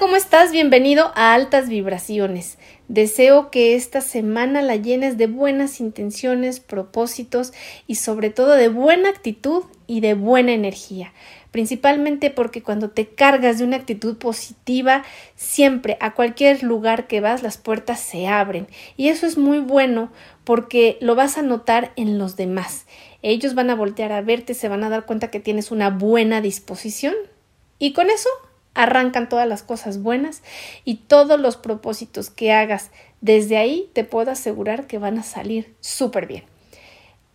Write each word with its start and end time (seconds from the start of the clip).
¿cómo 0.00 0.16
estás? 0.16 0.50
Bienvenido 0.50 1.12
a 1.14 1.34
Altas 1.34 1.68
Vibraciones. 1.68 2.58
Deseo 2.88 3.50
que 3.52 3.76
esta 3.76 4.00
semana 4.00 4.60
la 4.60 4.74
llenes 4.74 5.18
de 5.18 5.28
buenas 5.28 5.78
intenciones, 5.78 6.58
propósitos 6.58 7.52
y 7.86 7.94
sobre 7.96 8.30
todo 8.30 8.52
de 8.52 8.68
buena 8.68 9.08
actitud 9.10 9.62
y 9.86 10.00
de 10.00 10.14
buena 10.14 10.52
energía. 10.52 11.12
Principalmente 11.52 12.30
porque 12.30 12.62
cuando 12.62 12.90
te 12.90 13.06
cargas 13.06 13.58
de 13.58 13.64
una 13.64 13.76
actitud 13.76 14.16
positiva, 14.16 15.04
siempre 15.36 15.96
a 16.00 16.14
cualquier 16.14 16.64
lugar 16.64 17.06
que 17.06 17.20
vas 17.20 17.44
las 17.44 17.56
puertas 17.56 18.00
se 18.00 18.26
abren. 18.26 18.66
Y 18.96 19.10
eso 19.10 19.26
es 19.26 19.38
muy 19.38 19.60
bueno 19.60 20.10
porque 20.42 20.98
lo 21.00 21.14
vas 21.14 21.38
a 21.38 21.42
notar 21.42 21.92
en 21.94 22.18
los 22.18 22.34
demás. 22.34 22.86
Ellos 23.22 23.54
van 23.54 23.70
a 23.70 23.76
voltear 23.76 24.10
a 24.10 24.22
verte, 24.22 24.54
se 24.54 24.68
van 24.68 24.82
a 24.82 24.88
dar 24.88 25.06
cuenta 25.06 25.30
que 25.30 25.40
tienes 25.40 25.70
una 25.70 25.90
buena 25.90 26.40
disposición. 26.40 27.14
Y 27.78 27.92
con 27.92 28.10
eso 28.10 28.28
arrancan 28.74 29.28
todas 29.28 29.48
las 29.48 29.62
cosas 29.62 30.02
buenas 30.02 30.42
y 30.84 30.96
todos 30.96 31.40
los 31.40 31.56
propósitos 31.56 32.30
que 32.30 32.52
hagas 32.52 32.90
desde 33.20 33.56
ahí 33.56 33.88
te 33.94 34.04
puedo 34.04 34.30
asegurar 34.30 34.86
que 34.86 34.98
van 34.98 35.18
a 35.18 35.22
salir 35.22 35.74
súper 35.80 36.26
bien. 36.26 36.44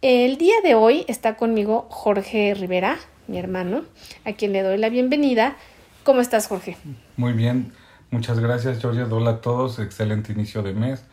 El 0.02 0.38
día 0.38 0.56
de 0.64 0.76
hoy 0.76 1.06
está 1.08 1.36
conmigo 1.36 1.88
Jorge 1.90 2.54
Rivera, 2.54 2.98
mi 3.28 3.38
hermano, 3.38 3.84
a 4.26 4.34
quien 4.34 4.54
le 4.54 4.62
doy 4.62 4.78
la 4.78 4.90
bienvenida. 4.90 5.58
¿Cómo 6.04 6.22
estás, 6.22 6.48
Jorge? 6.48 6.78
Muy 7.18 7.34
bien, 7.34 7.74
muchas 8.12 8.40
gracias, 8.40 8.80
Georgia. 8.80 9.08
Hola 9.10 9.32
a 9.32 9.42
todos, 9.42 9.80
excelente 9.80 10.32
inicio 10.32 10.62
de 10.62 10.74
mes. 10.74 11.04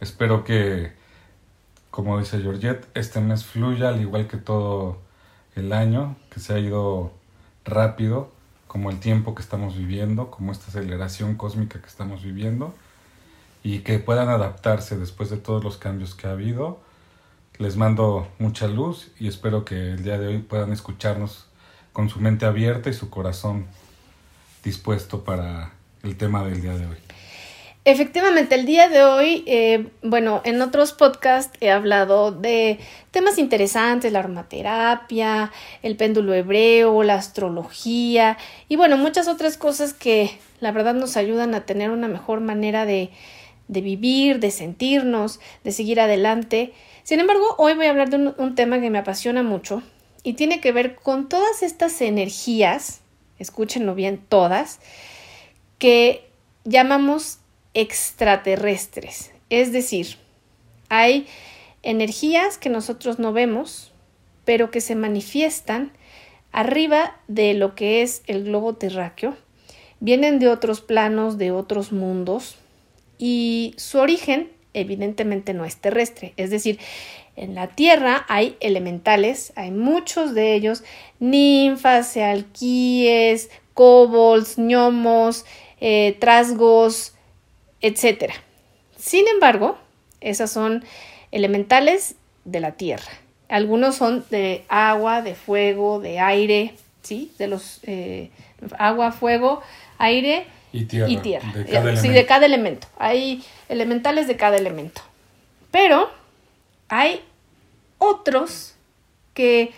Espero 0.00 0.44
que, 0.44 0.92
como 1.90 2.18
dice 2.18 2.40
Georgette, 2.40 2.86
este 2.94 3.20
mes 3.20 3.44
fluya 3.44 3.88
al 3.88 4.00
igual 4.00 4.28
que 4.28 4.36
todo 4.36 4.98
el 5.54 5.72
año, 5.72 6.16
que 6.30 6.40
se 6.40 6.54
ha 6.54 6.58
ido 6.58 7.12
rápido 7.64 8.35
como 8.66 8.90
el 8.90 8.98
tiempo 9.00 9.34
que 9.34 9.42
estamos 9.42 9.76
viviendo, 9.76 10.30
como 10.30 10.52
esta 10.52 10.68
aceleración 10.68 11.36
cósmica 11.36 11.80
que 11.80 11.86
estamos 11.86 12.22
viviendo, 12.22 12.74
y 13.62 13.80
que 13.80 13.98
puedan 13.98 14.28
adaptarse 14.28 14.96
después 14.96 15.30
de 15.30 15.38
todos 15.38 15.64
los 15.64 15.76
cambios 15.76 16.14
que 16.14 16.26
ha 16.26 16.32
habido. 16.32 16.80
Les 17.58 17.76
mando 17.76 18.28
mucha 18.38 18.68
luz 18.68 19.10
y 19.18 19.28
espero 19.28 19.64
que 19.64 19.92
el 19.92 20.04
día 20.04 20.18
de 20.18 20.28
hoy 20.28 20.38
puedan 20.38 20.72
escucharnos 20.72 21.46
con 21.92 22.08
su 22.08 22.20
mente 22.20 22.46
abierta 22.46 22.90
y 22.90 22.92
su 22.92 23.10
corazón 23.10 23.66
dispuesto 24.62 25.24
para 25.24 25.72
el 26.02 26.16
tema 26.16 26.44
del 26.44 26.60
día 26.60 26.76
de 26.76 26.86
hoy. 26.86 27.05
Efectivamente, 27.88 28.56
el 28.56 28.66
día 28.66 28.88
de 28.88 29.04
hoy, 29.04 29.44
eh, 29.46 29.86
bueno, 30.02 30.40
en 30.42 30.60
otros 30.60 30.92
podcasts 30.92 31.56
he 31.60 31.70
hablado 31.70 32.32
de 32.32 32.80
temas 33.12 33.38
interesantes, 33.38 34.10
la 34.10 34.18
aromaterapia, 34.18 35.52
el 35.84 35.94
péndulo 35.94 36.34
hebreo, 36.34 37.04
la 37.04 37.14
astrología 37.14 38.38
y 38.68 38.74
bueno, 38.74 38.96
muchas 38.96 39.28
otras 39.28 39.56
cosas 39.56 39.94
que 39.94 40.36
la 40.58 40.72
verdad 40.72 40.94
nos 40.94 41.16
ayudan 41.16 41.54
a 41.54 41.64
tener 41.64 41.90
una 41.90 42.08
mejor 42.08 42.40
manera 42.40 42.86
de, 42.86 43.10
de 43.68 43.80
vivir, 43.82 44.40
de 44.40 44.50
sentirnos, 44.50 45.38
de 45.62 45.70
seguir 45.70 46.00
adelante. 46.00 46.72
Sin 47.04 47.20
embargo, 47.20 47.54
hoy 47.56 47.74
voy 47.74 47.86
a 47.86 47.90
hablar 47.90 48.10
de 48.10 48.16
un, 48.16 48.34
un 48.36 48.56
tema 48.56 48.80
que 48.80 48.90
me 48.90 48.98
apasiona 48.98 49.44
mucho 49.44 49.80
y 50.24 50.32
tiene 50.32 50.60
que 50.60 50.72
ver 50.72 50.96
con 50.96 51.28
todas 51.28 51.62
estas 51.62 52.00
energías, 52.00 53.02
escúchenlo 53.38 53.94
bien, 53.94 54.20
todas, 54.28 54.80
que 55.78 56.28
llamamos 56.64 57.38
extraterrestres. 57.76 59.32
Es 59.50 59.70
decir, 59.70 60.16
hay 60.88 61.26
energías 61.82 62.56
que 62.56 62.70
nosotros 62.70 63.18
no 63.18 63.32
vemos, 63.32 63.92
pero 64.44 64.70
que 64.70 64.80
se 64.80 64.94
manifiestan 64.94 65.92
arriba 66.52 67.20
de 67.28 67.52
lo 67.52 67.74
que 67.74 68.02
es 68.02 68.22
el 68.26 68.44
globo 68.44 68.74
terráqueo. 68.74 69.36
Vienen 70.00 70.38
de 70.38 70.48
otros 70.48 70.80
planos, 70.80 71.36
de 71.36 71.52
otros 71.52 71.92
mundos, 71.92 72.56
y 73.18 73.74
su 73.76 73.98
origen 73.98 74.50
evidentemente 74.72 75.52
no 75.52 75.66
es 75.66 75.76
terrestre. 75.76 76.32
Es 76.38 76.50
decir, 76.50 76.78
en 77.36 77.54
la 77.54 77.68
Tierra 77.68 78.24
hay 78.28 78.56
elementales, 78.60 79.52
hay 79.54 79.70
muchos 79.70 80.34
de 80.34 80.54
ellos, 80.54 80.82
ninfas, 81.18 82.16
alquíes, 82.16 83.50
kobolds, 83.74 84.56
gnomos, 84.56 85.44
eh, 85.80 86.16
trasgos, 86.18 87.15
etcétera. 87.80 88.34
Sin 88.96 89.26
embargo, 89.28 89.78
esas 90.20 90.50
son 90.50 90.84
elementales 91.32 92.16
de 92.44 92.60
la 92.60 92.72
tierra. 92.72 93.10
Algunos 93.48 93.96
son 93.96 94.24
de 94.30 94.64
agua, 94.68 95.22
de 95.22 95.34
fuego, 95.34 96.00
de 96.00 96.18
aire, 96.18 96.74
¿sí? 97.02 97.32
De 97.38 97.46
los 97.46 97.80
eh, 97.84 98.30
agua, 98.78 99.12
fuego, 99.12 99.62
aire 99.98 100.46
y 100.72 100.84
tierra. 100.84 101.08
Y 101.08 101.16
tierra. 101.18 101.52
De 101.52 101.64
cada 101.64 101.96
sí, 101.96 102.08
de 102.08 102.26
cada 102.26 102.46
elemento. 102.46 102.88
Hay 102.98 103.44
elementales 103.68 104.26
de 104.26 104.36
cada 104.36 104.56
elemento. 104.56 105.02
Pero 105.70 106.10
hay 106.88 107.20
otros 107.98 108.74
que 109.34 109.72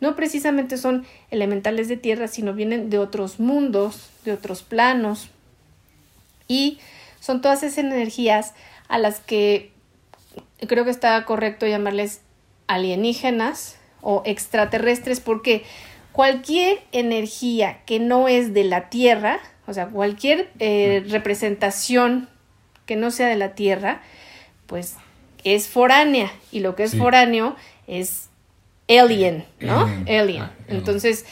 no 0.00 0.14
precisamente 0.14 0.76
son 0.76 1.06
elementales 1.30 1.88
de 1.88 1.96
tierra, 1.96 2.28
sino 2.28 2.54
vienen 2.54 2.90
de 2.90 2.98
otros 2.98 3.40
mundos, 3.40 4.10
de 4.24 4.32
otros 4.32 4.62
planos. 4.62 5.28
Y 6.46 6.78
son 7.20 7.40
todas 7.40 7.62
esas 7.62 7.78
energías 7.78 8.54
a 8.88 8.98
las 8.98 9.20
que 9.20 9.72
creo 10.66 10.84
que 10.84 10.90
está 10.90 11.24
correcto 11.24 11.66
llamarles 11.66 12.20
alienígenas 12.66 13.76
o 14.00 14.22
extraterrestres 14.24 15.20
porque 15.20 15.64
cualquier 16.12 16.80
energía 16.92 17.80
que 17.86 18.00
no 18.00 18.28
es 18.28 18.54
de 18.54 18.64
la 18.64 18.88
Tierra, 18.90 19.40
o 19.66 19.72
sea, 19.72 19.86
cualquier 19.86 20.50
eh, 20.58 21.04
representación 21.08 22.28
que 22.86 22.96
no 22.96 23.10
sea 23.10 23.28
de 23.28 23.36
la 23.36 23.54
Tierra, 23.54 24.00
pues 24.66 24.96
es 25.44 25.68
foránea 25.68 26.32
y 26.50 26.60
lo 26.60 26.74
que 26.74 26.84
es 26.84 26.96
foráneo 26.96 27.56
es 27.86 28.28
alien, 28.88 29.44
¿no? 29.60 29.82
Alien. 30.08 30.42
Ah, 30.42 30.52
Entonces, 30.68 31.24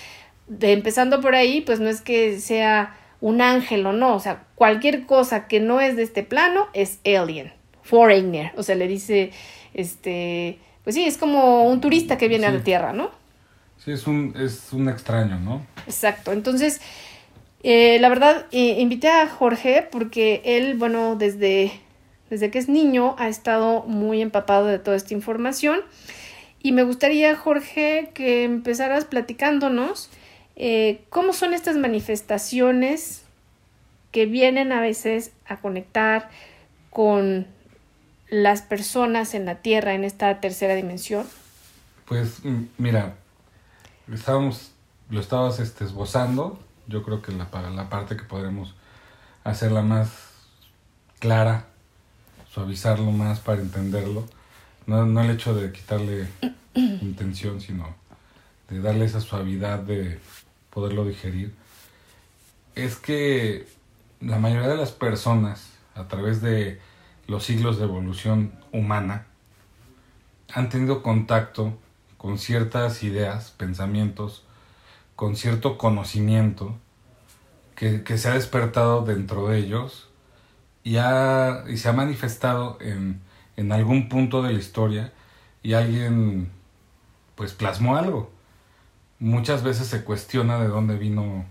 de, 0.47 0.73
empezando 0.73 1.21
por 1.21 1.35
ahí, 1.35 1.61
pues 1.63 1.81
no 1.81 1.89
es 1.89 2.01
que 2.01 2.41
sea 2.41 2.97
un 3.21 3.41
ángel 3.41 3.87
o 3.87 3.93
no, 3.93 4.15
o 4.15 4.21
sea, 4.21 4.45
cualquier 4.55 5.07
cosa 5.07 5.49
que 5.49 5.61
no 5.61 5.81
es 5.81 5.97
de 5.97 6.03
este 6.03 6.23
plano 6.23 6.67
es 6.75 7.01
alien, 7.05 7.53
foreigner, 7.83 8.53
o 8.57 8.63
sea, 8.63 8.75
le 8.75 8.89
dice, 8.89 9.31
este, 9.75 10.59
pues 10.85 10.95
sí, 10.95 11.05
es 11.05 11.17
como 11.17 11.65
un 11.65 11.81
turista 11.81 12.19
que 12.19 12.29
viene 12.29 12.47
a 12.47 12.53
la 12.53 12.63
Tierra, 12.63 12.93
¿no? 12.93 13.11
Sí, 13.79 13.93
es 13.93 14.07
un, 14.07 14.35
es 14.39 14.73
un 14.73 14.89
extraño, 14.89 15.39
¿no? 15.39 15.67
Exacto, 15.87 16.33
entonces, 16.33 16.81
eh, 17.63 17.99
la 18.01 18.09
verdad, 18.09 18.47
eh, 18.53 18.77
invité 18.81 19.09
a 19.09 19.29
Jorge 19.29 19.87
porque 19.91 20.43
él, 20.45 20.75
bueno, 20.77 21.17
desde, 21.17 21.73
desde 22.31 22.51
que 22.51 22.59
es 22.59 22.69
niño 22.69 23.17
ha 23.19 23.29
estado 23.29 23.83
muy 23.85 24.21
empapado 24.21 24.67
de 24.67 24.79
toda 24.79 24.97
esta 24.97 25.15
información 25.15 25.81
y 26.67 26.73
me 26.73 26.83
gustaría, 26.83 27.37
Jorge, 27.37 28.11
que 28.13 28.43
empezaras 28.43 29.05
platicándonos 29.05 30.11
eh, 30.57 31.05
cómo 31.11 31.35
son 31.35 31.53
estas 31.53 31.77
manifestaciones 31.77 33.23
que 34.11 34.25
vienen 34.25 34.73
a 34.73 34.81
veces 34.81 35.33
a 35.47 35.59
conectar 35.59 36.31
con 36.91 37.47
las 38.29 38.63
personas 38.63 39.35
en 39.35 39.45
la 39.45 39.57
Tierra 39.57 39.93
en 39.93 40.05
esta 40.05 40.41
tercera 40.41 40.75
dimensión? 40.75 41.27
Pues 42.07 42.41
mira, 42.79 43.17
estábamos, 44.13 44.73
lo 45.11 45.21
estabas 45.21 45.61
este, 45.61 45.85
esbozando, 45.85 46.59
yo 46.87 47.03
creo 47.03 47.21
que 47.21 47.33
la, 47.33 47.49
la 47.71 47.89
parte 47.91 48.17
que 48.17 48.23
podremos 48.23 48.75
hacerla 49.45 49.83
más 49.83 50.11
clara, 51.19 51.67
suavizarlo 52.51 53.11
más 53.11 53.41
para 53.41 53.61
entenderlo, 53.61 54.27
no, 54.87 55.05
no 55.05 55.21
el 55.21 55.31
hecho 55.31 55.55
de 55.55 55.73
quitarle 55.73 56.29
intención, 56.75 57.61
sino 57.61 57.95
de 58.71 58.81
darle 58.81 59.05
esa 59.05 59.21
suavidad 59.21 59.81
de 59.81 60.19
poderlo 60.77 61.07
digerir, 61.07 61.55
es 62.75 62.97
que 62.97 63.67
la 64.21 64.39
mayoría 64.39 64.69
de 64.69 64.77
las 64.77 64.93
personas, 64.93 65.71
a 65.95 66.07
través 66.07 66.43
de 66.43 66.83
los 67.27 67.45
siglos 67.45 67.79
de 67.79 67.85
evolución 67.85 68.53
humana, 68.73 69.25
han 70.53 70.69
tenido 70.69 71.03
contacto 71.03 71.73
con 72.19 72.39
ciertas 72.39 73.03
ideas, 73.03 73.53
pensamientos, 73.53 74.45
con 75.15 75.37
cierto 75.37 75.79
conocimiento 75.79 76.77
que, 77.75 78.19
se 78.19 78.29
ha 78.29 78.35
despertado 78.35 79.03
dentro 79.03 79.49
de 79.49 79.57
ellos 79.61 80.11
y, 80.85 80.99
y 80.99 81.77
se 81.79 81.89
ha 81.89 81.93
manifestado 81.95 82.77
en, 82.83 83.23
en 83.57 83.73
algún 83.73 84.11
punto 84.11 84.43
de 84.43 84.53
la 84.53 84.59
historia 84.59 85.15
y 85.63 85.73
alguien 85.73 86.51
pues 87.35 87.55
plasmó 87.55 87.97
algo 87.97 88.36
muchas 89.19 89.63
veces 89.63 89.87
se 89.87 90.05
cuestiona 90.05 90.59
de 90.59 90.69
dónde 90.69 90.97
vino 90.97 91.45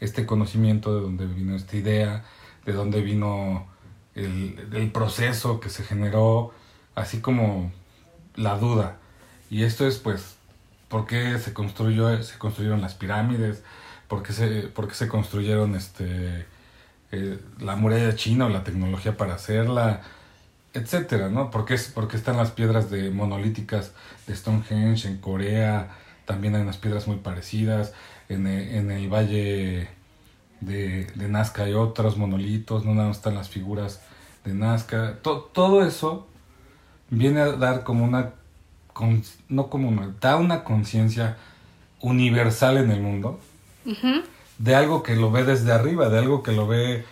este 0.00 0.26
conocimiento, 0.26 0.94
de 0.94 1.00
dónde 1.02 1.26
vino 1.26 1.54
esta 1.54 1.76
idea, 1.76 2.24
de 2.64 2.72
dónde 2.72 3.02
vino 3.02 3.66
el, 4.14 4.90
proceso 4.92 5.60
que 5.60 5.68
se 5.68 5.84
generó, 5.84 6.52
así 6.94 7.20
como 7.20 7.72
la 8.34 8.56
duda. 8.58 8.98
Y 9.50 9.64
esto 9.64 9.86
es 9.86 9.98
pues, 9.98 10.36
¿por 10.88 11.06
qué 11.06 11.38
se 11.38 11.52
construyó, 11.52 12.22
se 12.22 12.38
construyeron 12.38 12.80
las 12.80 12.94
pirámides? 12.94 13.62
¿Por 14.08 14.22
qué 14.22 14.32
se, 14.32 14.62
por 14.68 14.88
qué 14.88 14.94
se 14.94 15.08
construyeron 15.08 15.74
este 15.74 16.46
eh, 17.12 17.40
la 17.58 17.76
muralla 17.76 18.14
china 18.14 18.46
o 18.46 18.48
la 18.48 18.64
tecnología 18.64 19.16
para 19.16 19.34
hacerla, 19.34 20.02
etcétera, 20.74 21.28
¿no? 21.28 21.50
Porque 21.50 21.74
es 21.74 21.88
porque 21.88 22.16
están 22.16 22.36
las 22.36 22.52
piedras 22.52 22.90
de 22.90 23.10
monolíticas 23.10 23.92
de 24.26 24.36
Stonehenge 24.36 25.08
en 25.08 25.18
Corea, 25.18 25.90
también 26.30 26.54
hay 26.54 26.62
unas 26.62 26.76
piedras 26.76 27.08
muy 27.08 27.16
parecidas 27.16 27.92
en 28.28 28.46
el, 28.46 28.68
en 28.76 28.90
el 28.92 29.08
valle 29.08 29.88
de, 30.60 31.06
de, 31.06 31.28
Nazca 31.28 31.64
hay 31.64 31.72
otros 31.72 32.16
monolitos, 32.16 32.84
no 32.84 32.94
nada 32.94 33.08
más 33.08 33.16
están 33.16 33.34
las 33.34 33.48
figuras 33.48 34.00
de 34.44 34.54
Nazca, 34.54 35.18
todo 35.22 35.84
eso 35.84 36.28
viene 37.08 37.40
a 37.40 37.52
dar 37.52 37.82
como 37.82 38.04
una 38.04 38.34
no 39.48 39.70
como 39.70 39.88
una, 39.88 40.14
da 40.20 40.36
una 40.36 40.62
conciencia 40.62 41.36
universal 42.00 42.76
en 42.76 42.92
el 42.92 43.00
mundo 43.00 43.40
de 44.58 44.74
algo 44.76 45.02
que 45.02 45.16
lo 45.16 45.32
ve 45.32 45.42
desde 45.42 45.72
arriba, 45.72 46.10
de 46.10 46.18
algo 46.20 46.44
que 46.44 46.52
lo 46.52 46.68
ve 46.68 47.04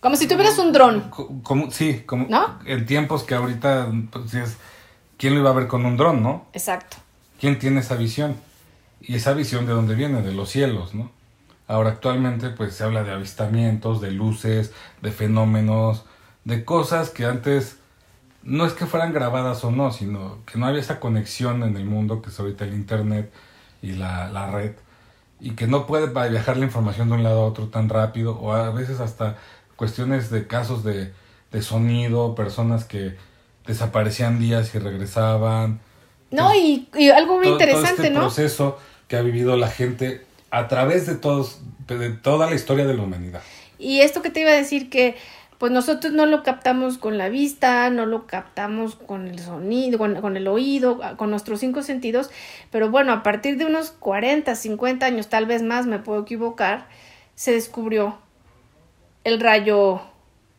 como 0.00 0.16
si 0.16 0.26
tuvieras 0.26 0.58
un 0.58 0.72
dron. 0.72 1.10
Como, 1.42 1.70
sí, 1.70 2.02
como 2.06 2.26
en 2.64 2.86
tiempos 2.86 3.22
que 3.22 3.36
ahorita, 3.36 3.88
pues, 4.10 4.56
¿quién 5.16 5.34
lo 5.34 5.40
iba 5.40 5.50
a 5.50 5.54
ver 5.54 5.68
con 5.68 5.86
un 5.86 5.96
dron, 5.96 6.22
no? 6.22 6.46
Exacto. 6.52 6.96
¿Quién 7.40 7.58
tiene 7.58 7.80
esa 7.80 7.94
visión? 7.94 8.47
Y 9.00 9.14
esa 9.14 9.32
visión 9.32 9.66
de 9.66 9.72
dónde 9.72 9.94
viene, 9.94 10.22
de 10.22 10.32
los 10.32 10.50
cielos, 10.50 10.94
¿no? 10.94 11.10
Ahora 11.66 11.90
actualmente 11.90 12.48
pues 12.50 12.74
se 12.74 12.84
habla 12.84 13.04
de 13.04 13.12
avistamientos, 13.12 14.00
de 14.00 14.10
luces, 14.10 14.72
de 15.02 15.12
fenómenos, 15.12 16.04
de 16.44 16.64
cosas 16.64 17.10
que 17.10 17.26
antes 17.26 17.76
no 18.42 18.64
es 18.64 18.72
que 18.72 18.86
fueran 18.86 19.12
grabadas 19.12 19.62
o 19.64 19.70
no, 19.70 19.92
sino 19.92 20.38
que 20.46 20.58
no 20.58 20.66
había 20.66 20.80
esa 20.80 20.98
conexión 20.98 21.62
en 21.62 21.76
el 21.76 21.84
mundo 21.84 22.22
que 22.22 22.30
es 22.30 22.40
ahorita 22.40 22.64
el 22.64 22.72
internet 22.72 23.30
y 23.82 23.92
la, 23.92 24.30
la 24.30 24.50
red 24.50 24.72
y 25.40 25.50
que 25.52 25.66
no 25.66 25.86
puede 25.86 26.06
viajar 26.30 26.56
la 26.56 26.64
información 26.64 27.08
de 27.08 27.16
un 27.16 27.22
lado 27.22 27.42
a 27.42 27.46
otro 27.46 27.68
tan 27.68 27.88
rápido 27.88 28.38
o 28.38 28.52
a 28.52 28.70
veces 28.70 29.00
hasta 29.00 29.36
cuestiones 29.76 30.30
de 30.30 30.46
casos 30.46 30.82
de, 30.82 31.12
de 31.52 31.62
sonido, 31.62 32.34
personas 32.34 32.84
que 32.84 33.16
desaparecían 33.66 34.40
días 34.40 34.74
y 34.74 34.78
regresaban. 34.78 35.80
No, 36.30 36.54
y, 36.54 36.88
y, 36.94 37.10
algo 37.10 37.38
muy 37.38 37.48
interesante, 37.48 37.94
todo 37.94 38.02
este 38.02 38.10
¿no? 38.10 38.20
proceso 38.20 38.78
que 39.08 39.16
ha 39.16 39.22
vivido 39.22 39.56
la 39.56 39.68
gente 39.68 40.24
a 40.50 40.68
través 40.68 41.06
de 41.06 41.14
todos, 41.16 41.60
de 41.86 42.10
toda 42.10 42.48
la 42.48 42.54
historia 42.54 42.86
de 42.86 42.94
la 42.94 43.02
humanidad. 43.02 43.42
Y 43.78 44.00
esto 44.00 44.22
que 44.22 44.30
te 44.30 44.40
iba 44.40 44.50
a 44.50 44.54
decir 44.54 44.90
que 44.90 45.16
pues 45.58 45.72
nosotros 45.72 46.12
no 46.12 46.24
lo 46.24 46.44
captamos 46.44 46.98
con 46.98 47.18
la 47.18 47.28
vista, 47.28 47.90
no 47.90 48.06
lo 48.06 48.28
captamos 48.28 48.94
con 48.94 49.26
el 49.26 49.40
sonido, 49.40 49.98
con, 49.98 50.20
con, 50.20 50.36
el 50.36 50.46
oído, 50.46 51.00
con 51.16 51.30
nuestros 51.30 51.58
cinco 51.58 51.82
sentidos, 51.82 52.30
pero 52.70 52.90
bueno, 52.90 53.12
a 53.12 53.24
partir 53.24 53.56
de 53.56 53.64
unos 53.64 53.90
40, 53.90 54.54
50 54.54 55.04
años, 55.04 55.28
tal 55.28 55.46
vez 55.46 55.62
más, 55.62 55.86
me 55.86 55.98
puedo 55.98 56.22
equivocar, 56.22 56.86
se 57.34 57.52
descubrió 57.52 58.18
el 59.24 59.40
rayo 59.40 60.00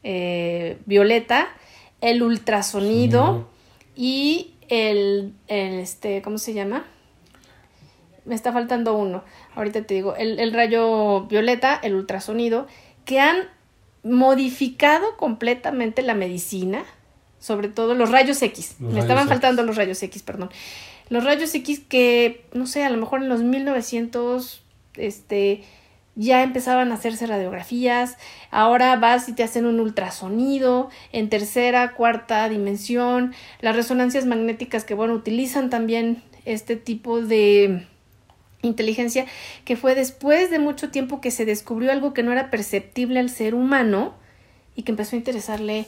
eh, 0.04 0.78
violeta, 0.86 1.48
el 2.02 2.22
ultrasonido 2.22 3.48
y 3.96 4.54
el, 4.68 5.34
el, 5.48 5.80
este, 5.80 6.22
¿cómo 6.22 6.38
se 6.38 6.54
llama? 6.54 6.86
Me 8.30 8.36
está 8.36 8.54
faltando 8.54 8.94
uno, 8.94 9.24
ahorita 9.56 9.82
te 9.82 9.96
digo, 9.96 10.16
el, 10.16 10.40
el 10.40 10.54
rayo 10.54 11.26
violeta, 11.26 11.78
el 11.82 11.96
ultrasonido, 11.96 12.68
que 13.04 13.20
han 13.20 13.50
modificado 14.04 15.18
completamente 15.18 16.04
la 16.04 16.14
medicina, 16.14 16.86
sobre 17.40 17.70
todo 17.70 17.96
los 17.96 18.12
rayos 18.12 18.42
X. 18.42 18.76
Me 18.80 19.00
estaban 19.00 19.28
faltando 19.28 19.64
los 19.64 19.76
rayos 19.76 20.02
X, 20.04 20.24
perdón. 20.24 20.52
Los 21.10 21.24
rayos 21.24 21.54
X 21.56 21.82
que, 21.90 22.46
no 22.54 22.68
sé, 22.68 22.84
a 22.84 22.90
lo 22.90 22.98
mejor 22.98 23.24
en 23.24 23.30
los 23.30 23.42
1900, 23.42 24.62
este, 24.94 25.64
ya 26.16 26.44
empezaban 26.44 26.92
a 26.92 26.96
hacerse 26.96 27.26
radiografías, 27.26 28.18
ahora 28.52 28.96
vas 28.98 29.28
y 29.28 29.34
te 29.34 29.42
hacen 29.44 29.66
un 29.66 29.80
ultrasonido 29.80 30.90
en 31.12 31.30
tercera, 31.30 31.94
cuarta 31.94 32.48
dimensión, 32.48 33.34
las 33.60 33.76
resonancias 33.76 34.26
magnéticas 34.26 34.84
que, 34.84 34.94
bueno, 34.94 35.14
utilizan 35.14 35.70
también 35.70 36.22
este 36.46 36.76
tipo 36.76 37.22
de 37.22 37.88
inteligencia, 38.62 39.26
que 39.66 39.76
fue 39.76 39.96
después 39.96 40.50
de 40.50 40.60
mucho 40.60 40.90
tiempo 40.90 41.22
que 41.22 41.32
se 41.32 41.46
descubrió 41.46 41.92
algo 41.92 42.14
que 42.14 42.24
no 42.24 42.32
era 42.32 42.50
perceptible 42.50 43.20
al 43.20 43.30
ser 43.30 43.56
humano 43.56 44.14
y 44.76 44.84
que 44.84 44.92
empezó 44.92 45.16
a 45.16 45.20
interesarle 45.20 45.88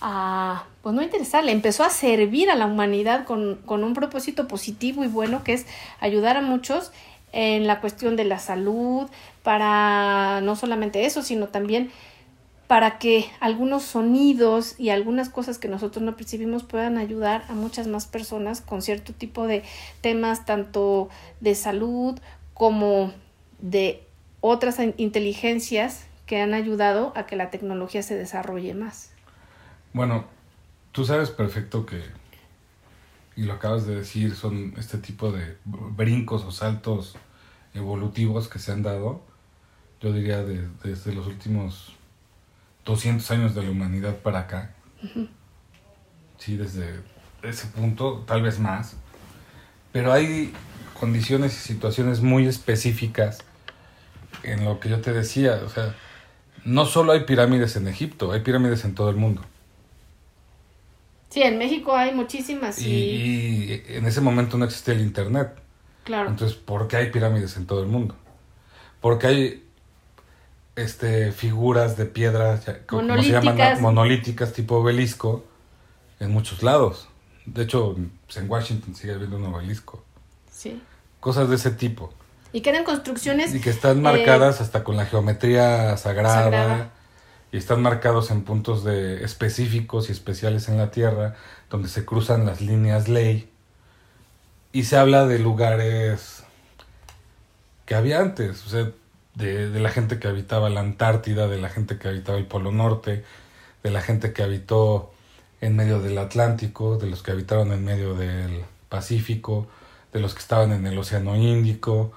a, 0.00 0.66
pues 0.82 0.94
no 0.94 1.02
interesarle, 1.02 1.52
empezó 1.52 1.84
a 1.84 1.90
servir 1.90 2.50
a 2.50 2.56
la 2.56 2.66
humanidad 2.66 3.24
con, 3.24 3.56
con 3.64 3.84
un 3.84 3.94
propósito 3.94 4.48
positivo 4.48 5.04
y 5.04 5.08
bueno, 5.08 5.44
que 5.44 5.52
es 5.52 5.66
ayudar 6.00 6.36
a 6.36 6.40
muchos 6.40 6.92
en 7.32 7.66
la 7.66 7.80
cuestión 7.80 8.16
de 8.16 8.24
la 8.24 8.38
salud, 8.38 9.08
para 9.42 10.40
no 10.42 10.54
solamente 10.56 11.06
eso, 11.06 11.22
sino 11.22 11.48
también 11.48 11.90
para 12.72 12.98
que 12.98 13.30
algunos 13.38 13.82
sonidos 13.82 14.80
y 14.80 14.88
algunas 14.88 15.28
cosas 15.28 15.58
que 15.58 15.68
nosotros 15.68 16.02
no 16.02 16.16
percibimos 16.16 16.62
puedan 16.62 16.96
ayudar 16.96 17.44
a 17.50 17.52
muchas 17.52 17.86
más 17.86 18.06
personas 18.06 18.62
con 18.62 18.80
cierto 18.80 19.12
tipo 19.12 19.46
de 19.46 19.62
temas 20.00 20.46
tanto 20.46 21.10
de 21.40 21.54
salud 21.54 22.18
como 22.54 23.12
de 23.60 24.02
otras 24.40 24.78
inteligencias 24.96 26.06
que 26.24 26.40
han 26.40 26.54
ayudado 26.54 27.12
a 27.14 27.26
que 27.26 27.36
la 27.36 27.50
tecnología 27.50 28.02
se 28.02 28.16
desarrolle 28.16 28.72
más. 28.72 29.10
Bueno, 29.92 30.24
tú 30.92 31.04
sabes 31.04 31.28
perfecto 31.28 31.84
que, 31.84 32.00
y 33.36 33.42
lo 33.42 33.52
acabas 33.52 33.86
de 33.86 33.96
decir, 33.96 34.34
son 34.34 34.72
este 34.78 34.96
tipo 34.96 35.30
de 35.30 35.58
brincos 35.66 36.42
o 36.44 36.50
saltos 36.50 37.16
evolutivos 37.74 38.48
que 38.48 38.58
se 38.58 38.72
han 38.72 38.82
dado, 38.82 39.20
yo 40.00 40.10
diría 40.14 40.42
desde 40.42 41.12
los 41.12 41.26
últimos 41.26 41.98
200 42.84 43.30
años 43.30 43.54
de 43.54 43.62
la 43.62 43.70
humanidad 43.70 44.16
para 44.18 44.40
acá. 44.40 44.74
Sí, 46.38 46.56
desde 46.56 47.00
ese 47.42 47.66
punto, 47.68 48.24
tal 48.26 48.42
vez 48.42 48.58
más. 48.58 48.96
Pero 49.92 50.12
hay 50.12 50.52
condiciones 50.98 51.52
y 51.54 51.60
situaciones 51.60 52.20
muy 52.20 52.46
específicas 52.46 53.38
en 54.42 54.64
lo 54.64 54.80
que 54.80 54.88
yo 54.88 55.00
te 55.00 55.12
decía. 55.12 55.60
O 55.64 55.68
sea, 55.68 55.94
no 56.64 56.86
solo 56.86 57.12
hay 57.12 57.20
pirámides 57.20 57.76
en 57.76 57.88
Egipto, 57.88 58.32
hay 58.32 58.40
pirámides 58.40 58.84
en 58.84 58.94
todo 58.94 59.10
el 59.10 59.16
mundo. 59.16 59.42
Sí, 61.28 61.42
en 61.42 61.58
México 61.58 61.96
hay 61.96 62.12
muchísimas. 62.12 62.78
Y, 62.78 62.90
y 62.90 63.82
en 63.88 64.06
ese 64.06 64.20
momento 64.20 64.58
no 64.58 64.64
existía 64.64 64.94
el 64.94 65.00
Internet. 65.00 65.50
Claro. 66.04 66.28
Entonces, 66.28 66.56
¿por 66.56 66.88
qué 66.88 66.96
hay 66.96 67.10
pirámides 67.10 67.56
en 67.56 67.66
todo 67.66 67.80
el 67.82 67.88
mundo? 67.88 68.16
Porque 69.00 69.26
hay 69.26 69.61
este, 70.76 71.32
figuras 71.32 71.96
de 71.96 72.06
piedras, 72.06 72.64
como 72.86 73.22
se 73.22 73.30
llaman, 73.30 73.80
monolíticas 73.80 74.52
tipo 74.52 74.76
obelisco, 74.76 75.44
en 76.20 76.30
muchos 76.30 76.62
lados. 76.62 77.08
De 77.46 77.64
hecho, 77.64 77.96
pues, 78.26 78.36
en 78.36 78.50
Washington 78.50 78.94
sigue 78.94 79.14
habiendo 79.14 79.36
un 79.36 79.46
obelisco. 79.46 80.04
Sí. 80.50 80.82
Cosas 81.20 81.48
de 81.48 81.56
ese 81.56 81.72
tipo. 81.72 82.12
Y 82.52 82.60
que 82.60 82.70
eran 82.70 82.84
construcciones. 82.84 83.54
Y 83.54 83.60
que 83.60 83.70
están 83.70 84.02
marcadas 84.02 84.60
eh, 84.60 84.62
hasta 84.62 84.84
con 84.84 84.96
la 84.96 85.06
geometría 85.06 85.96
sagrada, 85.96 86.92
Y 87.50 87.56
están 87.56 87.82
marcados 87.82 88.30
en 88.30 88.44
puntos 88.44 88.84
de 88.84 89.24
específicos 89.24 90.08
y 90.08 90.12
especiales 90.12 90.68
en 90.68 90.78
la 90.78 90.90
Tierra, 90.90 91.34
donde 91.70 91.88
se 91.88 92.04
cruzan 92.04 92.46
las 92.46 92.60
líneas 92.60 93.08
ley. 93.08 93.50
Y 94.72 94.84
se 94.84 94.96
habla 94.96 95.26
de 95.26 95.38
lugares 95.38 96.44
que 97.84 97.94
había 97.94 98.20
antes. 98.20 98.64
O 98.66 98.68
sea, 98.70 98.90
de, 99.34 99.70
de, 99.70 99.80
la 99.80 99.90
gente 99.90 100.18
que 100.18 100.28
habitaba 100.28 100.68
la 100.70 100.80
Antártida, 100.80 101.48
de 101.48 101.60
la 101.60 101.68
gente 101.68 101.98
que 101.98 102.08
habitaba 102.08 102.38
el 102.38 102.46
Polo 102.46 102.72
Norte, 102.72 103.24
de 103.82 103.90
la 103.90 104.00
gente 104.00 104.32
que 104.32 104.42
habitó 104.42 105.12
en 105.60 105.76
medio 105.76 106.00
del 106.00 106.18
Atlántico, 106.18 106.98
de 106.98 107.06
los 107.06 107.22
que 107.22 107.30
habitaron 107.30 107.72
en 107.72 107.84
medio 107.84 108.14
del 108.14 108.64
Pacífico, 108.88 109.68
de 110.12 110.20
los 110.20 110.34
que 110.34 110.40
estaban 110.40 110.72
en 110.72 110.86
el 110.86 110.98
Océano 110.98 111.36
Índico, 111.36 112.12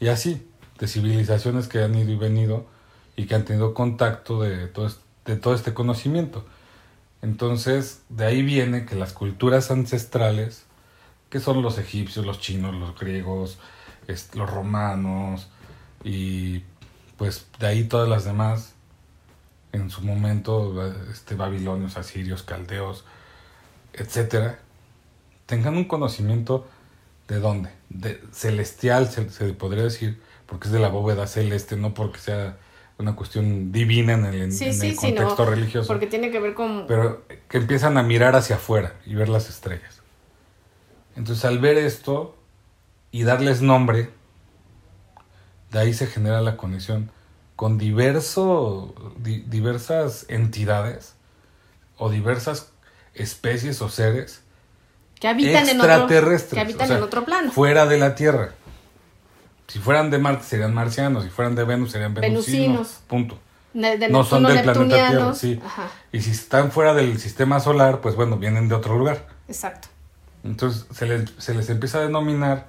y 0.00 0.08
así, 0.08 0.48
de 0.78 0.88
civilizaciones 0.88 1.68
que 1.68 1.82
han 1.82 1.94
ido 1.94 2.10
y 2.10 2.16
venido 2.16 2.66
y 3.16 3.26
que 3.26 3.34
han 3.34 3.44
tenido 3.44 3.74
contacto 3.74 4.42
de 4.42 4.66
todo, 4.66 4.90
de 5.24 5.36
todo 5.36 5.54
este 5.54 5.72
conocimiento. 5.72 6.44
Entonces, 7.22 8.02
de 8.08 8.26
ahí 8.26 8.42
viene 8.42 8.84
que 8.84 8.94
las 8.94 9.12
culturas 9.12 9.70
ancestrales, 9.70 10.64
que 11.30 11.40
son 11.40 11.62
los 11.62 11.78
egipcios, 11.78 12.26
los 12.26 12.40
chinos, 12.40 12.74
los 12.74 12.98
griegos, 12.98 13.58
los 14.34 14.50
romanos, 14.50 15.48
y 16.06 16.62
pues 17.16 17.46
de 17.58 17.66
ahí 17.66 17.84
todas 17.84 18.08
las 18.08 18.24
demás, 18.24 18.74
en 19.72 19.90
su 19.90 20.02
momento, 20.02 20.86
este, 21.10 21.34
babilonios, 21.34 21.96
asirios, 21.96 22.44
caldeos, 22.44 23.04
etcétera, 23.92 24.60
tengan 25.46 25.76
un 25.76 25.86
conocimiento 25.86 26.68
de 27.26 27.40
dónde, 27.40 27.70
de 27.88 28.22
celestial 28.30 29.10
se, 29.10 29.22
podría 29.54 29.82
decir, 29.82 30.20
porque 30.46 30.68
es 30.68 30.72
de 30.72 30.78
la 30.78 30.90
bóveda 30.90 31.26
celeste, 31.26 31.76
no 31.76 31.92
porque 31.92 32.20
sea 32.20 32.56
una 32.98 33.16
cuestión 33.16 33.72
divina 33.72 34.12
en 34.12 34.26
el, 34.26 34.96
contexto 34.96 35.44
religioso. 35.44 35.88
Porque 35.88 36.06
tiene 36.06 36.30
que 36.30 36.38
ver 36.38 36.54
con... 36.54 36.86
Pero 36.86 37.24
que 37.48 37.58
empiezan 37.58 37.98
a 37.98 38.04
mirar 38.04 38.36
hacia 38.36 38.56
afuera 38.56 38.94
y 39.06 39.16
ver 39.16 39.28
las 39.28 39.48
estrellas. 39.50 40.02
Entonces 41.16 41.44
al 41.44 41.58
ver 41.58 41.76
esto 41.78 42.36
y 43.10 43.24
darles 43.24 43.60
nombre, 43.60 44.10
de 45.72 45.78
ahí 45.78 45.94
se 45.94 46.06
genera 46.06 46.40
la 46.40 46.56
conexión 46.56 47.10
con 47.56 47.78
diverso, 47.78 48.94
di- 49.18 49.40
diversas 49.46 50.26
entidades 50.28 51.14
o 51.96 52.10
diversas 52.10 52.68
especies 53.14 53.80
o 53.80 53.88
seres 53.88 54.42
Que 55.18 55.28
habitan 55.28 55.68
en 55.68 55.80
otro, 55.80 55.92
extraterrestres. 55.92 56.52
que 56.54 56.60
habitan 56.60 56.84
o 56.84 56.88
sea, 56.88 56.96
en 56.98 57.02
otro 57.02 57.24
plano. 57.24 57.50
Fuera 57.50 57.86
de 57.86 57.98
la 57.98 58.14
Tierra. 58.14 58.50
Si 59.68 59.78
fueran 59.80 60.10
de 60.10 60.18
Marte 60.18 60.44
serían 60.44 60.74
marcianos, 60.74 61.24
si 61.24 61.30
fueran 61.30 61.54
de 61.54 61.64
Venus 61.64 61.90
serían 61.92 62.14
venusinos. 62.14 62.46
Venusinos. 62.46 63.00
Punto. 63.08 63.38
De, 63.74 63.98
de 63.98 64.08
no 64.08 64.24
son 64.24 64.44
del 64.44 64.62
planeta 64.62 64.84
Tierra, 65.08 65.34
sí. 65.34 65.60
Ajá, 65.64 65.88
Y 66.12 66.20
si 66.22 66.30
están 66.30 66.70
fuera 66.70 66.94
del 66.94 67.18
sistema 67.18 67.58
solar, 67.60 68.00
pues 68.00 68.14
bueno, 68.14 68.36
vienen 68.36 68.68
de 68.68 68.74
otro 68.74 68.96
lugar. 68.96 69.26
exacto. 69.48 69.88
Entonces 70.44 70.86
se 70.94 71.06
les, 71.06 71.30
se 71.38 71.54
les 71.54 71.68
empieza 71.70 71.98
a 71.98 72.02
denominar 72.02 72.68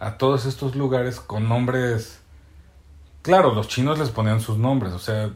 a 0.00 0.18
todos 0.18 0.46
estos 0.46 0.74
lugares 0.74 1.20
con 1.20 1.48
nombres. 1.48 2.18
Claro, 3.24 3.54
los 3.54 3.68
chinos 3.68 3.98
les 3.98 4.10
ponían 4.10 4.40
sus 4.40 4.58
nombres. 4.58 4.92
O 4.92 4.98
sea, 4.98 5.30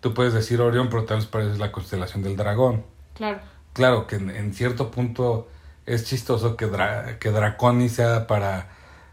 tú 0.00 0.14
puedes 0.14 0.32
decir 0.34 0.60
Orión, 0.60 0.88
pero 0.90 1.04
tal 1.04 1.16
vez 1.16 1.26
parece 1.26 1.58
la 1.58 1.72
constelación 1.72 2.22
del 2.22 2.36
dragón. 2.36 2.84
Claro. 3.14 3.40
Claro 3.72 4.06
que 4.06 4.16
en, 4.16 4.30
en 4.30 4.54
cierto 4.54 4.90
punto 4.90 5.48
es 5.86 6.04
chistoso 6.04 6.56
que, 6.56 6.66
Dra- 6.70 7.18
que 7.18 7.30
Draconi 7.30 7.88
sea 7.88 8.26
para 8.26 8.68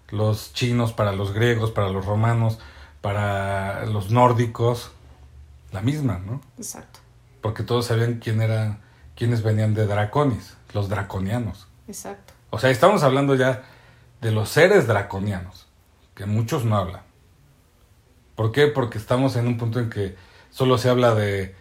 los 0.10 0.54
chinos, 0.54 0.92
para 0.94 1.14
los 1.14 1.34
griegos, 1.34 1.72
para 1.72 1.90
los 1.90 2.06
romanos, 2.06 2.60
para 3.00 3.86
los 3.86 4.12
nórdicos, 4.12 4.92
la 5.72 5.82
misma, 5.82 6.20
¿no? 6.20 6.42
Exacto. 6.58 7.00
Porque 7.42 7.64
todos 7.64 7.86
sabían 7.88 8.20
quién 8.20 8.42
era, 8.42 8.78
quiénes 9.16 9.42
venían 9.42 9.74
de 9.74 9.88
Draconis, 9.88 10.58
los 10.74 10.90
draconianos. 10.90 11.68
Exacto. 11.88 12.34
O 12.50 12.60
sea, 12.60 12.70
estamos 12.70 13.04
hablando 13.04 13.36
ya 13.36 13.64
de 14.20 14.32
los 14.32 14.50
seres 14.50 14.86
draconianos, 14.86 15.66
que 16.14 16.26
muchos 16.26 16.66
no 16.66 16.76
hablan. 16.78 17.02
¿Por 18.42 18.52
qué? 18.52 18.66
Porque 18.66 18.98
estamos 18.98 19.36
en 19.36 19.46
un 19.46 19.60
punto 19.60 19.78
en 19.80 19.92
que 19.92 20.16
solo 20.50 20.80
se 20.80 20.90
habla 20.90 21.14
de, 21.14 21.54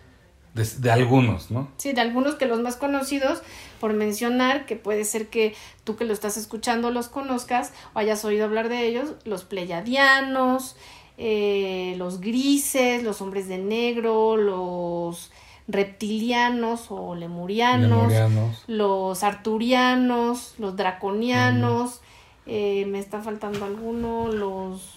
de, 0.54 0.64
de 0.78 0.90
algunos, 0.90 1.50
¿no? 1.50 1.68
Sí, 1.76 1.92
de 1.92 2.00
algunos 2.00 2.36
que 2.36 2.46
los 2.46 2.58
más 2.60 2.76
conocidos, 2.76 3.42
por 3.80 3.92
mencionar, 3.92 4.64
que 4.64 4.76
puede 4.76 5.04
ser 5.04 5.26
que 5.28 5.54
tú 5.84 5.96
que 5.96 6.06
lo 6.06 6.14
estás 6.14 6.38
escuchando 6.38 6.90
los 6.90 7.08
conozcas 7.10 7.74
o 7.92 7.98
hayas 7.98 8.24
oído 8.24 8.46
hablar 8.46 8.70
de 8.70 8.86
ellos, 8.86 9.10
los 9.26 9.44
pleyadianos, 9.44 10.74
eh, 11.18 11.96
los 11.98 12.22
grises, 12.22 13.02
los 13.02 13.20
hombres 13.20 13.46
de 13.46 13.58
negro, 13.58 14.38
los 14.38 15.30
reptilianos 15.68 16.86
o 16.88 17.14
lemurianos, 17.14 18.10
Lemurianos. 18.10 18.64
los 18.68 19.22
arturianos, 19.22 20.54
los 20.56 20.76
draconianos, 20.76 22.00
eh, 22.46 22.86
me 22.86 23.00
está 23.00 23.20
faltando 23.20 23.66
alguno, 23.66 24.28
los... 24.28 24.96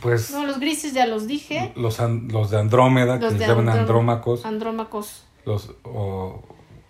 Pues 0.00 0.30
No, 0.32 0.44
los 0.46 0.58
grises 0.58 0.92
ya 0.92 1.06
los 1.06 1.26
dije, 1.26 1.72
los, 1.76 2.00
an- 2.00 2.28
los 2.28 2.50
de 2.50 2.58
Andrómeda, 2.58 3.16
los 3.16 3.32
que 3.32 3.38
les 3.38 3.48
llaman 3.48 3.68
Andró- 3.68 3.80
andrómacos, 3.80 4.44
andrómacos. 4.46 5.24
los, 5.44 5.70
o- 5.84 6.42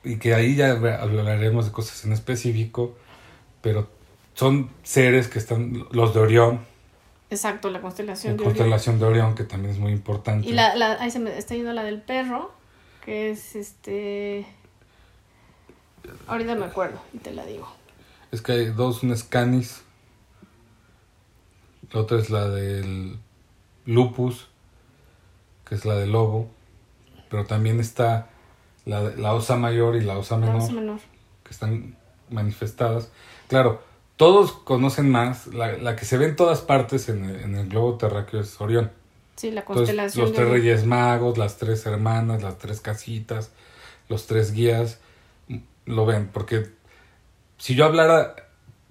y 0.05 0.17
que 0.19 0.35
ahí 0.35 0.55
ya 0.57 0.71
hablaremos 0.71 1.67
de 1.67 1.73
cosas 1.73 2.05
en 2.05 2.13
específico, 2.13 2.95
pero 3.61 3.89
son 4.35 4.71
seres 4.83 5.29
que 5.29 5.39
están, 5.39 5.87
los 5.91 6.15
de 6.15 6.21
Orión, 6.21 6.61
Exacto, 7.29 7.71
la 7.71 7.81
constelación 7.81 8.35
la 8.35 8.37
de 8.37 8.43
Orión. 8.45 8.55
constelación 8.57 8.99
de 9.01 9.05
Orión, 9.05 9.35
que 9.35 9.43
también 9.45 9.75
es 9.75 9.81
muy 9.81 9.91
importante. 9.93 10.49
Y 10.49 10.53
la, 10.53 10.77
la, 10.77 10.93
ahí 11.01 11.11
se 11.11 11.19
me 11.19 11.37
está 11.37 11.55
yendo 11.57 11.73
la 11.73 11.83
del 11.83 12.01
perro, 12.01 12.53
que 13.05 13.31
es 13.31 13.57
este... 13.57 14.47
Ahorita 16.29 16.55
me 16.55 16.65
acuerdo 16.67 17.01
y 17.13 17.19
te 17.19 17.33
la 17.33 17.45
digo. 17.45 17.67
Es 18.31 18.43
que 18.43 18.53
hay 18.53 18.67
dos, 18.67 19.03
una 19.03 19.15
es 19.15 19.25
Canis, 19.25 19.83
la 21.93 22.01
otra 22.01 22.19
es 22.19 22.31
la 22.31 22.49
del 22.49 23.19
Lupus, 23.85 24.49
que 25.69 25.75
es 25.75 25.85
la 25.85 25.95
del 25.97 26.13
lobo, 26.13 26.49
pero 27.29 27.45
también 27.45 27.81
está 27.81 28.29
la, 28.85 29.01
la 29.03 29.35
osa 29.35 29.57
mayor 29.57 29.97
y 29.97 30.01
la 30.03 30.19
osa 30.19 30.37
La 30.39 30.47
menor, 30.47 30.63
osa 30.63 30.73
menor. 30.73 31.01
que 31.45 31.51
están 31.51 31.97
manifestadas. 32.31 33.11
Claro, 33.49 33.83
todos 34.17 34.53
conocen 34.53 35.11
más, 35.11 35.49
la, 35.49 35.73
la 35.79 35.97
que 35.97 36.05
se 36.05 36.19
ve 36.19 36.27
en 36.27 36.37
todas 36.37 36.61
partes 36.61 37.09
en 37.09 37.25
el, 37.25 37.41
en 37.41 37.55
el 37.57 37.69
globo 37.69 37.97
terráqueo 37.97 38.41
es 38.41 38.61
Orión. 38.61 38.91
Sí, 39.37 39.51
la 39.51 39.61
Entonces, 39.61 39.95
constelación 39.97 40.25
los 40.25 40.35
tres 40.35 40.49
reyes 40.49 40.87
magos, 40.87 41.37
las 41.37 41.59
tres 41.59 41.85
hermanas, 41.85 42.43
las 42.43 42.59
tres 42.59 42.81
casitas, 42.81 43.53
los 44.09 44.27
tres 44.27 44.53
guías, 44.53 44.99
lo 45.85 46.07
ven, 46.07 46.31
porque 46.33 46.71
si 47.59 47.75
yo 47.75 47.85
hablara 47.85 48.35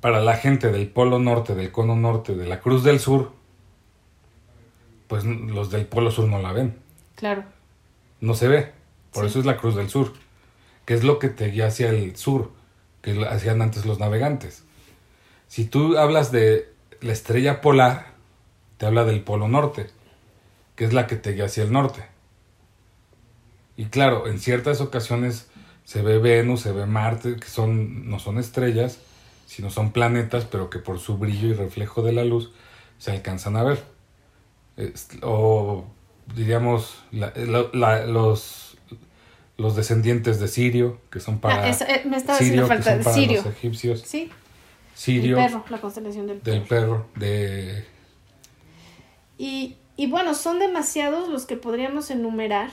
para 0.05 0.21
la 0.21 0.37
gente 0.37 0.71
del 0.71 0.87
polo 0.87 1.17
norte, 1.17 1.55
del 1.55 1.71
cono 1.71 1.95
norte, 1.95 2.35
de 2.35 2.45
la 2.45 2.59
cruz 2.59 2.83
del 2.83 2.99
sur, 2.99 3.31
pues 5.07 5.23
los 5.25 5.71
del 5.71 5.87
polo 5.87 6.11
sur 6.11 6.27
no 6.27 6.37
la 6.39 6.51
ven, 6.51 6.77
Claro, 7.15 7.43
no 8.21 8.35
se 8.35 8.47
ve, 8.47 8.71
por 9.11 9.23
Sí. 9.23 9.29
eso 9.31 9.39
es 9.39 9.47
la 9.47 9.57
cruz 9.57 9.73
del 9.73 9.89
sur, 9.89 10.13
que 10.85 10.93
es 10.93 11.03
lo 11.03 11.17
que 11.17 11.29
te 11.29 11.47
guía 11.47 11.65
hacia 11.65 11.89
el 11.89 12.15
sur, 12.17 12.51
que 13.01 13.19
hacían 13.25 13.63
antes 13.63 13.87
los 13.87 13.97
navegantes. 13.97 14.63
Si 15.47 15.65
tú 15.65 15.97
hablas 15.97 16.31
de 16.31 16.71
la 17.01 17.11
estrella 17.11 17.59
polar, 17.59 18.13
te 18.77 18.85
habla 18.85 19.05
del 19.05 19.23
polo 19.23 19.47
norte, 19.47 19.87
que 20.75 20.85
es 20.85 20.93
la 20.93 21.07
que 21.07 21.15
te 21.15 21.31
guía 21.31 21.45
hacia 21.45 21.63
el 21.63 21.71
norte. 21.71 22.05
Y 23.75 23.85
claro, 23.85 24.27
en 24.27 24.37
ciertas 24.37 24.81
ocasiones 24.81 25.49
se 25.83 26.03
ve 26.03 26.19
Venus, 26.19 26.61
se 26.61 26.71
ve 26.73 26.85
Marte, 26.85 27.37
que 27.37 27.47
son, 27.47 28.07
no 28.07 28.19
son 28.19 28.37
estrellas, 28.37 28.99
sino 29.45 29.69
son 29.69 29.91
planetas, 29.91 30.45
pero 30.45 30.69
que 30.69 30.79
por 30.79 30.99
su 30.99 31.17
brillo 31.17 31.47
y 31.47 31.53
reflejo 31.53 32.01
de 32.01 32.11
la 32.13 32.23
luz 32.25 32.51
se 32.97 33.11
alcanzan 33.11 33.55
a 33.57 33.63
ver. 33.63 33.83
O 35.21 35.85
diríamos, 36.35 37.03
la- 37.11 37.33
la- 37.35 37.69
la- 37.73 38.05
los, 38.05 38.77
los 39.57 39.75
descendientes 39.75 40.39
de 40.39 40.47
Sirio, 40.47 40.99
que 41.11 41.19
son 41.19 41.39
para, 41.39 41.63
Ah, 41.63 41.69
eh, 41.69 42.01
me 42.05 42.17
estaba 42.17 42.37
Sirio, 42.39 42.67
que 42.67 42.81
son 42.81 43.03
para 43.03 43.15
Sirio. 43.15 43.37
los 43.37 43.45
egipcios. 43.45 44.01
Sí, 44.01 44.29
Sirio, 44.95 45.37
el 45.39 45.45
perro, 45.45 45.65
la 45.69 45.79
constelación 45.79 46.27
del 46.27 46.41
del 46.41 46.61
perro. 46.63 47.05
perro, 47.05 47.07
de 47.15 47.85
Y, 49.37 49.75
y 49.97 50.07
bueno, 50.07 50.33
son 50.33 50.59
demasiados 50.59 51.29
los 51.29 51.45
que 51.45 51.57
podríamos 51.57 52.09
enumerar. 52.09 52.71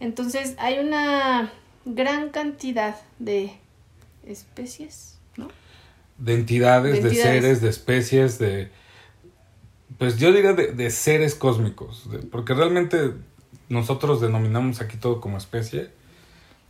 Entonces 0.00 0.54
hay 0.58 0.78
una 0.78 1.52
gran 1.84 2.30
cantidad 2.30 2.96
de 3.18 3.52
especies. 4.26 5.13
De 6.18 6.34
entidades, 6.34 7.02
De 7.02 7.14
seres, 7.14 7.60
de 7.60 7.68
especies, 7.68 8.38
de... 8.38 8.70
Pues 9.98 10.18
yo 10.18 10.32
diría 10.32 10.52
de, 10.54 10.72
de 10.72 10.90
seres 10.90 11.34
cósmicos, 11.34 12.10
de- 12.10 12.18
porque 12.18 12.54
realmente 12.54 13.12
nosotros 13.68 14.20
denominamos 14.20 14.80
aquí 14.80 14.96
todo 14.96 15.20
como 15.20 15.38
especie, 15.38 15.90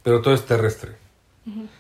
pero 0.03 0.21
todo 0.23 0.35
es 0.35 0.45
terrestre. 0.45 0.93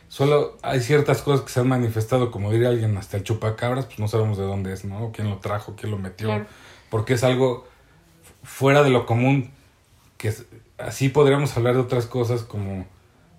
Solo 0.08 0.58
hay 0.62 0.80
ciertas 0.80 1.22
cosas 1.22 1.46
que 1.46 1.50
se 1.50 1.60
han 1.60 1.68
manifestado, 1.68 2.30
como 2.30 2.52
diría 2.52 2.68
alguien, 2.68 2.96
hasta 2.98 3.16
el 3.16 3.22
chupacabras, 3.24 3.86
pues 3.86 3.98
no 3.98 4.08
sabemos 4.08 4.36
de 4.36 4.44
dónde 4.44 4.74
es, 4.74 4.84
¿no? 4.84 5.10
¿Quién 5.10 5.30
lo 5.30 5.38
trajo? 5.38 5.74
¿Quién 5.74 5.90
lo 5.90 5.96
metió? 5.98 6.28
Claro. 6.28 6.46
Porque 6.90 7.14
es 7.14 7.24
algo 7.24 7.66
fuera 8.42 8.82
de 8.82 8.90
lo 8.90 9.06
común, 9.06 9.50
que 10.18 10.34
así 10.76 11.08
podríamos 11.08 11.56
hablar 11.56 11.74
de 11.74 11.80
otras 11.80 12.04
cosas 12.04 12.42
como, 12.42 12.86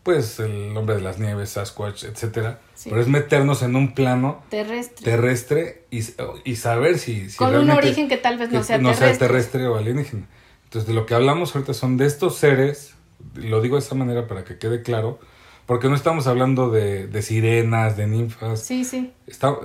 pues, 0.05 0.39
el 0.39 0.77
hombre 0.77 0.95
de 0.95 1.01
las 1.01 1.17
nieves, 1.19 1.49
Sasquatch, 1.49 2.03
etcétera. 2.05 2.59
Sí. 2.75 2.89
Pero 2.91 3.01
es 3.01 3.07
meternos 3.07 3.61
en 3.63 3.75
un 3.75 3.93
plano 3.95 4.43
Terrestre. 4.49 5.03
terrestre 5.03 5.83
y, 5.91 6.01
y 6.45 6.55
saber 6.57 6.99
si, 6.99 7.29
si 7.29 7.37
Con 7.37 7.55
un 7.55 7.71
origen 7.71 8.07
que 8.07 8.17
tal 8.17 8.37
vez 8.37 8.51
no 8.51 8.63
sea 8.63 8.77
no 8.77 8.91
terrestre. 8.93 9.09
sea 9.17 9.27
terrestre 9.27 9.67
o 9.67 9.75
alienígena. 9.77 10.27
Entonces, 10.65 10.87
de 10.87 10.93
lo 10.93 11.05
que 11.07 11.15
hablamos 11.15 11.55
ahorita 11.55 11.73
son 11.73 11.97
de 11.97 12.05
estos 12.05 12.35
seres, 12.37 12.93
lo 13.33 13.61
digo 13.61 13.77
de 13.77 13.81
esa 13.81 13.95
manera 13.95 14.27
para 14.27 14.43
que 14.43 14.57
quede 14.59 14.83
claro, 14.83 15.19
porque 15.65 15.89
no 15.89 15.95
estamos 15.95 16.27
hablando 16.27 16.69
de, 16.69 17.07
de 17.07 17.21
sirenas, 17.23 17.97
de 17.97 18.05
ninfas, 18.05 18.61
Sí, 18.61 18.85
sí. 18.85 19.11
está- 19.25 19.57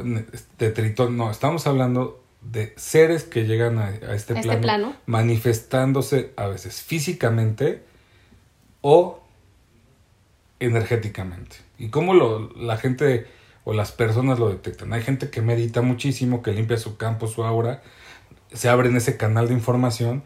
de 0.58 0.70
tritón, 0.70 1.16
no, 1.18 1.30
estamos 1.30 1.66
hablando 1.66 2.22
de 2.40 2.72
seres 2.78 3.24
que 3.24 3.44
llegan 3.44 3.78
a, 3.78 3.86
a 3.88 4.14
este, 4.14 4.32
este 4.32 4.40
plano, 4.42 4.60
plano. 4.62 4.96
manifestándose 5.04 6.32
a 6.36 6.46
veces 6.46 6.80
físicamente 6.80 7.82
o 8.80 9.19
energéticamente. 10.60 11.56
¿Y 11.78 11.88
cómo 11.88 12.14
lo, 12.14 12.50
la 12.56 12.76
gente 12.76 13.26
o 13.64 13.72
las 13.72 13.92
personas 13.92 14.38
lo 14.38 14.48
detectan? 14.48 14.92
Hay 14.92 15.02
gente 15.02 15.30
que 15.30 15.40
medita 15.42 15.82
muchísimo, 15.82 16.42
que 16.42 16.52
limpia 16.52 16.76
su 16.76 16.96
campo, 16.96 17.26
su 17.26 17.42
aura, 17.44 17.82
se 18.52 18.68
abre 18.68 18.88
en 18.88 18.96
ese 18.96 19.16
canal 19.16 19.48
de 19.48 19.54
información 19.54 20.22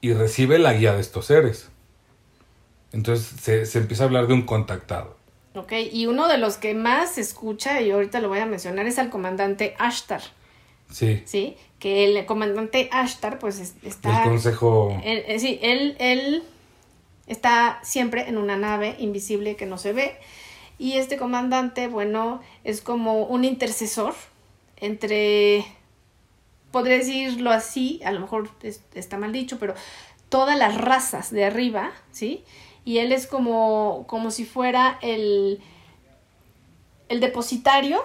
y 0.00 0.12
recibe 0.12 0.58
la 0.58 0.72
guía 0.74 0.94
de 0.94 1.00
estos 1.00 1.26
seres. 1.26 1.68
Entonces 2.92 3.26
se, 3.40 3.66
se 3.66 3.78
empieza 3.78 4.04
a 4.04 4.06
hablar 4.06 4.26
de 4.26 4.34
un 4.34 4.42
contactado. 4.42 5.16
Ok, 5.54 5.72
y 5.92 6.06
uno 6.06 6.28
de 6.28 6.38
los 6.38 6.56
que 6.58 6.74
más 6.74 7.12
se 7.14 7.22
escucha, 7.22 7.80
y 7.80 7.90
ahorita 7.90 8.20
lo 8.20 8.28
voy 8.28 8.38
a 8.40 8.46
mencionar, 8.46 8.86
es 8.86 8.98
al 8.98 9.08
comandante 9.10 9.74
Ashtar, 9.78 10.20
Sí, 10.90 11.22
¿sí? 11.24 11.56
Que 11.78 12.04
el 12.04 12.26
comandante 12.26 12.88
Ashtar, 12.92 13.38
pues 13.38 13.58
es- 13.58 13.74
está... 13.82 14.22
el 14.22 14.28
consejo... 14.28 15.00
Él- 15.02 15.24
eh, 15.26 15.38
sí, 15.40 15.58
él, 15.62 15.96
él 15.98 16.42
está 17.26 17.80
siempre 17.82 18.28
en 18.28 18.38
una 18.38 18.56
nave 18.56 18.96
invisible 18.98 19.56
que 19.56 19.66
no 19.66 19.78
se 19.78 19.92
ve. 19.92 20.16
Y 20.78 20.94
este 20.94 21.16
comandante, 21.16 21.88
bueno, 21.88 22.40
es 22.64 22.80
como 22.82 23.24
un 23.24 23.44
intercesor 23.44 24.14
entre 24.78 25.64
podría 26.76 26.98
decirlo 26.98 27.52
así, 27.52 28.02
a 28.04 28.12
lo 28.12 28.20
mejor 28.20 28.50
está 28.94 29.16
mal 29.16 29.32
dicho, 29.32 29.58
pero 29.58 29.74
todas 30.28 30.58
las 30.58 30.76
razas 30.76 31.30
de 31.30 31.46
arriba, 31.46 31.90
¿sí? 32.10 32.44
Y 32.84 32.98
él 32.98 33.12
es 33.12 33.26
como, 33.26 34.04
como 34.06 34.30
si 34.30 34.44
fuera 34.44 34.98
el, 35.00 35.60
el 37.08 37.20
depositario 37.20 38.04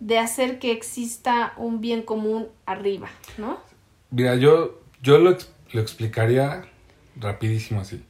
de 0.00 0.18
hacer 0.18 0.58
que 0.58 0.72
exista 0.72 1.54
un 1.56 1.80
bien 1.80 2.02
común 2.02 2.48
arriba, 2.66 3.08
¿no? 3.38 3.58
Mira, 4.10 4.36
yo, 4.36 4.82
yo 5.00 5.18
lo, 5.18 5.38
lo 5.72 5.80
explicaría 5.80 6.66
rapidísimo 7.16 7.80
así. 7.80 8.02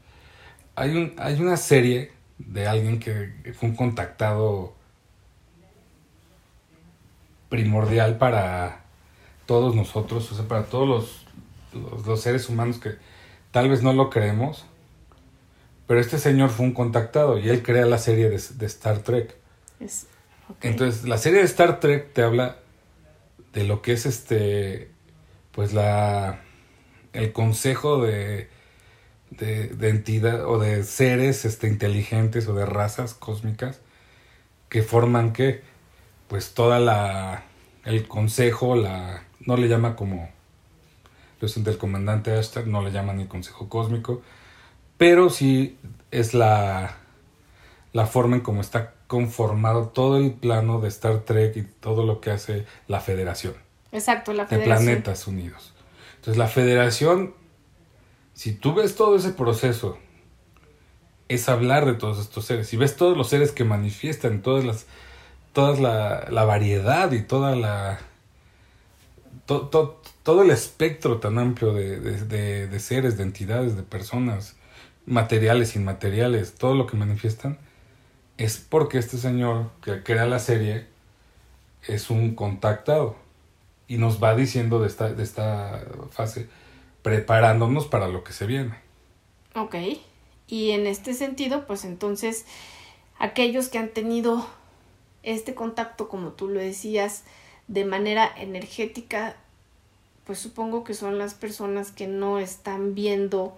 Hay, 0.77 0.97
un, 0.97 1.15
hay 1.19 1.41
una 1.41 1.57
serie 1.57 2.13
de 2.39 2.67
alguien 2.67 2.99
que 2.99 3.33
fue 3.59 3.69
un 3.69 3.77
contactado 3.77 4.75
primordial 7.49 8.19
para 8.19 8.85
todos 9.47 9.77
nosotros, 9.77 10.31
o 10.33 10.35
sea, 10.35 10.49
para 10.49 10.65
todos 10.65 10.89
los, 11.73 12.05
los, 12.07 12.21
seres 12.21 12.49
humanos 12.49 12.79
que 12.79 12.97
tal 13.53 13.69
vez 13.69 13.83
no 13.83 13.93
lo 13.93 14.11
creemos, 14.11 14.65
pero 15.87 16.01
este 16.01 16.19
señor 16.19 16.51
fue 16.51 16.67
un 16.67 16.73
contactado 16.73 17.39
y 17.39 17.49
él 17.49 17.63
crea 17.63 17.87
la 17.87 17.99
serie 17.99 18.29
de, 18.29 18.41
de 18.55 18.67
Star 18.67 18.99
Trek. 18.99 19.37
Entonces, 20.63 21.05
la 21.05 21.19
serie 21.19 21.41
de 21.41 21.45
Star 21.45 21.79
Trek 21.79 22.13
te 22.13 22.23
habla 22.23 22.57
de 23.53 23.65
lo 23.65 23.83
que 23.83 23.93
es 23.93 24.07
este, 24.07 24.91
pues 25.53 25.73
la, 25.73 26.41
el 27.13 27.33
consejo 27.33 28.03
de, 28.03 28.49
de, 29.39 29.69
de 29.69 29.89
entidad 29.89 30.47
o 30.47 30.59
de 30.59 30.85
seres 30.85 31.45
este, 31.45 31.69
inteligentes 31.69 32.49
o 32.49 32.55
de 32.55 32.67
razas 32.67 33.15
cósmicas 33.15 33.81
que 34.69 34.83
forman 34.83 35.33
que, 35.33 35.63
pues 36.29 36.55
toda 36.55 36.79
la, 36.79 37.45
el 37.85 38.09
consejo, 38.09 38.77
la, 38.77 39.25
no 39.41 39.57
le 39.57 39.69
llama 39.69 39.97
como 39.97 40.29
del 41.57 41.79
comandante 41.79 42.33
Ashtar, 42.33 42.67
no 42.67 42.83
le 42.83 42.91
llaman 42.91 43.21
el 43.21 43.29
consejo 43.29 43.69
cósmico, 43.69 44.23
pero 44.97 45.29
sí 45.31 45.77
es 46.11 46.33
la, 46.33 46.97
la 47.93 48.07
forma 48.07 48.37
en 48.37 48.43
cómo 48.43 48.61
está 48.61 48.95
conformado 49.07 49.89
todo 49.89 50.17
el 50.17 50.33
plano 50.33 50.81
de 50.81 50.89
Star 50.89 51.21
Trek 51.21 51.57
y 51.57 51.63
todo 51.63 52.07
lo 52.07 52.21
que 52.21 52.31
hace 52.31 52.65
la 52.89 53.01
federación. 53.01 53.55
Exacto, 53.93 54.33
la 54.33 54.47
federación. 54.47 54.87
De 54.87 54.93
planetas 54.93 55.27
unidos. 55.27 55.75
Entonces 56.17 56.39
la 56.39 56.49
federación, 56.49 57.35
si 58.35 58.53
tú 58.53 58.75
ves 58.75 58.97
todo 58.97 59.17
ese 59.17 59.31
proceso, 59.31 59.99
es 61.29 61.49
hablar 61.49 61.87
de 61.87 61.95
todos 61.95 62.19
estos 62.19 62.45
seres. 62.45 62.69
Si 62.69 62.77
ves 62.77 62.97
todos 62.97 63.17
los 63.17 63.29
seres 63.29 63.53
que 63.53 63.65
manifiestan, 63.65 64.43
todas 64.43 64.65
las, 64.65 64.87
toda 65.53 65.81
la, 65.81 66.27
la 66.31 66.45
variedad 66.45 67.11
y 67.13 67.23
toda 67.23 67.57
la... 67.57 67.99
todo 69.47 70.43
el 70.43 70.51
espectro 70.51 71.19
tan 71.19 71.39
amplio 71.39 71.73
de, 71.73 71.99
de, 72.01 72.67
de 72.69 72.81
seres, 72.81 73.17
de 73.17 73.23
entidades, 73.23 73.77
de 73.77 73.83
personas, 73.83 74.57
materiales, 75.07 75.77
inmateriales, 75.77 76.55
todo 76.55 76.75
lo 76.75 76.87
que 76.87 76.97
manifiestan, 76.97 77.59
es 78.37 78.57
porque 78.57 78.99
este 78.99 79.17
señor 79.17 79.71
que 79.83 80.03
crea 80.03 80.27
la 80.27 80.39
serie 80.39 80.87
es 81.87 82.11
un 82.11 82.35
contactado 82.35 83.17
y 83.87 83.99
nos 83.99 84.23
va 84.23 84.35
diciendo 84.35 84.81
de 84.81 84.89
esta, 84.89 85.13
de 85.13 85.23
esta 85.23 85.85
fase, 86.11 86.49
preparándonos 87.05 87.87
para 87.87 88.09
lo 88.09 88.25
que 88.25 88.33
se 88.33 88.47
viene. 88.47 88.73
Ok, 89.55 89.77
y 90.49 90.71
en 90.71 90.87
este 90.87 91.13
sentido, 91.13 91.67
pues 91.67 91.85
entonces, 91.85 92.47
aquellos 93.19 93.69
que 93.69 93.77
han 93.77 93.91
tenido 93.91 94.47
este 95.23 95.55
contacto, 95.55 96.09
como 96.09 96.31
tú 96.31 96.49
lo 96.49 96.61
decías, 96.61 97.25
de 97.69 97.85
manera 97.85 98.33
energética, 98.39 99.37
pues 100.25 100.39
supongo 100.39 100.83
que 100.83 100.95
son 100.95 101.19
las 101.19 101.35
personas 101.35 101.93
que 101.93 102.07
no 102.07 102.39
están 102.39 102.95
viendo 102.95 103.55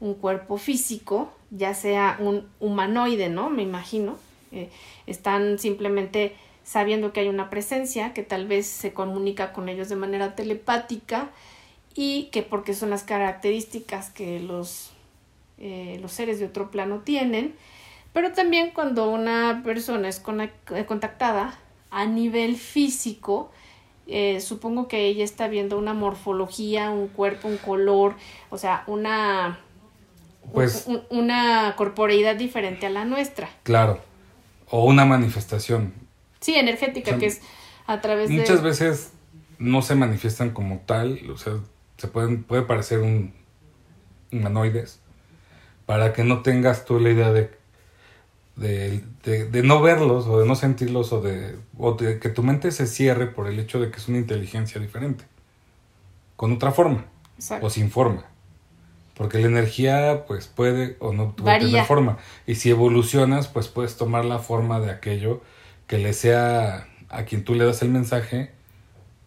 un 0.00 0.14
cuerpo 0.14 0.56
físico, 0.56 1.30
ya 1.50 1.74
sea 1.74 2.16
un 2.18 2.48
humanoide, 2.58 3.28
¿no? 3.28 3.50
Me 3.50 3.62
imagino. 3.62 4.16
Eh, 4.50 4.70
están 5.06 5.58
simplemente 5.58 6.34
sabiendo 6.64 7.12
que 7.12 7.20
hay 7.20 7.28
una 7.28 7.50
presencia, 7.50 8.14
que 8.14 8.22
tal 8.22 8.46
vez 8.46 8.66
se 8.66 8.94
comunica 8.94 9.52
con 9.52 9.68
ellos 9.68 9.90
de 9.90 9.96
manera 9.96 10.34
telepática 10.34 11.28
y 12.00 12.28
que 12.30 12.42
porque 12.42 12.74
son 12.74 12.90
las 12.90 13.02
características 13.02 14.10
que 14.10 14.38
los, 14.38 14.92
eh, 15.58 15.98
los 16.00 16.12
seres 16.12 16.38
de 16.38 16.46
otro 16.46 16.70
plano 16.70 17.00
tienen, 17.00 17.56
pero 18.12 18.30
también 18.32 18.70
cuando 18.70 19.10
una 19.10 19.62
persona 19.64 20.08
es 20.08 20.22
eh, 20.28 20.84
contactada 20.86 21.58
a 21.90 22.06
nivel 22.06 22.54
físico, 22.54 23.50
supongo 24.40 24.86
que 24.86 25.06
ella 25.06 25.24
está 25.24 25.48
viendo 25.48 25.76
una 25.76 25.92
morfología, 25.92 26.90
un 26.90 27.08
cuerpo, 27.08 27.48
un 27.48 27.58
color, 27.58 28.14
o 28.48 28.56
sea, 28.56 28.84
una 28.86 29.58
pues, 30.52 30.86
una 31.10 31.74
corporeidad 31.76 32.36
diferente 32.36 32.86
a 32.86 32.90
la 32.90 33.04
nuestra. 33.04 33.50
Claro, 33.64 33.98
o 34.70 34.84
una 34.84 35.04
manifestación. 35.04 35.92
Sí, 36.38 36.54
energética, 36.54 37.18
que 37.18 37.26
es 37.26 37.40
a 37.86 38.00
través 38.00 38.28
de... 38.28 38.36
Muchas 38.36 38.62
veces 38.62 39.12
no 39.58 39.82
se 39.82 39.96
manifiestan 39.96 40.50
como 40.50 40.78
tal, 40.86 41.28
o 41.30 41.36
sea, 41.36 41.54
se 41.98 42.08
pueden, 42.08 42.44
puede 42.44 42.62
parecer 42.62 43.00
un 43.00 43.34
humanoides, 44.32 45.00
para 45.84 46.12
que 46.12 46.24
no 46.24 46.42
tengas 46.42 46.84
tú 46.84 46.98
la 47.00 47.10
idea 47.10 47.32
de, 47.32 47.50
de, 48.56 49.02
de, 49.24 49.62
no 49.62 49.82
verlos 49.82 50.26
o 50.26 50.40
de 50.40 50.46
no 50.46 50.54
sentirlos 50.54 51.12
o 51.12 51.20
de, 51.20 51.56
o 51.76 51.92
de 51.92 52.18
que 52.18 52.28
tu 52.28 52.42
mente 52.42 52.70
se 52.72 52.86
cierre 52.86 53.26
por 53.26 53.48
el 53.48 53.58
hecho 53.58 53.80
de 53.80 53.90
que 53.90 53.98
es 53.98 54.08
una 54.08 54.18
inteligencia 54.18 54.80
diferente, 54.80 55.24
con 56.36 56.52
otra 56.52 56.72
forma, 56.72 57.04
o 57.60 57.68
sin 57.68 57.90
forma. 57.90 58.24
Porque 59.14 59.38
la 59.38 59.48
energía, 59.48 60.24
pues 60.28 60.46
puede 60.46 60.96
o 61.00 61.12
no 61.12 61.34
tener 61.34 61.84
forma. 61.84 62.18
Y 62.46 62.54
si 62.54 62.70
evolucionas, 62.70 63.48
pues 63.48 63.66
puedes 63.66 63.96
tomar 63.96 64.24
la 64.24 64.38
forma 64.38 64.78
de 64.78 64.92
aquello 64.92 65.42
que 65.88 65.98
le 65.98 66.12
sea 66.12 66.86
a 67.08 67.24
quien 67.24 67.42
tú 67.42 67.56
le 67.56 67.64
das 67.64 67.82
el 67.82 67.88
mensaje 67.88 68.52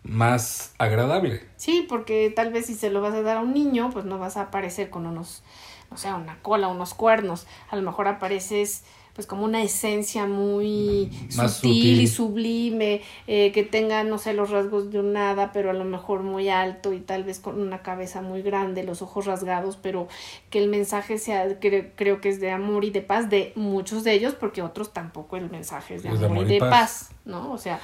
más 0.04 0.74
agradable. 0.78 1.42
Sí, 1.58 1.86
porque 1.88 2.32
tal 2.36 2.52
vez 2.52 2.66
si 2.68 2.76
se 2.76 2.90
lo 2.90 3.02
vas 3.02 3.14
a 3.14 3.22
dar 3.22 3.38
a 3.38 3.42
un 3.42 3.54
niño, 3.54 3.90
pues 3.92 4.06
no 4.06 4.18
vas 4.18 4.38
a 4.38 4.44
aparecer 4.44 4.90
con 4.90 5.06
unos, 5.06 5.44
no 5.90 5.98
sé, 5.98 6.12
una 6.14 6.40
cola, 6.42 6.68
unos 6.68 6.94
cuernos. 6.94 7.48
A 7.70 7.76
lo 7.76 7.82
mejor 7.82 8.08
apareces 8.08 8.84
pues 9.14 9.28
como 9.28 9.44
una 9.44 9.62
esencia 9.62 10.26
muy 10.26 11.12
sutil, 11.30 12.02
y 12.02 12.08
sublime, 12.08 13.02
eh, 13.28 13.52
que 13.52 13.64
tenga, 13.64 14.04
no 14.04 14.18
sé, 14.18 14.34
los 14.34 14.50
rasgos 14.52 14.90
de 14.92 15.00
un 15.00 15.16
hada, 15.18 15.52
pero 15.52 15.70
a 15.70 15.74
lo 15.74 15.84
mejor 15.84 16.24
muy 16.24 16.50
alto 16.50 16.94
y 16.94 17.00
tal 17.00 17.24
vez 17.24 17.40
con 17.40 17.60
una 17.60 17.82
cabeza 17.82 18.22
muy 18.22 18.42
grande, 18.42 18.84
los 18.84 19.02
ojos 19.02 19.26
rasgados, 19.26 19.78
pero 19.78 20.08
que 20.50 20.60
el 20.60 20.70
mensaje 20.70 21.18
sea, 21.18 21.60
creo 21.60 22.22
que 22.22 22.30
es 22.30 22.40
de 22.40 22.52
amor 22.52 22.86
y 22.86 22.92
de 22.92 23.02
paz, 23.02 23.30
de 23.30 23.52
muchos 23.56 24.04
de 24.04 24.14
ellos, 24.14 24.34
porque 24.34 24.62
otros 24.62 24.94
tampoco 24.94 25.36
el 25.36 25.50
mensaje 25.50 25.96
es 25.96 26.04
de, 26.04 26.10
amor, 26.10 26.46
y 26.46 26.46
de 26.46 26.60
paz. 26.60 27.12
¿no? 27.26 27.52
O 27.52 27.58
sea... 27.58 27.80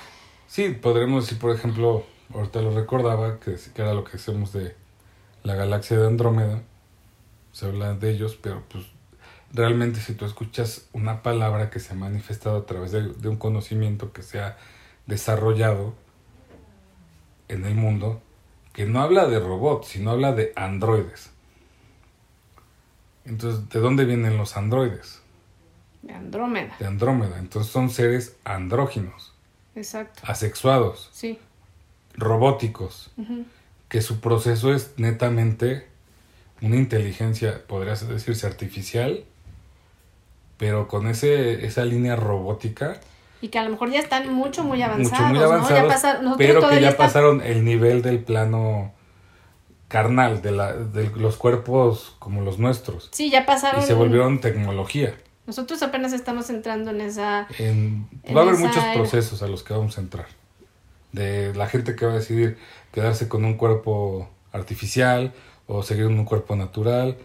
Sí, 0.47 0.69
podremos 0.69 1.25
decir, 1.25 1.39
por 1.39 1.55
ejemplo, 1.55 2.05
ahorita 2.33 2.61
lo 2.61 2.71
recordaba, 2.71 3.39
que, 3.39 3.55
que 3.55 3.81
era 3.81 3.93
lo 3.93 4.03
que 4.03 4.17
hacemos 4.17 4.53
de 4.53 4.75
la 5.43 5.55
galaxia 5.55 5.97
de 5.97 6.07
Andrómeda, 6.07 6.61
se 7.51 7.65
habla 7.65 7.93
de 7.93 8.11
ellos, 8.11 8.37
pero 8.41 8.63
pues 8.69 8.85
realmente 9.53 9.99
si 9.99 10.13
tú 10.13 10.25
escuchas 10.25 10.87
una 10.93 11.23
palabra 11.23 11.69
que 11.69 11.79
se 11.79 11.93
ha 11.93 11.95
manifestado 11.95 12.57
a 12.57 12.65
través 12.65 12.91
de, 12.91 13.27
un 13.27 13.37
conocimiento 13.37 14.11
que 14.11 14.21
se 14.21 14.39
ha 14.39 14.57
desarrollado 15.05 15.95
en 17.47 17.65
el 17.65 17.75
mundo, 17.75 18.21
que 18.73 18.85
no 18.85 19.01
habla 19.01 19.27
de 19.27 19.39
robots, 19.39 19.87
sino 19.87 20.11
habla 20.11 20.33
de 20.33 20.53
androides. 20.55 21.31
Entonces, 23.25 23.69
¿de 23.69 23.79
dónde 23.79 24.05
vienen 24.05 24.37
los 24.37 24.55
androides? 24.55 25.21
De 26.01 26.13
Andrómeda. 26.13 26.75
De 26.79 26.85
Andrómeda. 26.85 27.39
Entonces 27.39 27.71
son 27.71 27.89
seres 27.89 28.37
andróginos. 28.45 29.26
Exacto. 29.77 30.23
Asexuados. 30.25 31.09
Sí. 31.13 31.39
Robóticos. 32.15 33.11
Que 33.89 34.01
su 34.01 34.19
proceso 34.19 34.73
es 34.73 34.93
netamente 34.97 35.87
una 36.61 36.75
inteligencia, 36.75 37.61
podría 37.67 37.93
decirse 37.93 38.47
artificial, 38.47 39.23
pero 40.57 40.87
con 40.87 41.07
ese, 41.07 41.65
esa 41.65 41.85
línea 41.85 42.15
robótica. 42.15 42.99
Y 43.39 43.49
que 43.49 43.59
a 43.59 43.63
lo 43.63 43.69
mejor 43.69 43.91
ya 43.91 43.99
están 43.99 44.33
mucho, 44.33 44.63
muy 44.63 44.81
avanzados. 44.81 45.29
Mucho, 45.29 45.59
muy 45.59 45.77
avanzados, 45.77 46.35
pero 46.37 46.67
que 46.67 46.81
ya 46.81 46.97
pasaron 46.97 47.41
el 47.41 47.63
nivel 47.63 48.01
del 48.01 48.19
plano 48.19 48.91
carnal, 49.87 50.41
de, 50.41 50.51
la, 50.51 50.73
de 50.73 51.11
los 51.11 51.37
cuerpos 51.37 52.15
como 52.17 52.41
los 52.41 52.57
nuestros. 52.57 53.09
Sí, 53.11 53.29
ya 53.29 53.45
pasaron. 53.45 53.83
Y 53.83 53.85
se 53.85 53.93
volvieron 53.93 54.41
tecnología. 54.41 55.13
Nosotros 55.47 55.81
apenas 55.81 56.11
estamos 56.13 56.49
entrando 56.49 56.91
en 56.91 57.01
esa... 57.01 57.47
va 58.35 58.41
a 58.41 58.43
haber 58.43 58.57
muchos 58.57 58.83
procesos 58.93 59.41
a 59.41 59.47
los 59.47 59.63
que 59.63 59.73
vamos 59.73 59.97
a 59.97 60.01
entrar. 60.01 60.27
De 61.13 61.55
la 61.55 61.67
gente 61.67 61.95
que 61.95 62.05
va 62.05 62.11
a 62.11 62.15
decidir 62.15 62.57
quedarse 62.91 63.29
con 63.29 63.45
un 63.45 63.55
cuerpo 63.55 64.29
artificial 64.51 65.33
o 65.65 65.83
seguir 65.83 66.05
en 66.05 66.19
un 66.19 66.25
cuerpo 66.25 66.55
natural 66.55 67.17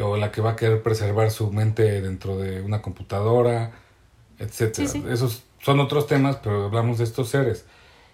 o 0.00 0.16
la 0.16 0.30
que 0.30 0.40
va 0.40 0.52
a 0.52 0.56
querer 0.56 0.82
preservar 0.82 1.30
su 1.30 1.52
mente 1.52 2.00
dentro 2.00 2.38
de 2.38 2.62
una 2.62 2.80
computadora, 2.80 3.72
etcétera. 4.38 4.88
Esos 5.10 5.42
son 5.60 5.80
otros 5.80 6.06
temas, 6.06 6.36
pero 6.36 6.66
hablamos 6.66 6.98
de 6.98 7.04
estos 7.04 7.28
seres. 7.28 7.66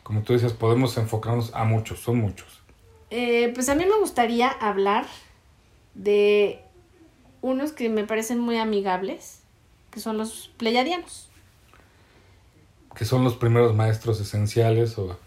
como 0.03 0.23
tú 0.23 0.33
decías, 0.33 0.55
podemos 0.55 0.97
enfocarnos 0.97 1.55
a 1.55 1.65
muchos, 1.65 2.01
son 2.01 2.17
muchos. 2.19 2.63
Eh, 3.11 3.53
pues 3.55 3.69
a 3.69 3.75
mí 3.75 3.85
me 3.85 3.99
gustaría 3.99 4.49
hablar 4.49 5.07
de 5.95 6.63
unos 7.41 7.73
que 7.73 7.89
me 7.89 8.05
parecen 8.05 8.39
muy 8.39 8.57
amigables, 8.57 9.43
que 9.91 10.01
son 10.01 10.19
los 10.19 10.51
pleyadianos. 10.57 11.29
Que 12.95 13.05
son 13.05 13.25
los 13.25 13.37
primeros 13.37 13.75
maestros 13.75 14.21
esenciales 14.21 14.99
o, 14.99 15.19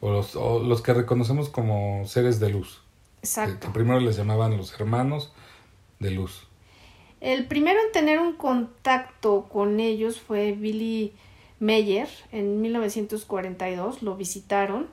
o, 0.00 0.10
los, 0.10 0.36
o 0.36 0.58
los 0.60 0.82
que 0.82 0.94
reconocemos 0.94 1.48
como 1.48 2.06
seres 2.06 2.40
de 2.40 2.50
luz. 2.50 2.82
Exacto. 3.22 3.60
Que, 3.60 3.66
que 3.66 3.72
primero 3.72 4.00
les 4.00 4.16
llamaban 4.16 4.56
los 4.56 4.72
hermanos 4.78 5.32
de 5.98 6.10
luz. 6.10 6.46
El 7.20 7.46
primero 7.46 7.80
en 7.84 7.92
tener 7.92 8.20
un 8.20 8.34
contacto 8.34 9.48
con 9.48 9.80
ellos 9.80 10.20
fue 10.20 10.52
Billy 10.52 11.12
Meyer 11.60 12.08
en 12.30 12.60
1942, 12.60 14.02
lo 14.02 14.16
visitaron 14.16 14.86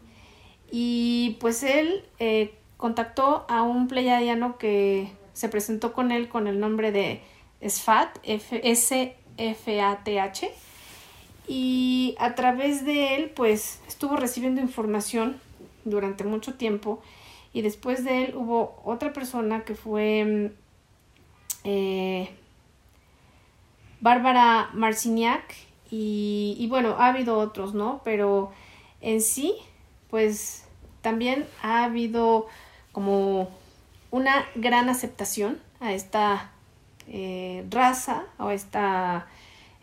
y 0.72 1.38
pues 1.40 1.62
él 1.62 2.04
eh, 2.18 2.56
contactó 2.78 3.46
a 3.48 3.62
un 3.62 3.88
pleyadiano 3.88 4.58
que 4.58 5.12
se 5.36 5.50
presentó 5.50 5.94
con 5.94 6.12
él 6.12 6.28
con 6.30 6.48
el 6.48 6.60
nombre 6.60 6.92
de 6.92 7.22
SFAT, 7.62 8.18
S-F-A-T-H, 8.24 9.12
y 11.48 12.16
a 12.18 12.34
través 12.34 12.84
de 12.86 13.16
él 13.16 13.30
pues 13.36 13.82
estuvo 13.88 14.16
recibiendo 14.16 14.62
información 14.62 15.40
durante 15.84 16.24
mucho 16.24 16.56
tiempo 16.56 17.02
y 17.54 17.62
después 17.62 18.04
de 18.04 18.24
él 18.26 18.36
hubo 18.36 18.82
otra 18.84 19.14
persona 19.14 19.64
que 19.64 19.76
fue 19.76 20.52
eh, 21.64 22.30
Bárbara 24.00 24.70
Marciniak 24.74 25.54
y, 25.92 26.56
y, 26.58 26.68
bueno, 26.68 26.96
ha 26.98 27.08
habido 27.08 27.38
otros, 27.38 27.76
¿no? 27.76 28.02
Pero 28.04 28.52
en 29.02 29.22
sí, 29.22 29.54
pues 30.10 30.66
también 31.02 31.46
ha 31.62 31.84
habido 31.84 32.48
como 32.92 33.50
una 34.16 34.48
gran 34.56 34.88
aceptación 34.88 35.60
a 35.82 35.92
esta 35.92 36.50
eh, 37.10 37.66
raza 37.70 38.24
o 38.40 38.48
a 38.48 38.54
esta, 38.54 39.28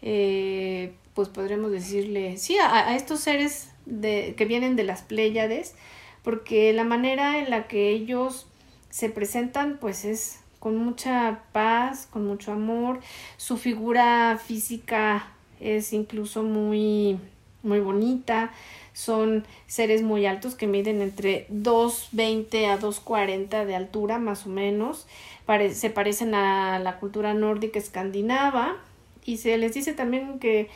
eh, 0.00 0.94
pues 1.12 1.28
podremos 1.28 1.70
decirle, 1.70 2.38
sí, 2.38 2.56
a, 2.56 2.96
estos 2.96 3.20
seres 3.20 3.68
de, 3.84 4.32
que 4.34 4.46
vienen 4.46 4.74
de 4.74 4.84
las 4.84 5.02
Pléyades, 5.02 5.74
porque 6.22 6.72
la 6.72 6.84
manera 6.84 7.40
en 7.40 7.50
la 7.50 7.68
que 7.68 7.90
ellos 7.90 8.46
se 8.88 9.10
presentan, 9.10 9.76
pues 9.78 10.06
es 10.06 10.40
con 10.60 10.78
mucha 10.78 11.42
paz, 11.52 12.08
con 12.10 12.26
mucho 12.26 12.52
amor. 12.52 13.00
Su 13.36 13.58
figura 13.58 14.40
física 14.42 15.26
es 15.60 15.92
incluso 15.92 16.42
muy, 16.42 17.18
muy 17.62 17.80
bonita. 17.80 18.50
Son 18.92 19.46
seres 19.66 20.02
muy 20.02 20.26
altos 20.26 20.54
que 20.54 20.66
miden 20.66 21.00
entre 21.00 21.46
2,20 21.48 22.68
a 22.68 22.78
2,40 22.78 23.64
de 23.64 23.74
altura 23.74 24.18
más 24.18 24.46
o 24.46 24.50
menos. 24.50 25.06
Pare 25.46 25.74
se 25.74 25.90
parecen 25.90 26.34
a 26.34 26.78
la 26.78 26.98
cultura 26.98 27.34
nórdica 27.34 27.78
escandinava 27.78 28.76
y 29.24 29.38
se 29.38 29.56
les 29.58 29.74
dice 29.74 29.92
también 29.92 30.38
que 30.38 30.68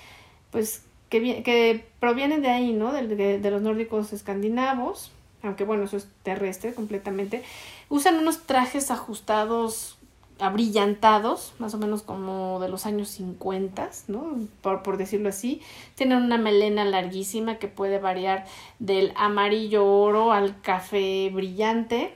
pues 0.51 0.83
que, 1.11 1.43
que 1.43 1.85
provienen 2.01 2.43
de 2.43 2.49
ahí, 2.49 2.73
¿no? 2.73 2.93
De, 2.93 3.07
de, 3.07 3.39
de 3.39 3.51
los 3.51 3.63
nórdicos 3.63 4.13
escandinavos 4.13 5.13
aunque 5.47 5.65
bueno, 5.65 5.85
eso 5.85 5.97
es 5.97 6.09
terrestre 6.23 6.75
completamente, 6.75 7.43
usan 7.89 8.17
unos 8.17 8.43
trajes 8.43 8.91
ajustados, 8.91 9.96
abrillantados, 10.39 11.55
más 11.59 11.75
o 11.75 11.79
menos 11.79 12.03
como 12.03 12.61
de 12.61 12.69
los 12.69 12.87
años 12.87 13.09
50, 13.09 13.91
¿no? 14.09 14.39
Por, 14.61 14.83
por 14.83 14.97
decirlo 14.97 15.29
así. 15.29 15.63
Tienen 15.95 16.23
una 16.23 16.39
melena 16.39 16.85
larguísima 16.85 17.59
que 17.59 17.69
puede 17.69 17.99
variar 17.99 18.45
del 18.79 19.13
amarillo 19.17 19.87
oro 19.87 20.33
al 20.33 20.61
café 20.61 21.31
brillante. 21.33 22.13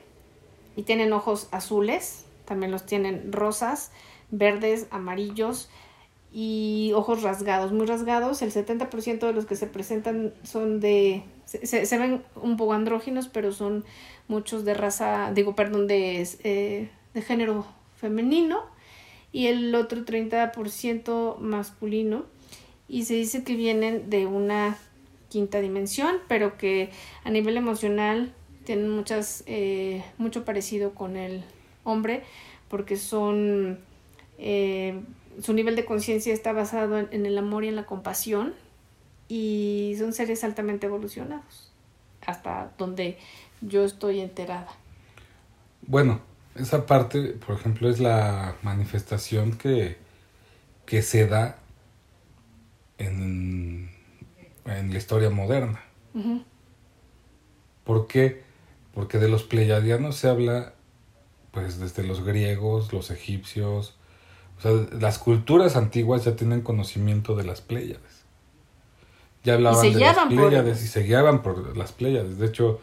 Y 0.76 0.82
tienen 0.82 1.12
ojos 1.12 1.48
azules, 1.50 2.24
también 2.44 2.70
los 2.70 2.86
tienen 2.86 3.32
rosas, 3.32 3.90
verdes, 4.30 4.86
amarillos 4.90 5.68
y 6.32 6.92
ojos 6.94 7.22
rasgados, 7.22 7.72
muy 7.72 7.86
rasgados. 7.86 8.40
El 8.42 8.52
70% 8.52 9.18
de 9.18 9.32
los 9.32 9.46
que 9.46 9.56
se 9.56 9.66
presentan 9.66 10.32
son 10.44 10.80
de 10.80 11.24
se, 11.44 11.84
se, 11.84 11.98
ven 11.98 12.22
un 12.36 12.56
poco 12.56 12.74
andróginos, 12.74 13.28
pero 13.28 13.50
son 13.50 13.84
muchos 14.28 14.64
de 14.64 14.74
raza, 14.74 15.32
digo, 15.34 15.56
perdón, 15.56 15.88
de, 15.88 16.26
eh, 16.44 16.90
de 17.12 17.22
género 17.22 17.66
femenino 18.00 18.62
y 19.32 19.46
el 19.46 19.74
otro 19.74 20.04
30% 20.04 21.38
masculino. 21.38 22.24
Y 22.88 23.04
se 23.04 23.14
dice 23.14 23.44
que 23.44 23.54
vienen 23.54 24.10
de 24.10 24.26
una 24.26 24.76
quinta 25.28 25.60
dimensión, 25.60 26.16
pero 26.26 26.58
que 26.58 26.90
a 27.22 27.30
nivel 27.30 27.56
emocional 27.56 28.34
tienen 28.64 28.90
muchas, 28.90 29.44
eh, 29.46 30.04
mucho 30.18 30.44
parecido 30.44 30.92
con 30.94 31.16
el 31.16 31.44
hombre, 31.84 32.24
porque 32.68 32.96
son, 32.96 33.78
eh, 34.38 35.00
su 35.40 35.52
nivel 35.52 35.76
de 35.76 35.84
conciencia 35.84 36.34
está 36.34 36.52
basado 36.52 36.98
en, 36.98 37.08
en 37.12 37.26
el 37.26 37.38
amor 37.38 37.64
y 37.64 37.68
en 37.68 37.76
la 37.76 37.86
compasión, 37.86 38.54
y 39.28 39.94
son 39.98 40.12
seres 40.12 40.42
altamente 40.42 40.86
evolucionados, 40.86 41.72
hasta 42.26 42.72
donde 42.76 43.16
yo 43.60 43.84
estoy 43.84 44.18
enterada. 44.18 44.68
Bueno, 45.86 46.20
esa 46.60 46.86
parte, 46.86 47.34
por 47.44 47.56
ejemplo, 47.56 47.88
es 47.88 48.00
la 48.00 48.56
manifestación 48.62 49.52
que, 49.52 49.96
que 50.86 51.02
se 51.02 51.26
da 51.26 51.58
en, 52.98 53.90
en 54.66 54.92
la 54.92 54.98
historia 54.98 55.30
moderna. 55.30 55.82
Uh 56.14 56.20
-huh. 56.20 56.44
¿Por 57.84 58.06
qué? 58.06 58.42
Porque 58.94 59.18
de 59.18 59.28
los 59.28 59.42
pleyadianos 59.44 60.16
se 60.16 60.28
habla 60.28 60.74
pues 61.50 61.78
desde 61.80 62.04
los 62.04 62.24
griegos, 62.24 62.92
los 62.92 63.10
egipcios, 63.10 63.96
o 64.58 64.60
sea, 64.60 64.72
las 65.00 65.18
culturas 65.18 65.74
antiguas 65.74 66.24
ya 66.24 66.36
tienen 66.36 66.60
conocimiento 66.60 67.34
de 67.34 67.44
las 67.44 67.60
Pléyades 67.60 68.20
ya 69.42 69.54
hablaban 69.54 69.82
de 69.82 69.98
las 69.98 70.16
Pléyades 70.26 70.76
por... 70.76 70.84
y 70.84 70.88
se 70.88 71.02
guiaban 71.02 71.42
por 71.42 71.76
las 71.76 71.92
Pléyades. 71.92 72.38
De 72.38 72.46
hecho, 72.46 72.80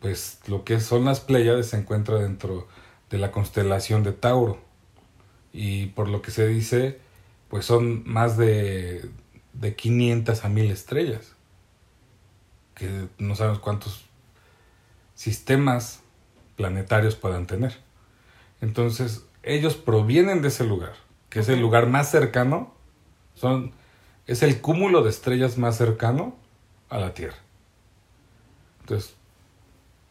pues 0.00 0.40
lo 0.46 0.64
que 0.64 0.80
son 0.80 1.04
las 1.04 1.20
Pléyades 1.20 1.68
se 1.68 1.76
encuentra 1.76 2.18
dentro 2.18 2.66
de 3.10 3.18
la 3.18 3.30
constelación 3.30 4.02
de 4.02 4.12
Tauro. 4.12 4.60
Y 5.52 5.86
por 5.86 6.08
lo 6.08 6.22
que 6.22 6.30
se 6.30 6.46
dice, 6.46 7.00
pues 7.48 7.64
son 7.64 8.02
más 8.06 8.36
de, 8.36 9.08
de 9.52 9.74
500 9.74 10.44
a 10.44 10.48
1000 10.48 10.70
estrellas. 10.70 11.34
Que 12.74 13.08
no 13.18 13.34
sabemos 13.36 13.60
cuántos 13.60 14.04
sistemas 15.14 16.02
planetarios 16.56 17.16
puedan 17.16 17.46
tener. 17.46 17.78
Entonces, 18.60 19.24
ellos 19.42 19.76
provienen 19.76 20.42
de 20.42 20.48
ese 20.48 20.64
lugar, 20.64 20.94
que 21.30 21.40
es 21.40 21.48
el 21.48 21.60
lugar 21.60 21.86
más 21.86 22.10
cercano. 22.10 22.74
Son 23.34 23.72
es 24.26 24.42
el 24.42 24.60
cúmulo 24.60 25.02
de 25.02 25.10
estrellas 25.10 25.56
más 25.56 25.76
cercano 25.76 26.36
a 26.88 26.98
la 26.98 27.14
Tierra. 27.14 27.36
Entonces, 28.80 29.15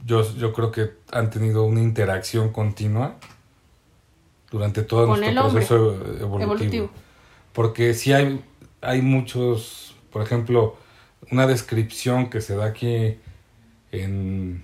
yo, 0.03 0.23
yo 0.35 0.53
creo 0.53 0.71
que 0.71 0.91
han 1.11 1.29
tenido 1.29 1.63
una 1.63 1.81
interacción 1.81 2.51
continua 2.51 3.15
durante 4.51 4.83
todo 4.83 5.07
Con 5.07 5.19
nuestro 5.21 5.49
proceso 5.49 5.93
evolutivo. 6.19 6.41
evolutivo. 6.41 6.89
Porque 7.53 7.93
si 7.93 8.13
hay, 8.13 8.43
hay 8.81 9.01
muchos, 9.01 9.95
por 10.11 10.21
ejemplo, 10.21 10.77
una 11.31 11.47
descripción 11.47 12.29
que 12.29 12.41
se 12.41 12.55
da 12.55 12.65
aquí 12.65 13.17
en 13.91 14.63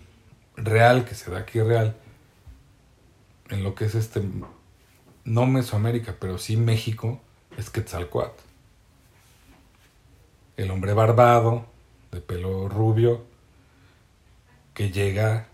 real, 0.55 1.05
que 1.05 1.15
se 1.15 1.31
da 1.31 1.39
aquí 1.39 1.61
real, 1.61 1.95
en 3.49 3.63
lo 3.63 3.75
que 3.75 3.85
es 3.85 3.95
este, 3.95 4.21
no 5.23 5.45
Mesoamérica, 5.45 6.15
pero 6.19 6.37
sí 6.37 6.57
México, 6.57 7.19
es 7.57 7.69
Quetzalcoatl 7.69 8.51
el 10.61 10.71
hombre 10.71 10.93
barbado, 10.93 11.65
de 12.11 12.21
pelo 12.21 12.67
rubio, 12.69 13.23
que 14.73 14.91
llega 14.91 15.47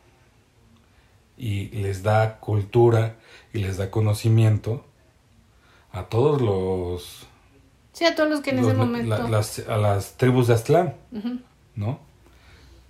y 1.38 1.70
les 1.70 2.04
da 2.04 2.40
cultura 2.40 3.16
y 3.54 3.60
les 3.60 3.78
da 3.78 3.92
conocimiento 3.92 4.86
a 5.92 6.04
todos 6.06 6.42
los... 6.42 7.28
Sí, 7.94 8.06
a 8.06 8.16
todos 8.16 8.30
los 8.30 8.42
que 8.42 8.52
en 8.52 8.58
los, 8.58 8.68
ese 8.68 8.76
momento... 8.76 9.10
La, 9.10 9.30
las, 9.30 9.60
a 9.60 9.78
las 9.78 10.18
tribus 10.18 10.48
de 10.48 10.54
Aztlán, 10.54 10.96
uh 11.12 11.18
-huh. 11.20 11.42
¿no? 11.76 12.00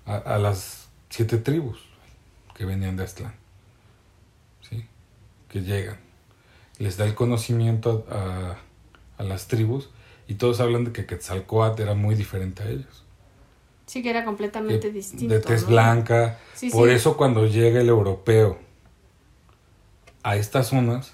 A, 0.05 0.15
a, 0.17 0.37
las 0.37 0.87
siete 1.09 1.37
tribus 1.37 1.79
que 2.53 2.65
venían 2.65 2.95
de 2.97 3.03
Aztlán, 3.03 3.33
¿sí? 4.69 4.85
Que 5.49 5.61
llegan. 5.61 5.97
Les 6.79 6.97
da 6.97 7.05
el 7.05 7.15
conocimiento 7.15 8.05
a, 8.09 8.57
a 9.17 9.23
las 9.23 9.47
tribus 9.47 9.89
y 10.27 10.35
todos 10.35 10.59
hablan 10.59 10.85
de 10.85 10.91
que 10.91 11.05
Quetzalcoatl 11.05 11.81
era 11.81 11.93
muy 11.95 12.15
diferente 12.15 12.63
a 12.63 12.69
ellos. 12.69 13.03
Sí, 13.87 14.03
que 14.03 14.09
era 14.11 14.23
completamente 14.25 14.87
de, 14.87 14.93
distinto. 14.93 15.33
De 15.33 15.39
tez 15.39 15.63
¿no? 15.63 15.69
blanca. 15.69 16.37
Sí, 16.53 16.69
Por 16.69 16.89
sí. 16.89 16.95
eso 16.95 17.17
cuando 17.17 17.47
llega 17.47 17.81
el 17.81 17.89
europeo 17.89 18.59
a 20.23 20.35
estas 20.35 20.67
zonas, 20.67 21.13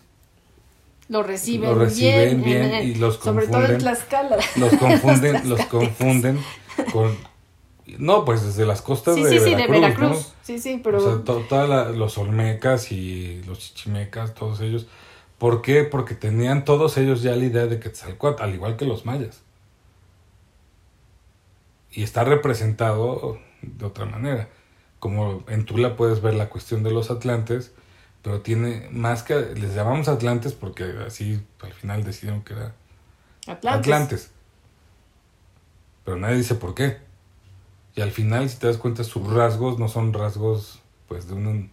lo 1.10 1.22
reciben, 1.22 1.70
lo 1.70 1.76
reciben 1.76 2.44
bien, 2.44 2.64
en, 2.64 2.74
en, 2.74 2.88
y 2.90 2.96
los 2.96 3.18
sobre 3.18 3.48
todo 3.48 3.66
en 3.66 3.78
Tlaxcala. 3.78 4.38
Los 4.56 4.74
confunden, 4.80 5.48
los 5.50 5.62
confunden 5.68 6.40
con, 6.92 7.16
No, 8.00 8.26
pues 8.26 8.44
desde 8.44 8.66
las 8.66 8.82
costas 8.82 9.16
Sí, 9.16 9.24
de 9.24 9.30
sí, 9.30 9.38
sí, 9.40 9.44
Veracruz. 9.56 9.68
de 9.76 9.80
Veracruz. 9.82 10.10
¿no? 10.10 10.34
Sí, 10.42 10.60
sí, 10.60 10.82
pero... 10.84 10.98
O 10.98 11.02
sea, 11.02 11.24
to- 11.24 11.46
toda 11.48 11.68
la- 11.68 11.90
los 11.90 12.18
olmecas 12.18 12.92
y 12.92 13.42
los 13.46 13.60
chichimecas, 13.60 14.34
todos 14.34 14.62
ellos. 14.62 14.88
¿Por 15.38 15.62
qué? 15.62 15.84
Porque 15.84 16.16
tenían 16.16 16.64
todos 16.66 16.98
ellos 16.98 17.22
ya 17.22 17.36
la 17.36 17.46
idea 17.46 17.68
de 17.68 17.80
Quetzalcóatl, 17.80 18.42
al 18.42 18.54
igual 18.56 18.78
que 18.78 18.86
los 18.86 19.06
mayas. 19.06 19.42
Y 21.96 22.04
está 22.04 22.24
representado 22.24 23.40
de 23.62 23.86
otra 23.86 24.06
manera. 24.06 24.50
Como 25.00 25.44
en 25.48 25.66
Tula 25.66 25.96
puedes 25.96 26.22
ver 26.22 26.34
la 26.34 26.50
cuestión 26.50 26.82
de 26.82 26.92
los 26.92 27.12
atlantes, 27.12 27.72
pero 28.22 28.42
tiene 28.42 28.88
más 28.92 29.22
que... 29.22 29.36
Les 29.56 29.76
llamamos 29.76 30.08
atlantes 30.08 30.54
porque 30.54 30.86
así 31.06 31.46
al 31.62 31.74
final 31.74 32.04
decidieron 32.04 32.42
que 32.44 32.54
era 32.54 32.74
Atlantes. 33.48 33.80
Atlantes. 33.80 34.32
Pero 36.04 36.18
nadie 36.18 36.38
dice 36.38 36.56
por 36.56 36.74
qué. 36.74 36.98
Y 37.96 38.02
al 38.02 38.12
final, 38.12 38.50
si 38.50 38.58
te 38.58 38.68
das 38.68 38.78
cuenta, 38.78 39.04
sus 39.04 39.32
rasgos 39.32 39.78
no 39.78 39.88
son 39.88 40.14
rasgos 40.14 40.80
pues 41.08 41.28
de 41.28 41.36
una, 41.36 41.68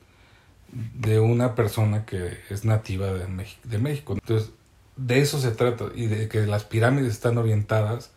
de 0.68 1.18
una 1.18 1.54
persona 1.54 2.04
que 2.04 2.38
es 2.50 2.64
nativa 2.64 3.06
de, 3.06 3.26
Mex- 3.26 3.62
de 3.62 3.78
México. 3.78 4.12
Entonces, 4.12 4.50
de 4.96 5.20
eso 5.20 5.40
se 5.40 5.52
trata. 5.52 5.86
Y 5.94 6.06
de 6.06 6.28
que 6.28 6.46
las 6.46 6.64
pirámides 6.64 7.12
están 7.12 7.38
orientadas 7.38 8.10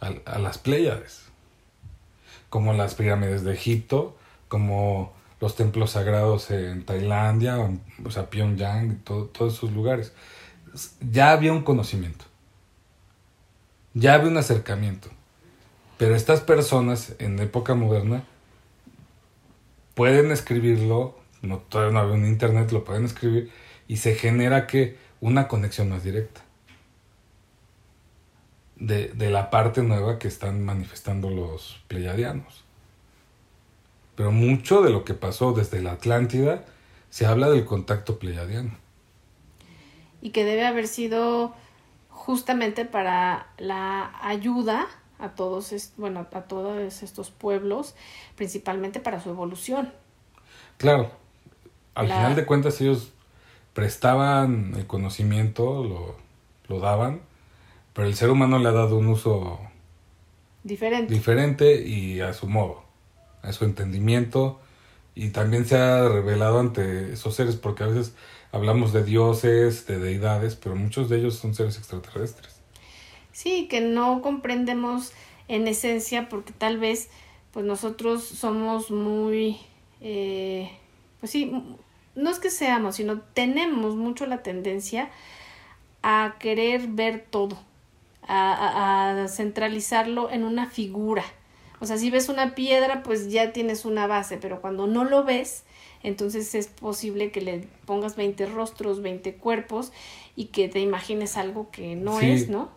a, 0.00 0.12
a 0.26 0.38
las 0.38 0.58
Pléyades. 0.58 1.21
Como 2.52 2.74
las 2.74 2.94
pirámides 2.94 3.44
de 3.44 3.54
Egipto, 3.54 4.14
como 4.48 5.14
los 5.40 5.56
templos 5.56 5.92
sagrados 5.92 6.50
en 6.50 6.84
Tailandia, 6.84 7.56
o, 8.04 8.10
sea, 8.10 8.28
Pyongyang, 8.28 8.98
todo- 9.04 9.24
todos 9.24 9.54
esos 9.54 9.72
lugares. 9.72 10.12
Ya 11.00 11.32
había 11.32 11.52
un 11.52 11.62
conocimiento 11.62 12.26
ya 13.94 14.14
había 14.14 14.28
un 14.28 14.36
acercamiento. 14.36 15.08
Pero 15.98 16.14
estas 16.16 16.40
personas 16.40 17.14
en 17.18 17.38
época 17.38 17.74
moderna 17.74 18.24
pueden 19.94 20.30
escribirlo, 20.30 21.18
no, 21.42 21.58
todavía 21.58 21.92
no 21.92 22.00
había 22.00 22.14
un 22.14 22.26
internet, 22.26 22.72
lo 22.72 22.84
pueden 22.84 23.04
escribir 23.04 23.50
y 23.86 23.98
se 23.98 24.14
genera 24.14 24.66
que 24.66 24.96
una 25.20 25.48
conexión 25.48 25.90
más 25.90 26.02
directa 26.02 26.40
de, 28.86 29.08
de 29.08 29.30
la 29.30 29.50
parte 29.50 29.82
nueva 29.82 30.18
que 30.18 30.28
están 30.28 30.64
manifestando 30.64 31.30
los 31.30 31.82
pleyadianos. 31.88 32.64
Pero 34.14 34.32
mucho 34.32 34.80
de 34.80 34.88
lo 34.90 35.04
que 35.04 35.12
pasó 35.12 35.52
desde 35.52 35.82
la 35.82 35.92
Atlántida 35.92 36.64
se 37.10 37.26
habla 37.26 37.50
del 37.50 37.66
contacto 37.66 38.18
pleyadiano. 38.18 38.72
y 40.20 40.30
que 40.30 40.44
debe 40.44 40.66
haber 40.66 40.88
sido 40.88 41.54
justamente 42.08 42.84
para 42.84 43.48
la 43.58 44.12
ayuda 44.22 44.86
a 45.18 45.30
todos, 45.34 45.72
bueno, 45.96 46.26
a 46.32 46.42
todos 46.42 47.02
estos 47.02 47.30
pueblos, 47.30 47.94
principalmente 48.36 49.00
para 49.00 49.20
su 49.20 49.30
evolución. 49.30 49.92
Claro, 50.78 51.10
al 51.94 52.08
La- 52.08 52.10
final 52.10 52.36
de 52.36 52.46
cuentas 52.46 52.80
ellos 52.80 53.12
prestaban 53.74 54.74
el 54.76 54.86
conocimiento, 54.86 55.84
lo, 55.84 56.16
lo 56.68 56.80
daban, 56.80 57.22
pero 57.94 58.06
el 58.08 58.14
ser 58.14 58.30
humano 58.30 58.58
le 58.58 58.68
ha 58.68 58.72
dado 58.72 58.96
un 58.98 59.08
uso 59.08 59.60
Diferente. 60.64 61.12
diferente 61.12 61.82
y 61.86 62.20
a 62.20 62.32
su 62.32 62.46
modo, 62.48 62.84
a 63.42 63.52
su 63.52 63.64
entendimiento, 63.64 64.60
y 65.14 65.30
también 65.30 65.66
se 65.66 65.76
ha 65.76 66.08
revelado 66.08 66.60
ante 66.60 67.12
esos 67.12 67.34
seres, 67.34 67.56
porque 67.56 67.84
a 67.84 67.88
veces 67.88 68.14
hablamos 68.52 68.92
de 68.92 69.02
dioses, 69.04 69.86
de 69.86 69.98
deidades, 69.98 70.56
pero 70.56 70.76
muchos 70.76 71.08
de 71.08 71.18
ellos 71.18 71.34
son 71.36 71.54
seres 71.54 71.76
extraterrestres. 71.78 72.60
Sí, 73.32 73.66
que 73.68 73.80
no 73.80 74.22
comprendemos 74.22 75.12
en 75.48 75.66
esencia 75.66 76.28
porque 76.28 76.52
tal 76.52 76.78
vez 76.78 77.08
pues 77.52 77.66
nosotros 77.66 78.22
somos 78.24 78.90
muy, 78.90 79.58
eh, 80.00 80.70
pues 81.20 81.32
sí, 81.32 81.52
no 82.14 82.30
es 82.30 82.38
que 82.38 82.50
seamos, 82.50 82.96
sino 82.96 83.20
tenemos 83.20 83.96
mucho 83.96 84.26
la 84.26 84.42
tendencia 84.42 85.10
a 86.02 86.36
querer 86.38 86.86
ver 86.88 87.26
todo, 87.28 87.58
a, 88.26 88.52
a- 88.52 89.22
a 89.24 89.28
centralizarlo 89.28 90.30
en 90.30 90.44
una 90.44 90.66
figura. 90.66 91.24
O 91.80 91.86
sea, 91.86 91.98
si 91.98 92.10
ves 92.10 92.28
una 92.28 92.54
piedra, 92.54 93.02
pues 93.02 93.30
ya 93.30 93.52
tienes 93.52 93.84
una 93.84 94.06
base, 94.06 94.36
pero 94.38 94.60
cuando 94.60 94.86
no 94.86 95.04
lo 95.04 95.24
ves, 95.24 95.64
entonces 96.04 96.54
es 96.54 96.68
posible 96.68 97.30
que 97.32 97.40
le 97.40 97.68
pongas 97.86 98.16
20 98.16 98.46
rostros, 98.46 99.02
20 99.02 99.34
cuerpos 99.34 99.92
y 100.36 100.46
que 100.46 100.68
te 100.68 100.80
imagines 100.80 101.36
algo 101.36 101.70
que 101.70 101.96
no 101.96 102.20
Sí. 102.20 102.30
es, 102.30 102.48
¿no? 102.48 102.70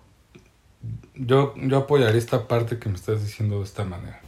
Yo, 1.16 1.54
yo 1.56 1.78
apoyaría 1.78 2.18
esta 2.18 2.48
parte 2.48 2.78
que 2.80 2.90
me 2.90 2.96
estás 2.96 3.24
diciendo 3.24 3.60
de 3.60 3.64
esta 3.66 3.86
manera. 3.86 4.22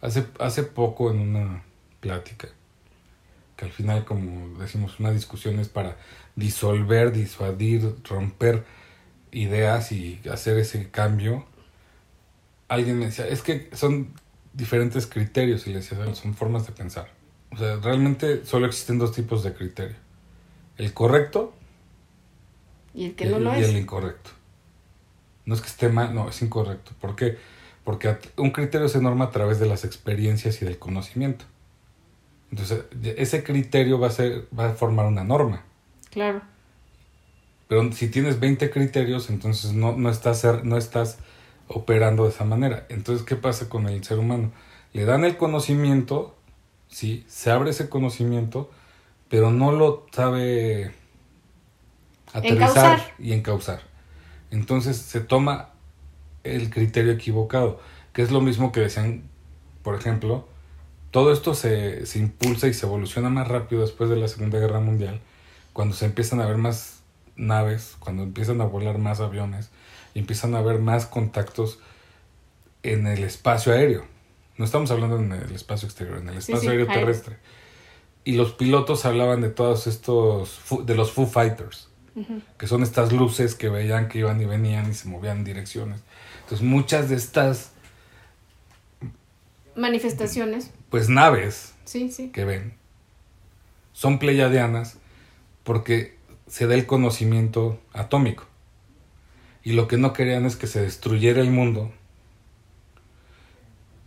Hace, 0.00 0.26
hace 0.40 0.62
poco 0.64 1.10
en 1.10 1.20
una 1.20 1.62
plática, 2.00 2.48
que 3.56 3.64
al 3.64 3.70
final, 3.72 4.04
como 4.04 4.58
decimos, 4.58 4.98
una 4.98 5.10
discusión 5.12 5.58
es 5.58 5.68
para 5.68 5.96
disolver, 6.36 7.12
disuadir, 7.12 7.94
romper 8.08 8.64
ideas 9.32 9.90
y 9.92 10.20
hacer 10.30 10.58
ese 10.58 10.90
cambio. 10.90 11.44
Alguien 12.68 12.98
me 12.98 13.06
decía, 13.06 13.26
es 13.26 13.42
que 13.42 13.68
son 13.72 14.08
diferentes 14.52 15.06
criterios, 15.06 15.66
y 15.66 15.70
le 15.70 15.76
decía, 15.76 16.14
son 16.14 16.34
formas 16.34 16.66
de 16.66 16.72
pensar. 16.72 17.08
O 17.50 17.56
sea, 17.56 17.76
realmente 17.76 18.44
solo 18.46 18.66
existen 18.66 18.98
dos 18.98 19.12
tipos 19.12 19.42
de 19.42 19.52
criterio. 19.52 19.96
El 20.78 20.92
correcto 20.94 21.52
Y 22.94 23.06
el 23.06 23.14
que 23.14 23.26
y, 23.26 23.28
no 23.28 23.38
lo 23.38 23.54
y 23.58 23.62
es. 23.62 23.68
el 23.68 23.76
incorrecto. 23.76 24.30
No 25.44 25.54
es 25.54 25.60
que 25.60 25.66
esté 25.66 25.88
mal, 25.88 26.14
no, 26.14 26.28
es 26.28 26.40
incorrecto. 26.40 26.92
¿Por 27.00 27.16
qué? 27.16 27.36
Porque 27.84 28.16
un 28.36 28.52
criterio 28.52 28.88
se 28.88 29.00
norma 29.00 29.26
a 29.26 29.30
través 29.30 29.58
de 29.58 29.66
las 29.66 29.84
experiencias 29.84 30.62
y 30.62 30.64
del 30.64 30.78
conocimiento. 30.78 31.44
Entonces, 32.50 32.84
ese 33.16 33.42
criterio 33.42 33.98
va 33.98 34.08
a, 34.08 34.10
ser, 34.10 34.46
va 34.56 34.68
a 34.68 34.72
formar 34.72 35.06
una 35.06 35.24
norma. 35.24 35.64
Claro. 36.10 36.42
Pero 37.72 37.90
si 37.92 38.08
tienes 38.08 38.38
20 38.38 38.68
criterios, 38.70 39.30
entonces 39.30 39.72
no, 39.72 39.96
no, 39.96 40.10
estás, 40.10 40.38
ser- 40.40 40.62
no 40.66 40.76
estás 40.76 41.16
operando 41.68 42.24
de 42.24 42.28
esa 42.28 42.44
manera. 42.44 42.84
Entonces, 42.90 43.24
¿qué 43.24 43.34
pasa 43.34 43.70
con 43.70 43.88
el 43.88 44.04
ser 44.04 44.18
humano? 44.18 44.52
Le 44.92 45.06
dan 45.06 45.24
el 45.24 45.38
conocimiento, 45.38 46.36
sí, 46.90 47.24
se 47.28 47.50
abre 47.50 47.70
ese 47.70 47.88
conocimiento, 47.88 48.70
pero 49.30 49.50
no 49.50 49.72
lo 49.72 50.04
sabe 50.12 50.92
aterrizar 52.34 52.98
Encauzar. 52.98 53.14
y 53.18 53.32
encauzar. 53.32 53.80
Entonces 54.50 54.98
se 54.98 55.20
toma 55.20 55.70
el 56.44 56.68
criterio 56.68 57.12
equivocado, 57.12 57.80
que 58.12 58.20
es 58.20 58.30
lo 58.30 58.42
mismo 58.42 58.70
que 58.70 58.80
decían, 58.80 59.22
por 59.82 59.94
ejemplo, 59.94 60.46
todo 61.10 61.32
esto 61.32 61.54
se, 61.54 62.04
se 62.04 62.18
impulsa 62.18 62.68
y 62.68 62.74
se 62.74 62.84
evoluciona 62.84 63.30
más 63.30 63.48
rápido 63.48 63.80
después 63.80 64.10
de 64.10 64.16
la 64.16 64.28
Segunda 64.28 64.58
Guerra 64.58 64.80
Mundial, 64.80 65.22
cuando 65.72 65.94
se 65.94 66.04
empiezan 66.04 66.42
a 66.42 66.46
ver 66.46 66.58
más 66.58 67.01
naves, 67.36 67.96
cuando 67.98 68.22
empiezan 68.22 68.60
a 68.60 68.64
volar 68.64 68.98
más 68.98 69.20
aviones 69.20 69.70
y 70.14 70.18
empiezan 70.20 70.54
a 70.54 70.58
haber 70.58 70.78
más 70.80 71.06
contactos 71.06 71.78
en 72.82 73.06
el 73.06 73.24
espacio 73.24 73.72
aéreo. 73.72 74.04
No 74.58 74.64
estamos 74.64 74.90
hablando 74.90 75.16
en 75.18 75.32
el 75.32 75.54
espacio 75.54 75.86
exterior, 75.86 76.18
en 76.18 76.28
el 76.28 76.38
espacio 76.38 76.60
sí, 76.60 76.68
aéreo 76.68 76.88
aéreo. 76.88 77.00
terrestre. 77.06 77.36
Y 78.24 78.32
los 78.36 78.52
pilotos 78.52 79.04
hablaban 79.04 79.40
de 79.40 79.48
todos 79.48 79.86
estos, 79.86 80.60
de 80.84 80.94
los 80.94 81.10
Foo 81.12 81.26
Fighters, 81.26 81.88
que 82.58 82.66
son 82.66 82.82
estas 82.82 83.12
luces 83.12 83.54
que 83.54 83.68
veían 83.68 84.08
que 84.08 84.18
iban 84.18 84.40
y 84.40 84.44
venían 84.44 84.90
y 84.90 84.94
se 84.94 85.08
movían 85.08 85.38
en 85.38 85.44
direcciones. 85.44 86.02
Entonces 86.42 86.66
muchas 86.66 87.08
de 87.08 87.16
estas, 87.16 87.70
Manifestaciones. 89.74 90.70
pues 90.90 91.08
naves 91.08 91.72
Sí, 91.84 92.30
que 92.32 92.44
ven 92.44 92.74
son 93.94 94.18
pleiadianas 94.18 94.98
porque 95.64 96.16
se 96.52 96.66
da 96.66 96.74
el 96.74 96.84
conocimiento 96.84 97.80
atómico. 97.94 98.44
Y 99.64 99.72
lo 99.72 99.88
que 99.88 99.96
no 99.96 100.12
querían 100.12 100.44
es 100.44 100.54
que 100.54 100.66
se 100.66 100.82
destruyera 100.82 101.40
el 101.40 101.50
mundo 101.50 101.90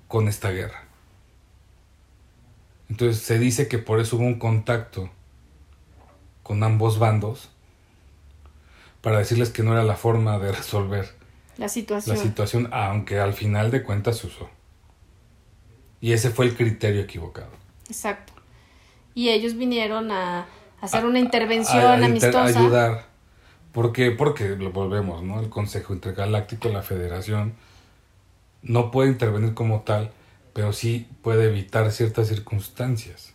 con 0.08 0.28
esta 0.28 0.52
guerra. 0.52 0.84
Entonces 2.88 3.24
se 3.24 3.40
dice 3.40 3.68
que 3.68 3.80
por 3.80 4.00
eso 4.00 4.18
hubo 4.18 4.26
un 4.26 4.38
contacto 4.38 5.10
con 6.44 6.62
ambos 6.62 7.00
bandos 7.00 7.50
para 9.02 9.18
decirles 9.18 9.50
que 9.50 9.64
no 9.64 9.72
era 9.74 9.84
la 9.84 9.96
forma 9.96 10.38
de 10.38 10.52
resolver 10.52 11.16
La 11.58 11.68
situación. 11.68 12.16
la 12.16 12.22
situación, 12.22 12.70
aunque 12.72 13.18
al 13.18 13.34
final 13.34 13.72
de 13.72 13.82
cuentas 13.82 14.20
se 14.20 14.28
usó. 14.28 14.52
Y 16.00 16.12
ese 16.12 16.30
fue 16.30 16.46
el 16.46 16.56
criterio 16.56 17.02
equivocado. 17.02 17.50
Exacto. 17.88 18.34
Y 19.16 19.30
ellos 19.30 19.58
vinieron 19.58 20.12
a 20.12 20.46
hacer 20.86 21.06
una 21.06 21.17
A- 21.19 21.21
intervención 21.21 21.84
a- 21.84 21.93
a 21.93 22.06
amistosa. 22.06 22.43
ayudar. 22.60 23.06
¿Por 23.71 23.91
qué? 23.91 24.12
Porque 24.12 24.50
lo 24.56 24.71
volvemos, 24.71 25.21
¿no? 25.24 25.39
El 25.41 25.50
Consejo 25.50 25.93
Intergaláctico, 25.93 26.69
la 26.69 26.82
Federación, 26.82 27.54
no 28.62 28.89
puede 28.91 29.10
intervenir 29.10 29.54
como 29.54 29.82
tal, 29.82 30.12
pero 30.54 30.71
sí 30.74 31.08
puede 31.21 31.50
evitar 31.50 31.91
ciertas 31.91 32.28
circunstancias. 32.30 33.34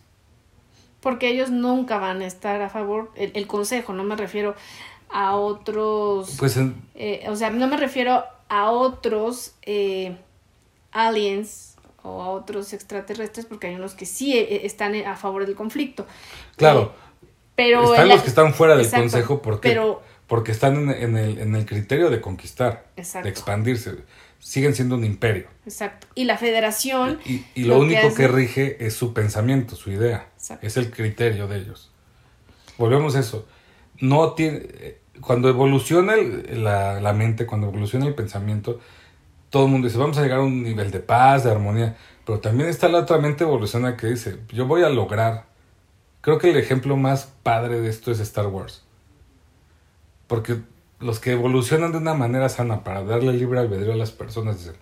Porque 0.99 1.29
ellos 1.29 1.49
nunca 1.51 1.97
van 1.99 2.21
a 2.21 2.25
estar 2.25 2.61
a 2.61 2.69
favor. 2.69 3.11
El, 3.15 3.31
el 3.35 3.47
consejo, 3.47 3.93
no 3.93 4.03
me 4.03 4.15
refiero 4.15 4.55
a 5.09 5.35
otros. 5.35 6.35
Pues 6.39 6.57
en- 6.57 6.75
eh, 6.95 7.23
o 7.27 7.35
sea, 7.35 7.49
no 7.51 7.67
me 7.67 7.77
refiero 7.77 8.23
a 8.49 8.71
otros 8.71 9.53
eh, 9.63 10.17
aliens 10.91 11.75
o 12.03 12.21
a 12.21 12.29
otros 12.29 12.73
extraterrestres, 12.73 13.45
porque 13.45 13.67
hay 13.67 13.75
unos 13.75 13.93
que 13.93 14.05
sí 14.05 14.35
eh, 14.37 14.65
están 14.65 14.95
a 14.95 15.15
favor 15.15 15.45
del 15.45 15.55
conflicto. 15.55 16.05
Claro. 16.57 16.93
Eh, 16.93 17.10
pero 17.55 17.83
están 17.91 18.07
la- 18.07 18.15
los 18.15 18.23
que 18.23 18.29
están 18.29 18.53
fuera 18.53 18.75
del 18.75 18.85
Exacto, 18.85 19.03
consejo 19.03 19.41
porque, 19.41 19.69
pero- 19.69 20.01
porque 20.27 20.51
están 20.51 20.75
en, 20.77 20.89
en 20.91 21.17
el, 21.17 21.39
en 21.39 21.55
el 21.55 21.65
criterio 21.65 22.09
de 22.09 22.21
conquistar, 22.21 22.85
Exacto. 22.95 23.25
de 23.25 23.29
expandirse. 23.31 23.95
Siguen 24.39 24.73
siendo 24.73 24.95
un 24.95 25.03
imperio. 25.03 25.45
Exacto. 25.65 26.07
Y 26.15 26.23
la 26.23 26.35
federación. 26.37 27.19
Y, 27.25 27.45
y 27.53 27.65
lo, 27.65 27.75
Lo 27.75 27.79
que 27.81 27.85
único 27.85 28.07
hace- 28.07 28.15
que 28.15 28.27
rige 28.27 28.85
es 28.85 28.95
su 28.95 29.13
pensamiento, 29.13 29.75
su 29.75 29.91
idea. 29.91 30.29
Exacto. 30.35 30.65
Es 30.65 30.77
el 30.77 30.89
criterio 30.89 31.47
de 31.47 31.57
ellos. 31.59 31.91
Volvemos 32.77 33.15
a 33.15 33.19
eso. 33.19 33.47
No 33.99 34.33
tiene, 34.33 34.61
eh, 34.63 35.01
cuando 35.19 35.47
evoluciona 35.49 36.15
el- 36.15 36.63
la, 36.63 36.99
la 36.99 37.13
mente, 37.13 37.45
cuando 37.45 37.67
evoluciona 37.67 38.07
el 38.07 38.15
pensamiento, 38.15 38.79
todo 39.51 39.65
el 39.65 39.71
mundo 39.71 39.87
dice, 39.87 39.99
vamos 39.99 40.17
a 40.17 40.23
llegar 40.23 40.39
a 40.39 40.43
un 40.43 40.63
nivel 40.63 40.89
de 40.89 41.01
paz, 41.01 41.43
de 41.43 41.51
armonía. 41.51 41.95
Pero 42.25 42.39
también 42.39 42.67
está 42.69 42.87
la 42.87 42.99
otra 42.99 43.17
mente 43.19 43.43
evoluciona 43.43 43.95
que 43.97 44.07
dice, 44.07 44.37
yo 44.49 44.65
voy 44.65 44.81
a 44.83 44.89
lograr. 44.89 45.45
Creo 46.21 46.37
que 46.37 46.51
el 46.51 46.57
ejemplo 46.57 46.97
más 46.97 47.25
padre 47.43 47.81
de 47.81 47.89
esto 47.89 48.11
es 48.11 48.19
Star 48.19 48.47
Wars. 48.47 48.83
Porque 50.27 50.57
los 50.99 51.19
que 51.19 51.31
evolucionan 51.31 51.91
de 51.91 51.97
una 51.97 52.13
manera 52.13 52.47
sana 52.49 52.83
para 52.83 53.03
darle 53.03 53.33
libre 53.33 53.59
albedrío 53.59 53.93
a 53.93 53.97
las 53.97 54.11
personas 54.11 54.59
dicen, 54.59 54.75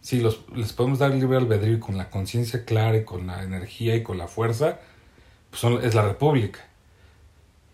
si 0.00 0.20
los, 0.20 0.44
les 0.54 0.72
podemos 0.72 0.98
dar 0.98 1.10
libre 1.10 1.36
albedrío 1.36 1.78
con 1.80 1.96
la 1.98 2.08
conciencia 2.08 2.64
clara 2.64 2.96
y 2.96 3.04
con 3.04 3.26
la 3.26 3.42
energía 3.42 3.94
y 3.96 4.02
con 4.02 4.16
la 4.16 4.28
fuerza, 4.28 4.78
pues 5.50 5.60
son- 5.60 5.84
es 5.84 5.94
la 5.94 6.02
república. 6.02 6.60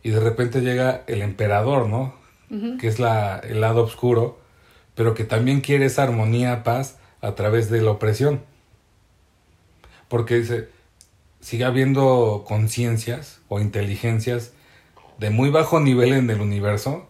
Y 0.02 0.10
de 0.10 0.20
repente 0.20 0.60
llega 0.60 1.02
el 1.06 1.22
emperador, 1.22 1.88
¿no? 1.88 2.14
Que 2.78 2.88
es 2.88 2.98
la, 2.98 3.38
el 3.38 3.60
lado 3.60 3.82
oscuro, 3.82 4.38
pero 4.94 5.14
que 5.14 5.24
también 5.24 5.60
quiere 5.60 5.86
esa 5.86 6.02
armonía, 6.02 6.62
paz, 6.62 6.98
a 7.20 7.34
través 7.34 7.70
de 7.70 7.80
la 7.80 7.90
opresión. 7.92 8.42
Porque 10.08 10.36
dice, 10.36 10.68
sigue 11.44 11.64
habiendo 11.64 12.42
conciencias 12.48 13.42
o 13.48 13.60
inteligencias 13.60 14.52
de 15.18 15.28
muy 15.28 15.50
bajo 15.50 15.78
nivel 15.78 16.14
en 16.14 16.30
el 16.30 16.40
universo 16.40 17.06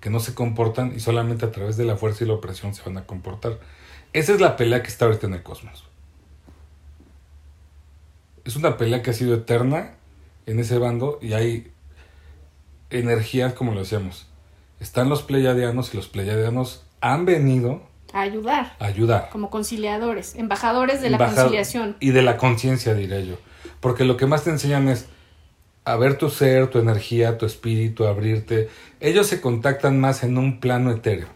que 0.00 0.08
no 0.08 0.20
se 0.20 0.32
comportan 0.32 0.94
y 0.96 1.00
solamente 1.00 1.44
a 1.44 1.52
través 1.52 1.76
de 1.76 1.84
la 1.84 1.96
fuerza 1.96 2.24
y 2.24 2.28
la 2.28 2.32
opresión 2.32 2.74
se 2.74 2.82
van 2.82 2.96
a 2.96 3.04
comportar. 3.04 3.58
Esa 4.14 4.32
es 4.32 4.40
la 4.40 4.56
pelea 4.56 4.82
que 4.82 4.88
está 4.88 5.04
ahorita 5.04 5.26
en 5.26 5.34
el 5.34 5.42
cosmos. 5.42 5.84
Es 8.46 8.56
una 8.56 8.78
pelea 8.78 9.02
que 9.02 9.10
ha 9.10 9.12
sido 9.12 9.34
eterna 9.34 9.96
en 10.46 10.60
ese 10.60 10.78
bando 10.78 11.18
y 11.20 11.34
hay 11.34 11.70
energías, 12.88 13.52
como 13.52 13.74
lo 13.74 13.80
decíamos. 13.80 14.28
Están 14.80 15.10
los 15.10 15.22
pleiadianos 15.22 15.92
y 15.92 15.98
los 15.98 16.08
pleiadianos 16.08 16.84
han 17.02 17.26
venido 17.26 17.82
A 18.14 18.22
ayudar. 18.22 18.76
a 18.78 18.86
ayudar. 18.86 19.28
Como 19.30 19.50
conciliadores. 19.50 20.36
Embajadores 20.36 21.02
de 21.02 21.10
la 21.10 21.18
conciliación. 21.18 21.98
Y 22.00 22.12
de 22.12 22.22
la 22.22 22.38
conciencia, 22.38 22.94
diré 22.94 23.26
yo. 23.26 23.36
Porque 23.80 24.04
lo 24.04 24.16
que 24.16 24.26
más 24.26 24.44
te 24.44 24.50
enseñan 24.50 24.88
es 24.88 25.06
a 25.84 25.96
ver 25.96 26.18
tu 26.18 26.28
ser, 26.30 26.68
tu 26.68 26.78
energía, 26.78 27.38
tu 27.38 27.46
espíritu, 27.46 28.04
abrirte. 28.06 28.68
Ellos 29.00 29.26
se 29.26 29.40
contactan 29.40 30.00
más 30.00 30.22
en 30.22 30.36
un 30.36 30.60
plano 30.60 30.90
etéreo. 30.90 31.28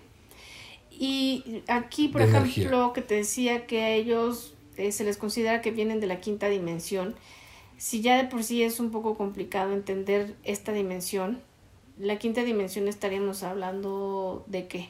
Y 0.91 1.63
aquí, 1.69 2.09
por 2.09 2.21
ejemplo, 2.23 2.41
energía. 2.43 2.93
que 2.95 3.03
te 3.03 3.15
decía 3.17 3.67
que 3.67 3.83
a 3.83 3.91
ellos 3.91 4.55
eh, 4.77 4.93
se 4.93 5.05
les 5.05 5.17
considera 5.17 5.61
que 5.63 5.71
vienen 5.71 6.01
de 6.01 6.07
la 6.07 6.21
quinta 6.21 6.49
dimensión. 6.49 7.15
Si 7.79 8.01
ya 8.03 8.17
de 8.17 8.29
por 8.29 8.45
sí 8.45 8.63
es 8.63 8.79
un 8.79 8.91
poco 8.91 9.17
complicado 9.17 9.73
entender 9.73 10.37
esta 10.45 10.73
dimensión, 10.73 11.41
la 11.99 12.19
quinta 12.19 12.45
dimensión 12.45 12.89
estaríamos 12.89 13.43
hablando 13.43 14.45
de 14.47 14.69
qué? 14.69 14.89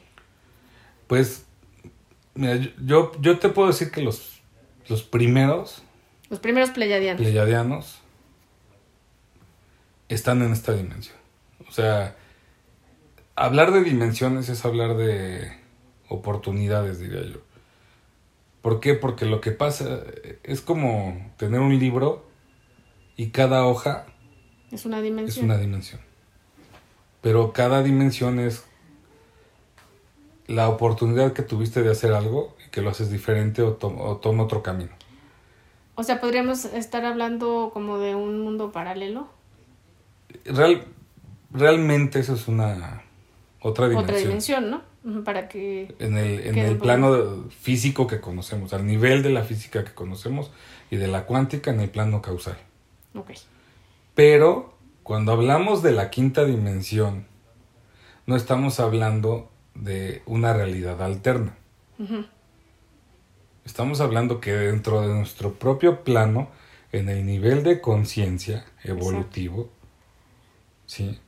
Pues, 1.07 1.45
mira, 2.35 2.55
yo- 2.57 2.69
yo, 2.85 3.11
yo 3.19 3.39
te 3.39 3.49
puedo 3.49 3.69
decir 3.69 3.89
que 3.91 4.01
los, 4.01 4.41
los 4.89 5.03
primeros 5.03 5.83
Los 6.33 6.39
primeros 6.39 6.71
pleyadianos. 6.71 7.21
pleiadianos 7.21 7.99
están 10.09 10.41
en 10.41 10.51
esta 10.51 10.73
dimensión. 10.73 11.15
O 11.67 11.71
sea, 11.71 12.15
hablar 13.35 13.71
de 13.71 13.83
dimensiones 13.83 14.49
es 14.49 14.65
hablar 14.65 14.95
de 14.97 15.55
oportunidades, 16.09 16.97
diría 16.97 17.21
yo. 17.21 17.37
¿Por 18.63 18.79
qué? 18.79 18.95
Porque 18.95 19.25
lo 19.25 19.41
que 19.41 19.51
pasa 19.51 19.99
es 20.41 20.61
como 20.61 21.31
tener 21.37 21.59
un 21.59 21.77
libro 21.77 22.25
y 23.15 23.27
cada 23.29 23.67
hoja 23.67 24.07
es 24.71 24.85
una 24.87 24.97
es 24.97 25.03
dimensión. 25.03 25.45
una 25.45 25.59
dimensión. 25.59 26.01
Pero 27.21 27.53
cada 27.53 27.83
dimensión 27.83 28.39
es 28.39 28.65
la 30.47 30.67
oportunidad 30.67 31.33
que 31.33 31.43
tuviste 31.43 31.83
de 31.83 31.91
hacer 31.91 32.11
algo 32.13 32.57
y 32.65 32.71
que 32.71 32.81
lo 32.81 32.89
haces 32.89 33.11
diferente 33.11 33.61
o, 33.61 33.73
to- 33.73 33.95
o 33.95 34.17
toma 34.17 34.45
otro 34.45 34.63
camino. 34.63 34.93
O 35.95 36.03
sea, 36.03 36.19
podríamos 36.19 36.65
estar 36.65 37.05
hablando 37.05 37.69
como 37.73 37.99
de 37.99 38.15
un 38.15 38.41
mundo 38.41 38.71
paralelo. 38.71 39.27
Real, 40.45 40.85
realmente 41.51 42.19
eso 42.19 42.33
es 42.33 42.47
una 42.47 43.03
otra 43.61 43.87
dimensión. 43.87 44.03
Otra 44.03 44.17
dimensión, 44.17 44.69
¿no? 44.71 45.23
Para 45.23 45.47
que... 45.49 45.93
En 45.99 46.17
el, 46.17 46.39
en 46.47 46.57
el 46.57 46.77
plano 46.77 47.45
físico 47.49 48.07
que 48.07 48.19
conocemos, 48.21 48.73
al 48.73 48.87
nivel 48.87 49.21
de 49.21 49.29
la 49.29 49.43
física 49.43 49.83
que 49.83 49.93
conocemos 49.93 50.51
y 50.89 50.95
de 50.95 51.07
la 51.07 51.25
cuántica 51.25 51.71
en 51.71 51.81
el 51.81 51.89
plano 51.89 52.21
causal. 52.21 52.57
Ok. 53.13 53.31
Pero 54.15 54.73
cuando 55.03 55.33
hablamos 55.33 55.83
de 55.83 55.91
la 55.91 56.09
quinta 56.09 56.45
dimensión, 56.45 57.27
no 58.25 58.35
estamos 58.35 58.79
hablando 58.79 59.49
de 59.75 60.21
una 60.25 60.53
realidad 60.53 61.01
alterna. 61.01 61.55
Ujú. 61.99 62.25
Estamos 63.65 64.01
hablando 64.01 64.39
que 64.41 64.51
dentro 64.51 65.01
de 65.01 65.13
nuestro 65.13 65.53
propio 65.53 66.03
plano, 66.03 66.49
en 66.91 67.09
el 67.09 67.25
nivel 67.25 67.63
de 67.63 67.81
conciencia 67.81 68.65
evolutivo, 68.83 69.69
¿sí? 70.85 71.19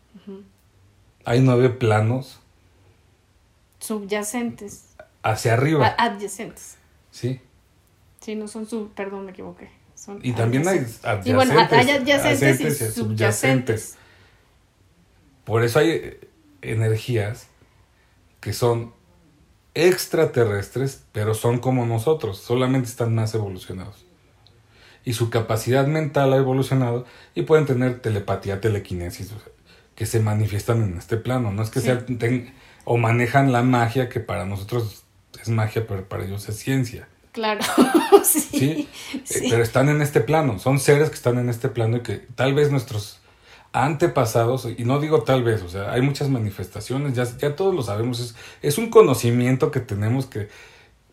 Hay 1.23 1.39
nueve 1.41 1.69
planos 1.69 2.39
Subyacentes. 3.79 4.89
hacia 5.23 5.53
arriba, 5.53 5.87
A- 5.97 6.05
adyacentes. 6.05 6.77
¿sí? 7.11 7.41
Sí, 8.19 8.35
no 8.35 8.47
son 8.47 8.67
sub... 8.67 8.91
Perdón, 8.93 9.25
me 9.25 9.31
equivoqué. 9.31 9.69
Son 9.95 10.19
Y 10.21 10.33
también 10.33 10.67
hay 10.67 10.79
adyacentes. 10.79 11.27
Y 11.27 11.33
bueno, 11.33 11.53
hay 11.71 11.89
adyacentes 11.89 12.81
y 12.81 12.91
subyacentes. 12.91 13.97
Por 15.45 15.63
eso 15.63 15.79
hay 15.79 16.17
energías 16.61 17.47
que 18.41 18.51
son 18.53 18.93
extraterrestres, 19.75 21.03
pero 21.11 21.33
son 21.33 21.59
como 21.59 21.85
nosotros, 21.85 22.39
solamente 22.39 22.89
están 22.89 23.13
más 23.13 23.35
evolucionados. 23.35 24.05
Y 25.03 25.13
su 25.13 25.29
capacidad 25.29 25.85
mental 25.85 26.33
ha 26.33 26.37
evolucionado 26.37 27.05
y 27.35 27.43
pueden 27.43 27.65
tener 27.65 27.99
telepatía, 27.99 28.59
telequinesis, 28.61 29.27
o 29.31 29.39
sea, 29.39 29.51
que 29.93 30.05
se 30.05 30.19
manifiestan 30.19 30.81
en 30.81 30.97
este 30.97 31.17
plano. 31.17 31.51
No 31.51 31.61
es 31.61 31.69
que 31.69 31.79
Sí. 31.79 31.85
sean, 31.87 32.17
ten- 32.17 32.53
o 32.85 32.97
manejan 32.97 33.51
la 33.51 33.61
magia 33.61 34.09
que 34.09 34.19
para 34.19 34.45
nosotros 34.45 35.03
es 35.41 35.49
magia, 35.49 35.85
pero 35.87 36.07
para 36.07 36.25
ellos 36.25 36.47
es 36.49 36.57
ciencia. 36.57 37.07
Claro. 37.33 37.61
sí. 38.23 38.41
¿sí? 38.51 38.89
Sí. 39.25 39.47
pero 39.49 39.61
están 39.61 39.89
en 39.89 40.01
este 40.01 40.21
plano, 40.21 40.57
son 40.57 40.79
seres 40.79 41.09
que 41.09 41.15
están 41.15 41.37
en 41.37 41.49
este 41.49 41.69
plano 41.69 41.97
y 41.97 42.01
que 42.01 42.15
tal 42.35 42.53
vez 42.53 42.71
nuestros 42.71 43.19
antepasados, 43.83 44.67
y 44.77 44.85
no 44.85 44.99
digo 44.99 45.23
tal 45.23 45.43
vez, 45.43 45.61
o 45.61 45.69
sea, 45.69 45.91
hay 45.91 46.01
muchas 46.01 46.29
manifestaciones, 46.29 47.13
ya, 47.13 47.25
ya 47.37 47.55
todos 47.55 47.75
lo 47.75 47.81
sabemos, 47.83 48.19
es, 48.19 48.35
es 48.61 48.77
un 48.77 48.89
conocimiento 48.89 49.71
que 49.71 49.79
tenemos 49.81 50.25
que, 50.25 50.47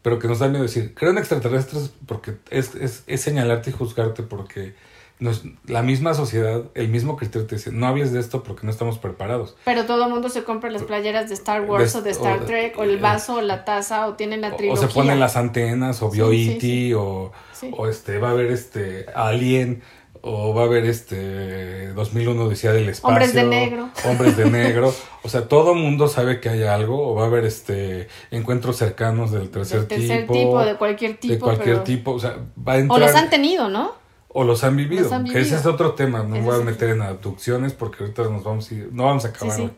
pero 0.03 0.19
que 0.19 0.29
nos 0.29 0.39
da 0.39 0.49
miedo 0.49 0.63
decir, 0.63 0.95
creo 0.95 1.11
en 1.11 1.19
extraterrestres 1.19 1.93
porque 2.07 2.37
es, 2.51 2.75
es, 2.75 3.03
es 3.07 3.21
señalarte 3.21 3.71
y 3.71 3.73
juzgarte 3.73 4.23
porque 4.23 4.75
nos- 5.19 5.45
la 5.67 5.83
misma 5.83 6.15
sociedad, 6.15 6.65
el 6.75 6.89
mismo 6.89 7.17
criterio 7.17 7.47
te 7.47 7.55
dice, 7.57 7.71
no 7.71 7.87
hables 7.87 8.13
de 8.13 8.19
esto 8.19 8.43
porque 8.43 8.65
no 8.67 8.73
estamos 8.73 8.99
preparados. 8.99 9.57
Pero 9.65 9.85
todo 9.87 10.05
el 10.07 10.11
mundo 10.11 10.29
se 10.29 10.43
compra 10.43 10.71
las 10.71 10.83
playeras 10.83 11.29
de 11.29 11.35
Star 11.35 11.63
Wars 11.63 11.93
De- 11.93 11.99
o 12.01 12.03
de 12.03 12.11
Star 12.11 12.43
o- 12.43 12.45
Trek, 12.45 12.77
o 12.79 12.83
el 12.85 12.99
vaso, 12.99 13.35
o 13.37 13.41
la 13.41 13.65
taza, 13.65 14.09
o 14.09 14.15
tienen 14.15 14.41
la 14.41 14.49
O- 14.49 14.55
O 14.55 14.57
trilogía. 14.57 14.89
se 14.89 14.93
ponen 14.95 15.21
las 15.21 15.37
antenas, 15.37 16.03
o 16.03 16.11
vio 16.11 16.31
Sí, 16.31 16.59
sí. 16.61 16.95
o, 16.95 17.31
o 17.73 17.87
este, 17.87 18.19
va 18.19 18.29
a 18.29 18.31
haber 18.33 18.51
este 18.51 19.07
Alien, 19.15 19.83
o 20.25 20.55
va 20.55 20.63
a 20.63 20.65
haber 20.67 20.85
este 20.87 21.89
2001 21.93 22.45
Odisea 22.45 22.73
del 22.73 22.89
Espacio. 22.89 23.09
Hombres 23.09 23.35
de 23.35 23.43
negro. 23.45 23.89
Hombres 24.05 24.37
de 24.37 24.51
negro. 24.51 24.95
O 25.25 25.29
sea, 25.29 25.47
todo 25.47 25.77
mundo 25.77 26.09
sabe 26.09 26.41
que 26.41 26.49
hay 26.49 26.65
algo, 26.65 27.07
o 27.09 27.15
va 27.15 27.23
a 27.23 27.27
haber 27.27 27.45
este 27.45 28.09
encuentros 28.33 28.77
cercanos 28.77 29.31
del 29.31 29.51
tercer, 29.51 29.87
Del 29.87 29.87
tercer 29.89 30.21
tipo. 30.23 30.33
tipo, 30.33 30.65
de 30.65 30.75
cualquier 30.75 31.17
tipo. 31.17 31.35
de 31.35 31.39
cualquier 31.41 31.75
pero- 31.77 31.85
tipo. 31.85 32.11
O 32.15 32.19
sea, 32.19 32.39
va 32.59 32.73
a 32.73 32.77
O 32.77 32.79
entrar. 32.81 33.01
los 33.03 33.15
han 33.15 33.31
tenido, 33.31 33.69
¿no? 33.69 33.93
o 34.35 34.43
los 34.45 34.65
han 34.65 34.77
vivido. 34.77 35.05
Los 35.05 35.13
han 35.13 35.25
que 35.25 35.39
ese 35.41 35.55
es 35.55 35.65
otro 35.67 35.93
tema. 35.93 36.25
No 36.25 36.35
Ese 36.37 36.45
voy 36.45 36.55
a 36.57 36.59
es 36.59 36.65
meter 36.65 36.91
en 36.91 37.03
abducciones 37.03 37.73
porque 37.73 38.03
ahorita 38.03 38.23
nos 38.25 38.43
vamos 38.43 38.69
a 38.71 38.75
ir, 38.75 38.89
no 38.91 39.05
vamos 39.05 39.25
a 39.27 39.29
acabar. 39.29 39.55
Sí, 39.55 39.63
sí. 39.63 39.69
hoy. 39.69 39.73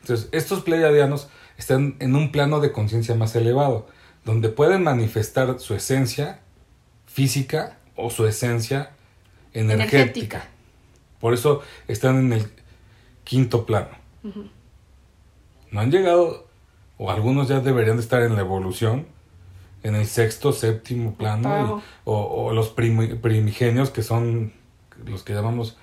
Entonces, 0.00 0.28
estos 0.32 0.62
pleiadianos 0.62 1.28
están 1.58 1.94
en 2.00 2.16
un 2.16 2.32
plano 2.32 2.58
de 2.58 2.72
conciencia 2.72 3.14
más 3.14 3.36
elevado, 3.36 3.86
donde 4.24 4.48
pueden 4.48 4.82
manifestar 4.82 5.60
su 5.60 5.74
esencia 5.74 6.40
física 7.06 7.78
o 7.96 8.10
su 8.10 8.26
esencia 8.26 8.90
energética. 9.54 9.98
Energética. 9.98 10.48
Por 11.20 11.34
eso 11.34 11.62
están 11.88 12.18
en 12.18 12.32
el 12.32 12.50
quinto 13.24 13.66
plano. 13.66 13.90
No 15.70 15.80
han 15.80 15.90
llegado, 15.90 16.46
o 16.96 17.10
algunos 17.10 17.48
ya 17.48 17.60
deberían 17.60 17.96
de 17.96 18.02
estar 18.02 18.22
en 18.22 18.34
la 18.34 18.40
evolución, 18.40 19.06
en 19.82 19.94
el 19.94 20.06
sexto, 20.06 20.52
séptimo 20.52 21.14
plano, 21.14 21.78
y- 21.78 21.82
o, 22.04 22.14
o 22.46 22.52
los 22.52 22.74
primi- 22.74 23.20
primigenios, 23.20 23.90
que 23.90 24.02
son 24.02 24.52
los 25.04 25.22
que 25.22 25.34
llamamos 25.34 25.76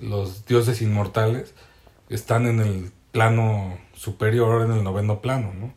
los 0.00 0.46
dioses 0.46 0.80
inmortales, 0.82 1.54
están 2.08 2.46
en 2.46 2.60
el 2.60 2.92
plano 3.12 3.78
superior, 3.94 4.62
en 4.62 4.72
el 4.72 4.84
noveno 4.84 5.20
plano, 5.20 5.52
¿no? 5.54 5.72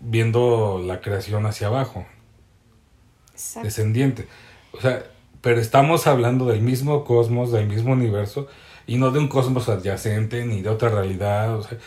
Viendo 0.00 0.82
la 0.84 1.00
creación 1.02 1.44
hacia 1.44 1.66
abajo, 1.66 2.06
Exacto. 3.32 3.66
descendiente. 3.66 4.26
O 4.72 4.80
sea, 4.80 5.04
pero 5.40 5.60
estamos 5.60 6.06
hablando 6.06 6.46
del 6.46 6.60
mismo 6.60 7.04
cosmos, 7.04 7.50
del 7.52 7.66
mismo 7.66 7.92
universo, 7.92 8.46
y 8.86 8.96
no 8.98 9.10
de 9.10 9.18
un 9.18 9.28
cosmos 9.28 9.68
adyacente 9.68 10.44
ni 10.44 10.62
de 10.62 10.68
otra 10.68 10.88
realidad, 10.90 11.56
o 11.56 11.62
sea, 11.62 11.78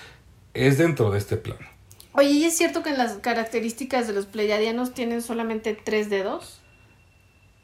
es 0.53 0.77
dentro 0.77 1.11
de 1.11 1.17
este 1.19 1.37
plano. 1.37 1.65
Oye, 2.13 2.29
¿y 2.29 2.43
es 2.45 2.55
cierto 2.57 2.83
que 2.83 2.89
en 2.91 2.97
las 2.97 3.13
características 3.13 4.07
de 4.07 4.13
los 4.13 4.25
pleiadianos 4.27 4.93
tienen 4.93 5.21
solamente 5.21 5.73
tres 5.83 6.09
dedos? 6.09 6.61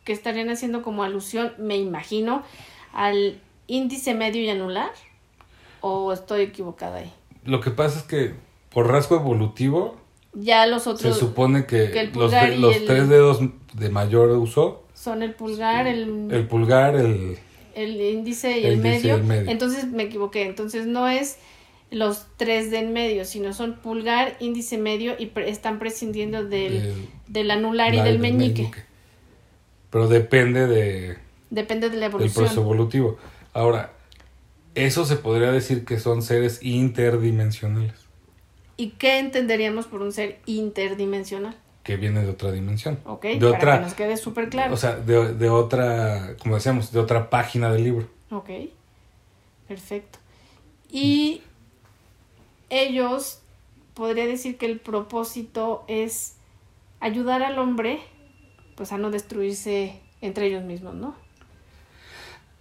Que 0.03 0.13
estarían 0.13 0.49
haciendo 0.49 0.82
como 0.82 1.03
alusión, 1.03 1.53
me 1.59 1.78
imagino, 1.78 2.43
al 2.93 3.39
índice 3.67 4.15
medio 4.15 4.41
y 4.41 4.49
anular. 4.49 4.89
¿O 5.82 6.11
estoy 6.11 6.41
equivocada 6.41 6.97
ahí? 6.97 7.13
Lo 7.45 7.61
que 7.61 7.70
pasa 7.72 7.99
es 7.99 8.03
que 8.05 8.34
por 8.72 8.88
rasgo 8.88 9.15
evolutivo 9.17 9.97
Ya 10.34 10.65
los 10.65 10.84
se 10.84 10.89
otros 10.89 11.17
supone 11.17 11.65
que, 11.65 12.09
los, 12.13 12.34
el- 12.34 12.86
tres 12.86 13.07
dedos 13.07 13.39
de 13.74 13.89
mayor 13.89 14.30
uso, 14.32 14.84
son 15.00 15.24
el 15.24 15.34
pulgar, 15.34 15.88
el, 15.88 16.28
el 16.30 16.47
pulgar, 16.47 16.95
el... 16.95 17.38
el 17.74 18.02
índice 18.02 18.60
y 18.60 18.66
el 18.66 18.74
el, 18.74 18.74
índice 18.74 19.08
y 19.08 19.12
medio. 19.12 19.16
el 19.16 19.24
medio. 19.24 19.50
Entonces 19.50 19.86
me 19.88 20.04
equivoqué. 20.04 20.45
Entonces 20.45 20.86
no 20.86 21.08
es 21.08 21.38
los 21.89 22.28
tres 22.38 22.70
de 22.70 22.80
en 22.80 22.91
medio, 22.91 23.24
sino 23.24 23.54
son 23.54 23.78
pulgar, 23.78 24.36
índice 24.39 24.78
medio 24.78 25.16
y 25.18 25.28
pre- 25.28 25.50
están 25.50 25.80
prescindiendo 25.80 26.43
del, 26.43 26.74
el- 26.74 27.10
del 27.28 27.52
anular 27.52 27.93
y 27.93 27.97
del 27.97 28.08
el 28.08 28.20
meñique. 28.20 28.70
Pero 29.89 30.08
depende 30.08 30.68
de, 30.68 31.18
Depende 31.50 31.89
de 31.89 31.97
la 31.97 32.10
del 32.10 32.30
proceso 32.30 32.62
evolutivo. 32.62 33.18
Ahora, 33.54 33.93
eso 34.76 35.06
se 35.06 35.16
podría 35.16 35.52
decir 35.52 35.86
que 35.86 35.97
son 36.00 36.22
seres 36.22 36.60
interdimensionales, 36.62 37.93
¿Y 38.78 38.91
qué 38.91 39.20
entenderíamos 39.20 39.88
por 39.88 40.02
un 40.02 40.12
ser 40.12 40.39
interdimensional? 40.45 41.56
Que 41.90 41.98
vienen 41.98 42.24
de 42.24 42.30
otra 42.30 42.52
dimensión. 42.52 43.00
¿Ok? 43.04 43.24
De 43.24 43.38
Para 43.40 43.58
otra, 43.58 43.78
que 43.78 43.86
nos 43.86 43.94
quede 43.96 44.16
súper 44.16 44.50
claro. 44.50 44.76
o 44.76 44.78
sea, 44.78 44.96
de, 44.96 45.34
de 45.34 45.50
otra, 45.50 46.36
como 46.40 46.54
decíamos, 46.54 46.92
de 46.92 47.00
otra 47.00 47.32
página 47.32 47.72
del 47.72 47.84
libro. 47.84 48.08
ok. 48.30 48.50
Perfecto. 49.68 50.20
Y 50.92 51.42
ellos, 52.70 53.42
podría 53.96 54.28
decir 54.28 54.60
que 54.60 54.68
el 54.68 54.80
propósito 54.80 55.84
es 55.88 56.36
ayudar 57.00 57.42
al 57.42 57.58
hombre, 57.58 58.00
pues 58.76 58.92
a 58.92 59.00
no 59.00 59.10
destruirse 59.10 60.00
entre 60.22 60.46
ellos 60.46 60.64
mismos, 60.64 60.94
¿no? 60.94 61.16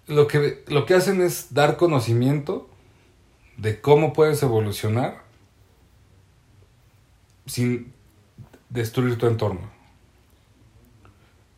Lo 0.07 0.27
que, 0.27 0.65
lo 0.69 0.87
que 0.87 0.95
hacen 0.95 1.21
es 1.21 1.53
dar 1.53 1.77
conocimiento 1.77 2.69
de 3.59 3.79
cómo 3.83 4.15
puedes 4.15 4.43
evolucionar 4.43 5.23
sin 7.45 7.93
destruir 8.71 9.17
tu 9.19 9.27
entorno. 9.27 9.71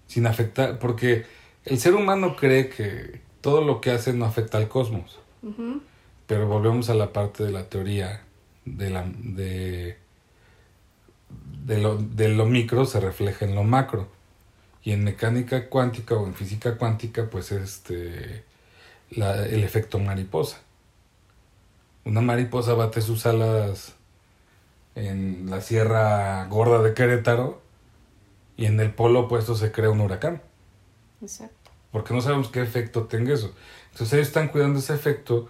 Sin 0.06 0.26
afectar, 0.26 0.78
porque 0.78 1.24
el 1.64 1.78
ser 1.78 1.94
humano 1.94 2.36
cree 2.36 2.68
que 2.68 3.20
todo 3.40 3.62
lo 3.62 3.80
que 3.80 3.90
hace 3.92 4.12
no 4.12 4.24
afecta 4.24 4.58
al 4.58 4.68
cosmos. 4.68 5.18
Pero 6.26 6.46
volvemos 6.46 6.90
a 6.90 6.94
la 6.94 7.12
parte 7.12 7.44
de 7.44 7.50
la 7.52 7.64
teoría 7.68 8.22
de, 8.64 8.90
la, 8.90 9.04
de, 9.18 9.96
de, 11.64 11.78
lo, 11.78 11.96
de 11.96 12.28
lo 12.28 12.46
micro 12.46 12.84
se 12.86 13.00
refleja 13.00 13.44
en 13.44 13.54
lo 13.54 13.64
macro. 13.64 14.08
Y 14.82 14.92
en 14.92 15.04
mecánica 15.04 15.68
cuántica 15.68 16.14
o 16.16 16.26
en 16.26 16.34
física 16.34 16.76
cuántica, 16.78 17.28
pues 17.30 17.52
este 17.52 18.44
la- 19.10 19.44
el 19.46 19.62
efecto 19.64 19.98
mariposa. 19.98 20.60
Una 22.04 22.20
mariposa 22.22 22.74
bate 22.74 23.00
sus 23.02 23.26
alas 23.26 23.94
en 24.94 25.48
la 25.48 25.60
Sierra 25.60 26.46
Gorda 26.46 26.82
de 26.82 26.94
Querétaro 26.94 27.60
y 28.56 28.66
en 28.66 28.78
el 28.80 28.92
polo 28.92 29.20
opuesto 29.20 29.54
se 29.54 29.72
crea 29.72 29.90
un 29.90 30.00
huracán 30.00 30.42
Exacto. 31.22 31.70
porque 31.92 32.12
no 32.14 32.20
sabemos 32.20 32.48
qué 32.48 32.60
efecto 32.62 33.04
tenga 33.04 33.32
eso. 33.34 33.54
Entonces 33.92 34.12
ellos 34.14 34.28
están 34.28 34.48
cuidando 34.48 34.78
ese 34.78 34.94
efecto. 34.94 35.48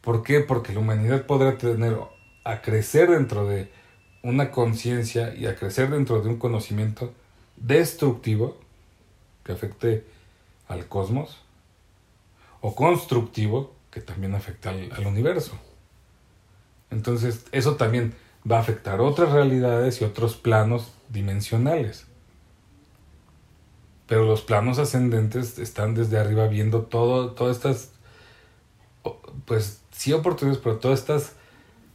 ¿Por 0.00 0.22
qué? 0.22 0.40
Porque 0.40 0.72
la 0.72 0.80
humanidad 0.80 1.26
podrá 1.26 1.58
tener 1.58 1.96
a 2.44 2.62
crecer 2.62 3.10
dentro 3.10 3.46
de 3.46 3.70
una 4.22 4.50
conciencia 4.50 5.34
y 5.34 5.46
a 5.46 5.56
crecer 5.56 5.90
dentro 5.90 6.20
de 6.20 6.28
un 6.28 6.38
conocimiento 6.38 7.12
destructivo 7.56 8.56
que 9.44 9.52
afecte 9.52 10.04
al 10.68 10.86
cosmos 10.86 11.42
o 12.60 12.74
constructivo 12.74 13.74
que 13.90 14.00
también 14.00 14.34
afecta 14.34 14.70
al, 14.70 14.92
al 14.92 15.06
universo. 15.06 15.52
Entonces 16.90 17.46
eso 17.52 17.76
también 17.76 18.14
va 18.50 18.58
a 18.58 18.60
afectar 18.60 19.00
otras 19.00 19.32
realidades 19.32 20.00
y 20.00 20.04
otros 20.04 20.36
planos 20.36 20.92
dimensionales. 21.08 22.06
Pero 24.06 24.24
los 24.24 24.42
planos 24.42 24.78
ascendentes 24.78 25.58
están 25.58 25.94
desde 25.94 26.18
arriba 26.18 26.46
viendo 26.46 26.82
todo, 26.82 27.32
todas 27.32 27.56
estas, 27.56 27.90
pues 29.46 29.80
sí 29.90 30.12
oportunidades, 30.12 30.62
pero 30.62 30.76
todas 30.76 31.00
estas 31.00 31.32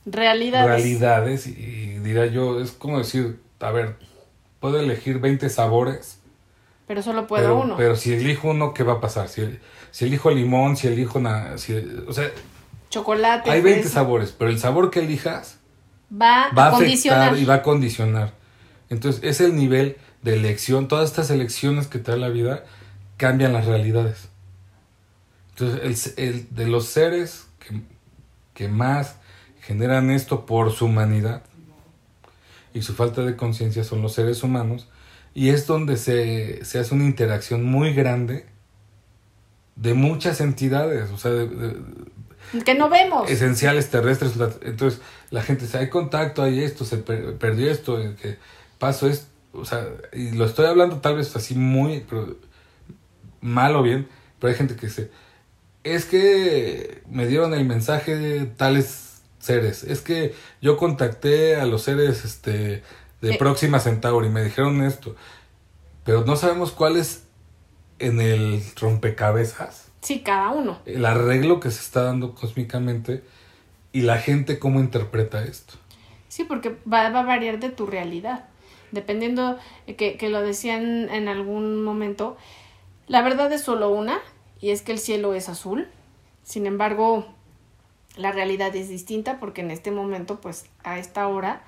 Realidades. 0.05 0.67
realidades 0.67 1.47
y, 1.47 1.51
y 1.51 1.99
diría 1.99 2.25
yo, 2.25 2.59
es 2.59 2.71
como 2.71 2.97
decir, 2.97 3.39
a 3.59 3.71
ver, 3.71 3.95
puedo 4.59 4.79
elegir 4.79 5.19
20 5.19 5.47
sabores, 5.49 6.17
Pero 6.87 7.01
solo 7.03 7.27
puedo 7.27 7.43
pero, 7.43 7.59
uno. 7.61 7.77
pero 7.77 7.95
si 7.95 8.11
elijo 8.13 8.49
uno, 8.49 8.73
¿qué 8.73 8.83
va 8.83 8.93
a 8.93 8.99
pasar? 9.01 9.29
Si, 9.29 9.59
si 9.91 10.05
elijo 10.05 10.31
limón, 10.31 10.75
si 10.75 10.87
elijo, 10.87 11.19
na- 11.21 11.57
si, 11.57 11.75
o 12.07 12.11
sea, 12.11 12.29
Chocolate. 12.89 13.49
hay 13.49 13.61
20 13.61 13.81
fresa. 13.83 13.93
sabores, 13.93 14.33
pero 14.37 14.49
el 14.51 14.59
sabor 14.59 14.89
que 14.91 14.99
elijas 15.01 15.59
Va, 16.11 16.49
va 16.57 16.65
a 16.65 16.67
a 16.67 16.71
condicionar. 16.71 17.37
y 17.37 17.45
va 17.45 17.55
a 17.55 17.61
condicionar. 17.63 18.33
Entonces, 18.89 19.21
es 19.23 19.39
el 19.41 19.55
nivel 19.55 19.97
de 20.21 20.35
elección. 20.35 20.87
Todas 20.87 21.09
estas 21.09 21.29
elecciones 21.29 21.87
que 21.87 21.99
te 21.99 22.11
da 22.11 22.17
la 22.17 22.29
vida 22.29 22.65
cambian 23.17 23.53
las 23.53 23.65
realidades. 23.65 24.27
Entonces, 25.51 26.13
el, 26.17 26.23
el- 26.27 26.47
de 26.55 26.67
los 26.67 26.85
seres 26.87 27.45
que, 27.59 27.81
que 28.53 28.67
más 28.67 29.15
generan 29.61 30.09
esto 30.11 30.45
por 30.45 30.71
su 30.71 30.85
humanidad 30.85 31.43
y 32.73 32.81
su 32.81 32.93
falta 32.93 33.21
de 33.21 33.35
conciencia 33.35 33.83
son 33.83 34.01
los 34.01 34.13
seres 34.13 34.43
humanos. 34.43 34.87
Y 35.33 35.49
es 35.49 35.65
donde 35.67 35.95
se, 35.97 36.65
se 36.65 36.79
hace 36.79 36.93
una 36.93 37.05
interacción 37.05 37.63
muy 37.63 37.93
grande 37.93 38.45
de 39.77 39.93
muchas 39.93 40.41
entidades. 40.41 41.09
O 41.11 41.17
sea, 41.17 41.31
de- 41.31 41.47
de, 41.47 42.63
Que 42.65 42.75
no 42.75 42.89
vemos. 42.89 43.29
esenciales 43.29 43.89
terrestres. 43.89 44.33
Entonces, 44.63 44.99
la 45.31 45.41
gente 45.41 45.65
dice, 45.65 45.79
hay 45.79 45.89
contacto, 45.89 46.43
hay 46.43 46.61
esto, 46.61 46.85
se 46.85 46.97
per- 46.97 47.37
perdió 47.37 47.71
esto, 47.71 47.97
que 48.21 48.37
pasó 48.77 49.07
esto. 49.07 49.25
O 49.53 49.65
sea, 49.65 49.85
y 50.13 50.31
lo 50.31 50.45
estoy 50.45 50.65
hablando 50.67 50.97
tal 51.01 51.15
vez 51.17 51.35
así 51.35 51.55
muy 51.55 52.05
pero, 52.09 52.35
mal 53.41 53.75
o 53.75 53.81
bien, 53.83 54.07
pero 54.39 54.51
hay 54.51 54.57
gente 54.57 54.75
que 54.75 54.87
dice, 54.87 55.09
es 55.83 56.05
que 56.05 57.01
me 57.09 57.27
dieron 57.27 57.53
el 57.53 57.65
mensaje 57.65 58.15
de 58.15 58.45
tales 58.45 59.21
seres, 59.39 59.83
es 59.83 60.01
que 60.01 60.35
yo 60.61 60.77
contacté 60.77 61.55
a 61.55 61.65
los 61.65 61.81
seres 61.83 62.23
este 62.25 62.83
de 63.21 63.31
Eh. 63.33 63.37
Próxima 63.39 63.79
Centauri 63.79 64.27
y 64.27 64.31
me 64.31 64.43
dijeron 64.43 64.83
esto, 64.83 65.15
pero 66.05 66.23
no 66.25 66.35
sabemos 66.35 66.71
cuál 66.71 66.95
es 66.97 67.23
en 67.99 68.19
el 68.21 68.63
rompecabezas 68.79 69.87
Sí, 70.01 70.21
cada 70.21 70.49
uno. 70.51 70.79
el 70.85 71.05
arreglo 71.05 71.59
que 71.59 71.69
se 71.71 71.79
está 71.81 72.03
dando 72.03 72.33
cósmicamente 72.35 73.23
y 73.93 74.01
la 74.01 74.17
gente 74.17 74.59
cómo 74.59 74.79
interpreta 74.79 75.43
esto. 75.43 75.75
Sí, 76.29 76.43
porque 76.45 76.77
va, 76.91 77.09
va 77.09 77.19
a 77.21 77.23
variar 77.23 77.59
de 77.59 77.69
tu 77.69 77.85
realidad. 77.85 78.45
Dependiendo, 78.91 79.57
eh, 79.87 79.95
que, 79.95 80.17
que 80.17 80.29
lo 80.29 80.41
decían 80.41 81.09
en 81.09 81.27
algún 81.27 81.83
momento, 81.83 82.37
la 83.07 83.21
verdad 83.21 83.51
es 83.51 83.61
solo 83.61 83.89
una, 83.89 84.19
y 84.59 84.69
es 84.71 84.81
que 84.81 84.91
el 84.91 84.99
cielo 84.99 85.33
es 85.33 85.49
azul. 85.49 85.87
Sin 86.43 86.65
embargo, 86.65 87.25
la 88.17 88.31
realidad 88.31 88.75
es 88.75 88.89
distinta 88.89 89.39
porque 89.39 89.61
en 89.61 89.71
este 89.71 89.91
momento, 89.91 90.39
pues 90.41 90.65
a 90.83 90.97
esta 90.99 91.27
hora, 91.27 91.63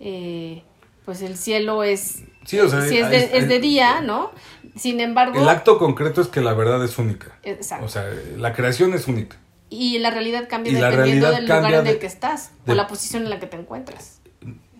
eh, 0.00 0.62
pues 1.04 1.22
el 1.22 1.36
cielo 1.36 1.82
es, 1.82 2.22
Sí, 2.44 2.58
o 2.58 2.68
sea, 2.68 2.82
sí 2.82 2.98
es, 2.98 3.06
hay- 3.06 3.10
de, 3.28 3.38
es 3.38 3.48
de 3.48 3.58
día, 3.58 4.00
¿no? 4.00 4.30
Sin 4.76 5.00
embargo, 5.00 5.38
El 5.40 5.48
acto 5.48 5.78
concreto 5.78 6.20
es 6.20 6.28
que 6.28 6.40
la 6.40 6.52
verdad 6.54 6.82
es 6.84 6.98
única. 6.98 7.38
exacto. 7.42 7.84
O 7.86 7.88
sea, 7.88 8.04
la 8.36 8.52
creación 8.54 8.94
es 8.94 9.08
única. 9.08 9.36
Y 9.70 9.98
la 10.00 10.10
realidad 10.10 10.48
cambia 10.48 10.72
y 10.72 10.74
dependiendo 10.74 11.28
realidad 11.28 11.32
del 11.32 11.44
lugar 11.46 11.74
en 11.74 11.86
el 11.86 11.98
que 11.98 12.06
estás 12.06 12.50
de- 12.66 12.72
o 12.72 12.74
la 12.74 12.86
posición 12.86 13.22
en 13.22 13.30
la 13.30 13.40
que 13.40 13.46
te 13.46 13.56
encuentras. 13.56 14.20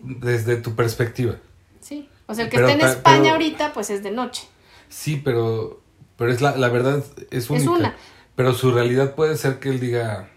Desde 0.03 0.57
tu 0.57 0.75
perspectiva. 0.75 1.37
Sí. 1.79 2.07
O 2.27 2.33
sea, 2.35 2.45
el 2.45 2.49
que 2.51 2.57
Pero 2.57 2.67
esté 2.69 2.81
en 2.83 2.87
España 2.89 3.21
pero- 3.21 3.33
ahorita, 3.33 3.73
pues 3.73 3.89
es 3.89 4.03
de 4.03 4.11
noche. 4.11 4.43
Sí, 4.89 5.19
pero, 5.23 5.81
pero 6.17 6.31
es 6.31 6.41
la, 6.41 6.55
la 6.57 6.69
verdad 6.69 7.03
es 7.31 7.49
única. 7.49 7.71
una. 7.71 7.95
Pero 8.35 8.53
su 8.53 8.71
realidad 8.71 9.15
puede 9.15 9.37
ser 9.37 9.59
que 9.59 9.69
él 9.69 9.79
diga, 9.79 10.29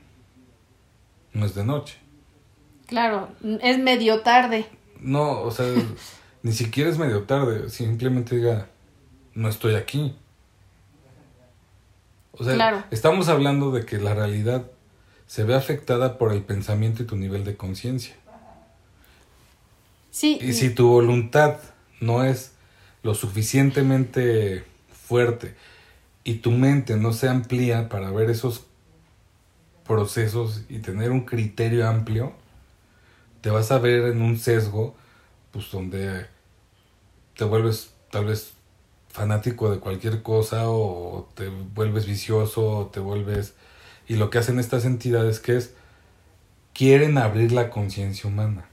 no 1.33 1.47
es 1.47 1.55
de 1.55 1.65
noche. 1.65 1.97
Claro, 2.87 3.31
es 3.63 3.79
medio 3.79 4.21
tarde. 4.21 4.67
No, 5.01 5.41
o 5.43 5.51
sea, 5.51 5.67
ni 6.43 6.53
siquiera 6.53 6.91
es 6.91 6.99
medio 6.99 7.23
tarde. 7.25 7.69
Simplemente 7.71 8.37
diga, 8.37 8.69
no 9.35 9.49
estoy 9.49 9.75
aquí. 9.75 10.15
O 12.37 12.45
sea, 12.45 12.87
estamos 12.91 13.29
hablando 13.29 13.71
de 13.71 13.87
que 13.87 13.99
la 13.99 14.15
realidad 14.15 14.65
se 15.27 15.45
ve 15.45 15.55
afectada 15.55 16.19
por 16.19 16.33
el 16.33 16.43
pensamiento 16.43 17.03
y 17.03 17.07
tu 17.07 17.17
nivel 17.17 17.45
de 17.45 17.57
conciencia. 17.57 18.15
Sí. 20.11 20.39
Y 20.41 20.53
si 20.53 20.71
tu 20.71 20.89
voluntad 20.89 21.59
no 22.01 22.25
es 22.25 22.53
lo 23.03 23.15
suficientemente 23.15 24.65
fuerte 25.07 25.55
y 26.25 26.35
tu 26.37 26.51
mente 26.51 26.97
no 26.97 27.13
se 27.13 27.29
amplía 27.29 27.89
para 27.89 28.11
ver 28.11 28.31
esos 28.31 28.67
procesos 29.87 30.63
y 30.69 30.79
tener 30.79 31.11
un 31.11 31.25
criterio 31.25 31.87
amplio, 31.87 32.33
te 33.43 33.51
vas 33.51 33.71
a 33.71 33.79
ver 33.79 34.07
en 34.07 34.23
un 34.23 34.39
sesgo, 34.39 34.95
pues 35.53 35.71
donde 35.71 36.27
te 37.37 37.45
vuelves 37.45 37.93
tal 38.11 38.25
vez 38.25 38.54
fanático 39.15 39.71
de 39.71 39.79
cualquier 39.79 40.23
cosa 40.23 40.69
o 40.69 41.29
te 41.35 41.49
vuelves 41.49 42.05
vicioso 42.05 42.69
o 42.79 42.87
te 42.87 43.01
vuelves... 43.01 43.55
Y 44.07 44.17
lo 44.17 44.29
que 44.29 44.39
hacen 44.39 44.59
estas 44.59 44.85
entidades 44.85 45.39
que 45.41 45.57
es, 45.57 45.73
quieren 46.75 47.17
abrir 47.17 47.53
la 47.53 47.71
conciencia 47.71 48.29
humana. 48.29 48.67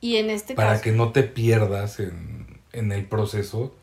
Y 0.00 0.16
en 0.16 0.30
este 0.30 0.54
para 0.54 0.80
que 0.80 0.92
no 0.92 1.10
te 1.10 1.24
pierdas 1.24 1.98
en, 1.98 2.60
en 2.72 2.92
el 2.92 3.06
proceso 3.06 3.74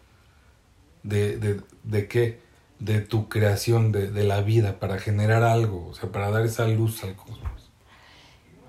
de, 1.04 1.38
de, 1.38 1.60
de 1.84 2.08
qué? 2.08 2.40
De 2.80 3.02
tu 3.02 3.28
creación, 3.28 3.92
de, 3.92 4.10
de 4.12 4.24
la 4.24 4.42
vida, 4.42 4.80
para 4.80 5.00
generar 5.00 5.44
algo, 5.44 5.88
o 5.88 5.94
sea, 5.94 6.12
para 6.12 6.30
dar 6.30 6.46
esa 6.46 6.68
luz 6.68 7.04
al 7.04 7.16
cosmos. 7.16 7.72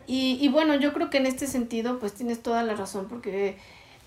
Y, 0.08 0.38
y 0.40 0.48
bueno, 0.48 0.74
yo 0.74 0.92
creo 0.92 1.10
que 1.10 1.18
en 1.18 1.26
este 1.26 1.46
sentido, 1.46 1.98
pues 1.98 2.14
tienes 2.14 2.42
toda 2.42 2.62
la 2.62 2.74
razón, 2.74 3.06
porque 3.08 3.58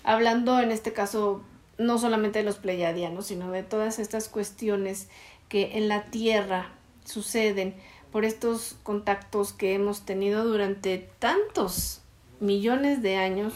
hablando 0.02 0.60
en 0.60 0.72
este 0.72 0.92
caso 0.92 1.42
no 1.80 1.98
solamente 1.98 2.40
de 2.40 2.44
los 2.44 2.56
pleiadianos, 2.56 3.26
sino 3.26 3.50
de 3.50 3.62
todas 3.62 3.98
estas 3.98 4.28
cuestiones 4.28 5.08
que 5.48 5.78
en 5.78 5.88
la 5.88 6.04
Tierra 6.04 6.70
suceden 7.04 7.74
por 8.12 8.24
estos 8.24 8.76
contactos 8.82 9.54
que 9.54 9.74
hemos 9.74 10.04
tenido 10.04 10.44
durante 10.44 10.98
tantos 11.18 12.02
millones 12.38 13.02
de 13.02 13.16
años 13.16 13.54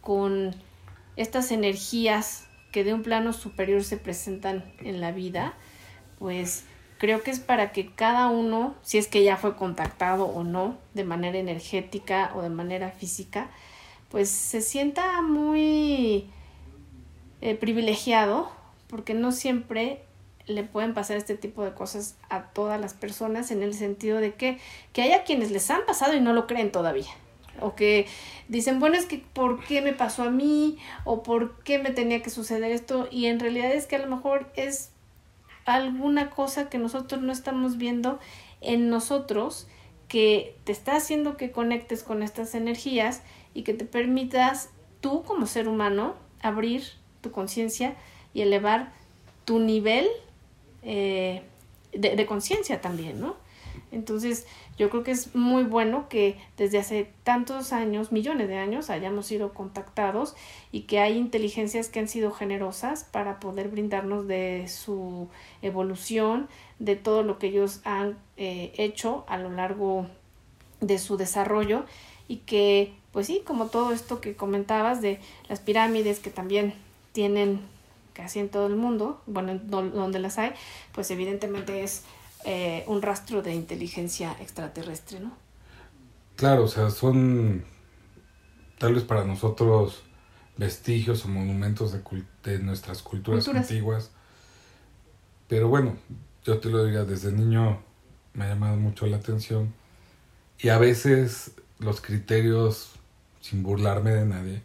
con 0.00 0.54
estas 1.16 1.50
energías 1.50 2.46
que 2.70 2.84
de 2.84 2.94
un 2.94 3.02
plano 3.02 3.32
superior 3.32 3.82
se 3.82 3.96
presentan 3.96 4.72
en 4.78 5.00
la 5.00 5.10
vida, 5.10 5.54
pues 6.20 6.64
creo 6.98 7.22
que 7.22 7.32
es 7.32 7.40
para 7.40 7.72
que 7.72 7.92
cada 7.92 8.28
uno, 8.28 8.76
si 8.82 8.98
es 8.98 9.08
que 9.08 9.24
ya 9.24 9.36
fue 9.36 9.56
contactado 9.56 10.26
o 10.26 10.44
no, 10.44 10.78
de 10.94 11.04
manera 11.04 11.38
energética 11.38 12.30
o 12.36 12.42
de 12.42 12.50
manera 12.50 12.90
física, 12.90 13.50
pues 14.10 14.28
se 14.28 14.60
sienta 14.60 15.22
muy 15.22 16.30
eh, 17.40 17.54
privilegiado, 17.54 18.50
porque 18.88 19.14
no 19.14 19.32
siempre 19.32 20.02
le 20.46 20.62
pueden 20.62 20.94
pasar 20.94 21.16
este 21.16 21.36
tipo 21.36 21.64
de 21.64 21.72
cosas 21.72 22.16
a 22.28 22.44
todas 22.44 22.80
las 22.80 22.94
personas 22.94 23.50
en 23.50 23.62
el 23.62 23.74
sentido 23.74 24.18
de 24.18 24.34
que, 24.34 24.58
que 24.92 25.02
haya 25.02 25.24
quienes 25.24 25.50
les 25.50 25.70
han 25.70 25.86
pasado 25.86 26.14
y 26.14 26.20
no 26.20 26.32
lo 26.32 26.46
creen 26.46 26.70
todavía. 26.70 27.10
O 27.60 27.74
que 27.74 28.06
dicen, 28.48 28.80
bueno, 28.80 28.96
es 28.96 29.06
que 29.06 29.18
¿por 29.18 29.64
qué 29.64 29.80
me 29.80 29.92
pasó 29.92 30.24
a 30.24 30.30
mí? 30.30 30.78
¿O 31.04 31.22
por 31.22 31.62
qué 31.62 31.78
me 31.78 31.90
tenía 31.90 32.20
que 32.22 32.30
suceder 32.30 32.72
esto? 32.72 33.08
Y 33.10 33.26
en 33.26 33.40
realidad 33.40 33.72
es 33.72 33.86
que 33.86 33.96
a 33.96 34.00
lo 34.00 34.08
mejor 34.08 34.50
es 34.56 34.90
alguna 35.64 36.30
cosa 36.30 36.68
que 36.68 36.78
nosotros 36.78 37.22
no 37.22 37.32
estamos 37.32 37.78
viendo 37.78 38.18
en 38.60 38.90
nosotros 38.90 39.66
que 40.08 40.56
te 40.64 40.72
está 40.72 40.96
haciendo 40.96 41.36
que 41.36 41.50
conectes 41.50 42.02
con 42.02 42.22
estas 42.22 42.54
energías 42.54 43.22
y 43.54 43.62
que 43.62 43.72
te 43.72 43.84
permitas 43.84 44.70
tú 45.00 45.22
como 45.22 45.46
ser 45.46 45.68
humano 45.68 46.14
abrir 46.42 46.82
tu 47.24 47.32
conciencia 47.32 47.96
y 48.34 48.42
elevar 48.42 48.92
tu 49.46 49.58
nivel 49.58 50.06
eh, 50.82 51.42
de, 51.92 52.26
conciencia 52.26 52.82
también, 52.82 53.18
¿no? 53.18 53.36
Entonces, 53.90 54.46
yo 54.76 54.90
creo 54.90 55.04
que 55.04 55.12
es 55.12 55.34
muy 55.34 55.62
bueno 55.62 56.08
que 56.08 56.36
desde 56.58 56.78
hace 56.78 57.08
tantos 57.22 57.72
años, 57.72 58.12
millones 58.12 58.48
de 58.48 58.58
años, 58.58 58.90
hayamos 58.90 59.26
sido 59.26 59.54
contactados 59.54 60.34
y 60.70 60.82
que 60.82 60.98
hay 60.98 61.16
inteligencias 61.16 61.88
que 61.88 62.00
han 62.00 62.08
sido 62.08 62.30
generosas 62.30 63.04
para 63.04 63.40
poder 63.40 63.68
brindarnos 63.68 64.26
de 64.26 64.66
su 64.68 65.28
evolución, 65.62 66.48
de 66.78 66.96
todo 66.96 67.22
lo 67.22 67.38
que 67.38 67.46
ellos 67.46 67.80
han 67.84 68.18
eh, 68.36 68.72
hecho 68.76 69.24
a 69.28 69.38
lo 69.38 69.50
largo 69.50 70.08
de 70.80 70.98
su 70.98 71.16
desarrollo 71.16 71.84
y 72.28 72.38
que, 72.38 72.92
pues 73.12 73.28
sí, 73.28 73.42
como 73.44 73.66
todo 73.66 73.92
esto 73.92 74.20
que 74.20 74.34
comentabas 74.34 75.00
de 75.00 75.20
las 75.48 75.60
pirámides 75.60 76.18
que 76.18 76.30
también 76.30 76.74
tienen 77.14 77.60
casi 78.12 78.40
en 78.40 78.48
todo 78.48 78.66
el 78.66 78.76
mundo, 78.76 79.22
bueno, 79.26 79.58
donde 79.64 80.18
las 80.18 80.36
hay, 80.36 80.52
pues 80.92 81.10
evidentemente 81.10 81.82
es 81.82 82.02
eh, 82.44 82.84
un 82.88 83.02
rastro 83.02 83.40
de 83.40 83.54
inteligencia 83.54 84.36
extraterrestre, 84.40 85.20
¿no? 85.20 85.32
Claro, 86.36 86.64
o 86.64 86.68
sea, 86.68 86.90
son 86.90 87.64
tal 88.78 88.94
vez 88.94 89.04
para 89.04 89.24
nosotros 89.24 90.02
vestigios 90.56 91.24
o 91.24 91.28
monumentos 91.28 91.92
de, 91.92 92.02
de 92.42 92.58
nuestras 92.58 93.00
culturas, 93.00 93.46
antiguas. 93.46 94.10
Pero 95.46 95.68
bueno, 95.68 95.96
yo 96.44 96.58
te 96.58 96.70
lo 96.70 96.84
diría, 96.84 97.04
desde 97.04 97.30
niño 97.30 97.80
me 98.32 98.44
ha 98.44 98.48
llamado 98.48 98.76
mucho 98.76 99.06
la 99.06 99.18
atención. 99.18 99.72
Y 100.58 100.68
a 100.68 100.78
veces 100.78 101.52
los 101.78 102.00
criterios, 102.00 102.90
sin 103.40 103.62
burlarme 103.62 104.10
de 104.10 104.24
nadie, 104.26 104.62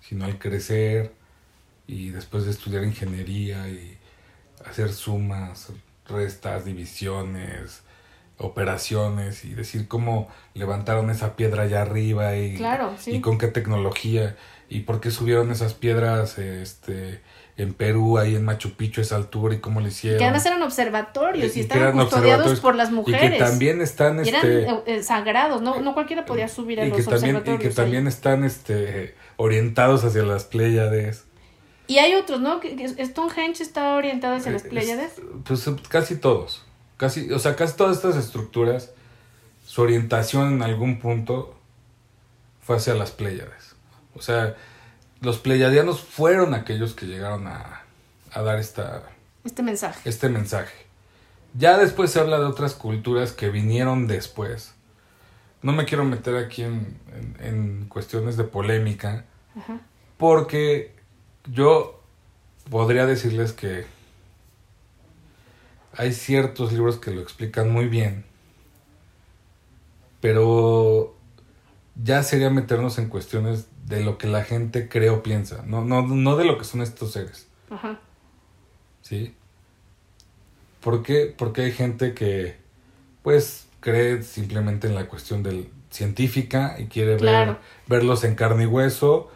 sino 0.00 0.24
al 0.24 0.38
crecer, 0.38 1.12
y 1.86 2.10
después 2.10 2.44
de 2.44 2.50
estudiar 2.50 2.84
ingeniería 2.84 3.68
y 3.68 3.98
hacer 4.64 4.92
sumas, 4.92 5.72
restas, 6.06 6.64
divisiones, 6.64 7.82
operaciones 8.38 9.44
y 9.44 9.54
decir 9.54 9.86
cómo 9.86 10.28
levantaron 10.54 11.10
esa 11.10 11.36
piedra 11.36 11.64
allá 11.64 11.82
arriba 11.82 12.36
y, 12.36 12.60
y 13.06 13.20
con 13.20 13.38
qué 13.38 13.48
tecnología 13.48 14.36
y 14.68 14.80
por 14.80 15.00
qué 15.00 15.10
subieron 15.10 15.50
esas 15.50 15.74
piedras 15.74 16.38
este 16.38 17.22
en 17.56 17.72
Perú, 17.72 18.18
ahí 18.18 18.34
en 18.34 18.44
Machu 18.44 18.72
Picchu, 18.72 19.00
esa 19.00 19.14
altura 19.14 19.54
y 19.54 19.58
cómo 19.58 19.80
le 19.80 19.88
hicieron. 19.88 20.18
Que 20.18 20.24
además 20.24 20.44
eran 20.44 20.62
observatorios 20.62 21.56
y, 21.56 21.60
estaban 21.60 21.92
custodiados 21.92 22.58
por 22.58 22.74
las 22.74 22.90
mujeres. 22.90 23.22
Y 23.22 23.32
que 23.34 23.38
también 23.38 23.80
están 23.80 24.18
este, 24.18 24.62
eran 24.62 24.82
eh, 24.86 25.02
sagrados, 25.04 25.62
no, 25.62 25.80
no 25.80 25.94
cualquiera 25.94 26.24
podía 26.24 26.48
subir 26.48 26.80
a 26.80 26.86
los 26.86 27.06
observatorios. 27.06 27.60
Y 27.60 27.68
que 27.68 27.70
también 27.70 28.08
están 28.08 28.42
este 28.42 29.14
orientados 29.36 30.04
hacia 30.04 30.24
las 30.24 30.44
Pléyades. 30.44 31.24
Y 31.86 31.98
hay 31.98 32.14
otros, 32.14 32.40
¿no? 32.40 32.60
Stonehenge 32.98 33.62
está 33.62 33.94
orientado 33.94 34.36
hacia 34.36 34.52
las 34.52 34.64
eh, 34.64 34.68
Pléyades. 34.68 35.12
Pues 35.44 35.68
casi 35.88 36.16
todos. 36.16 36.62
Casi, 36.96 37.30
o 37.30 37.38
sea, 37.38 37.56
casi 37.56 37.76
todas 37.76 37.96
estas 37.96 38.16
estructuras, 38.16 38.92
su 39.66 39.82
orientación 39.82 40.54
en 40.54 40.62
algún 40.62 40.98
punto 40.98 41.58
fue 42.62 42.76
hacia 42.76 42.94
las 42.94 43.10
Pléyades. 43.10 43.74
O 44.14 44.22
sea, 44.22 44.56
los 45.20 45.38
pleyadianos 45.38 46.00
fueron 46.00 46.54
aquellos 46.54 46.94
que 46.94 47.06
llegaron 47.06 47.46
a, 47.46 47.82
a 48.32 48.42
dar 48.42 48.58
esta, 48.58 49.02
este 49.44 49.62
mensaje. 49.62 50.08
Este 50.08 50.28
mensaje. 50.28 50.74
Ya 51.54 51.76
después 51.78 52.10
se 52.10 52.20
habla 52.20 52.38
de 52.38 52.46
otras 52.46 52.74
culturas 52.74 53.32
que 53.32 53.48
vinieron 53.48 54.06
después. 54.06 54.74
No 55.62 55.72
me 55.72 55.84
quiero 55.84 56.04
meter 56.04 56.36
aquí 56.36 56.62
en, 56.62 56.98
en, 57.12 57.36
en 57.40 57.86
cuestiones 57.88 58.36
de 58.36 58.44
polémica, 58.44 59.24
Ajá. 59.56 59.80
porque 60.18 60.93
yo 61.46 62.00
podría 62.70 63.06
decirles 63.06 63.52
que 63.52 63.86
hay 65.96 66.12
ciertos 66.12 66.72
libros 66.72 66.96
que 66.98 67.10
lo 67.10 67.20
explican 67.20 67.70
muy 67.70 67.86
bien, 67.86 68.24
pero 70.20 71.14
ya 72.02 72.22
sería 72.22 72.50
meternos 72.50 72.98
en 72.98 73.08
cuestiones 73.08 73.66
de 73.86 74.02
lo 74.02 74.18
que 74.18 74.26
la 74.26 74.42
gente 74.42 74.88
cree 74.88 75.10
o 75.10 75.22
piensa, 75.22 75.62
no, 75.66 75.84
no, 75.84 76.02
no 76.02 76.36
de 76.36 76.44
lo 76.44 76.58
que 76.58 76.64
son 76.64 76.80
estos 76.80 77.12
seres. 77.12 77.46
Ajá. 77.70 78.00
¿Sí? 79.02 79.34
¿Por 80.80 81.02
qué? 81.02 81.32
Porque 81.36 81.62
hay 81.62 81.72
gente 81.72 82.14
que, 82.14 82.56
pues, 83.22 83.66
cree 83.80 84.22
simplemente 84.22 84.86
en 84.86 84.94
la 84.94 85.08
cuestión 85.08 85.42
del 85.42 85.70
científica 85.90 86.76
y 86.78 86.86
quiere 86.86 87.16
ver, 87.16 87.56
verlos 87.86 88.24
en 88.24 88.34
carne 88.34 88.64
y 88.64 88.66
hueso 88.66 89.30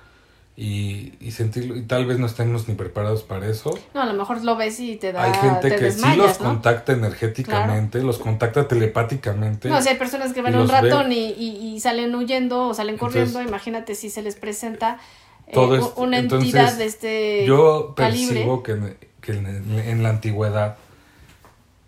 y, 0.61 1.15
y 1.21 1.31
sentirlo, 1.31 1.77
y 1.77 1.83
tal 1.83 2.05
vez 2.05 2.19
no 2.19 2.27
estemos 2.27 2.67
ni 2.67 2.75
preparados 2.75 3.23
para 3.23 3.47
eso. 3.49 3.79
No, 3.95 4.03
a 4.03 4.07
lo 4.07 4.15
mejor 4.15 4.43
lo 4.43 4.57
ves 4.57 4.81
y 4.81 4.97
te 4.97 5.13
da. 5.13 5.23
Hay 5.23 5.33
gente 5.35 5.77
que 5.77 5.93
sí 5.93 6.17
los 6.17 6.37
contacta 6.37 6.95
energéticamente, 6.95 8.03
los 8.03 8.19
contacta 8.19 8.67
telepáticamente. 8.67 9.69
No, 9.69 9.81
si 9.81 9.91
hay 9.91 9.97
personas 9.97 10.33
que 10.33 10.43
ven 10.43 10.57
un 10.57 10.69
ratón 10.69 11.13
y, 11.13 11.31
y, 11.31 11.79
salen 11.79 12.13
huyendo 12.13 12.67
o 12.67 12.75
salen 12.75 12.99
corriendo, 12.99 13.41
imagínate 13.41 13.95
si 13.95 14.11
se 14.11 14.21
les 14.21 14.35
presenta 14.35 14.99
eh, 15.47 15.81
una 15.95 16.19
entidad 16.19 16.77
de 16.77 16.87
este. 16.87 17.47
Yo 17.47 17.95
percibo 17.95 18.65
que, 18.65 18.97
que 19.21 19.35
en, 19.35 20.03
la 20.03 20.09
antigüedad 20.09 20.77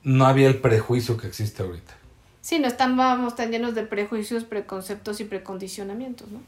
no 0.05 0.27
había 0.27 0.47
el 0.47 0.59
prejuicio 0.59 1.17
que 1.17 1.27
existe 1.27 1.65
ahorita. 1.65 1.95
Sí, 2.41 2.61
no 2.61 2.69
estábamos 2.69 3.35
tan 3.35 3.51
llenos 3.51 3.75
de 3.75 3.83
prejuicios, 3.83 4.45
preconceptos 4.45 5.19
y 5.19 5.25
precondicionamientos, 5.25 6.29
¿no? 6.31 6.39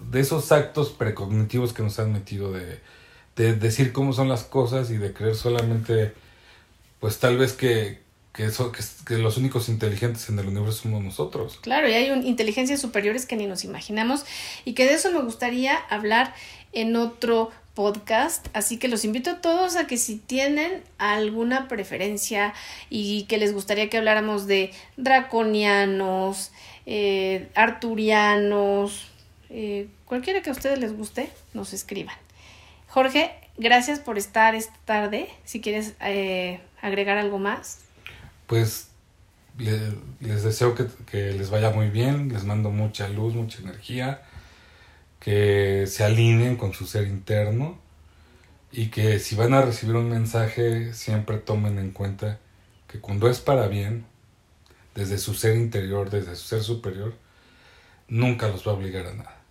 De 0.00 0.20
esos 0.20 0.52
actos 0.52 0.90
precognitivos 0.90 1.72
que 1.72 1.82
nos 1.82 1.98
han 1.98 2.12
metido 2.12 2.52
de, 2.52 2.80
de 3.36 3.54
decir 3.54 3.92
cómo 3.92 4.12
son 4.12 4.28
las 4.28 4.44
cosas 4.44 4.90
y 4.90 4.96
de 4.96 5.12
creer 5.12 5.34
solamente, 5.34 6.12
pues 7.00 7.18
tal 7.18 7.38
vez 7.38 7.52
que, 7.52 8.00
que, 8.32 9.18
los 9.18 9.36
únicos 9.36 9.68
inteligentes 9.68 10.28
en 10.28 10.38
el 10.38 10.46
universo 10.48 10.82
somos 10.82 11.02
nosotros. 11.02 11.58
Claro, 11.60 11.88
y 11.88 11.92
hay 11.92 12.10
un, 12.10 12.26
inteligencias 12.26 12.80
superiores 12.80 13.26
que 13.26 13.36
ni 13.36 13.46
nos 13.46 13.64
imaginamos 13.64 14.24
y 14.64 14.72
que 14.74 14.84
de 14.86 14.94
eso 14.94 15.12
me 15.12 15.20
gustaría 15.20 15.76
hablar 15.76 16.34
en 16.72 16.96
otro 16.96 17.50
podcast, 17.74 18.48
así 18.52 18.78
que 18.78 18.88
los 18.88 19.04
invito 19.04 19.30
a 19.30 19.40
todos 19.40 19.76
a 19.76 19.86
que 19.86 19.96
si 19.96 20.16
tienen 20.16 20.82
alguna 20.98 21.68
preferencia 21.68 22.52
y 22.90 23.24
que 23.24 23.38
les 23.38 23.54
gustaría 23.54 23.88
que 23.88 23.96
habláramos 23.96 24.46
de 24.46 24.72
draconianos, 24.98 26.52
eh, 26.84 27.48
arturianos, 27.54 29.11
eh, 29.52 29.88
cualquiera 30.06 30.42
que 30.42 30.50
a 30.50 30.52
ustedes 30.52 30.78
les 30.78 30.96
guste, 30.96 31.30
nos 31.54 31.72
escriban. 31.72 32.16
Jorge, 32.88 33.30
gracias 33.58 34.00
por 34.00 34.18
estar 34.18 34.54
esta 34.54 34.76
tarde. 34.84 35.28
Si 35.44 35.60
quieres 35.60 35.94
eh, 36.00 36.60
agregar 36.80 37.18
algo 37.18 37.38
más. 37.38 37.80
Pues 38.46 38.88
les 39.58 40.42
deseo 40.42 40.74
que, 40.74 40.86
que 41.10 41.32
les 41.32 41.50
vaya 41.50 41.70
muy 41.70 41.90
bien, 41.90 42.32
les 42.32 42.44
mando 42.44 42.70
mucha 42.70 43.08
luz, 43.08 43.34
mucha 43.34 43.60
energía 43.60 44.22
que 45.20 45.86
se 45.86 46.02
alineen 46.02 46.56
con 46.56 46.72
su 46.72 46.84
ser 46.84 47.06
interno 47.06 47.78
y 48.72 48.88
que 48.88 49.20
si 49.20 49.36
van 49.36 49.54
a 49.54 49.62
recibir 49.62 49.94
un 49.94 50.08
mensaje 50.08 50.94
siempre 50.94 51.38
tomen 51.38 51.78
en 51.78 51.92
cuenta 51.92 52.40
que 52.88 52.98
cuando 52.98 53.28
es 53.28 53.38
para 53.38 53.68
bien, 53.68 54.04
desde 54.96 55.18
su 55.18 55.34
ser 55.34 55.56
interior, 55.56 56.10
desde 56.10 56.34
su 56.34 56.48
ser 56.48 56.62
superior, 56.62 57.14
nunca 58.08 58.48
los 58.48 58.66
va 58.66 58.72
a 58.72 58.74
obligar 58.74 59.06
a 59.06 59.14
nada. 59.14 59.41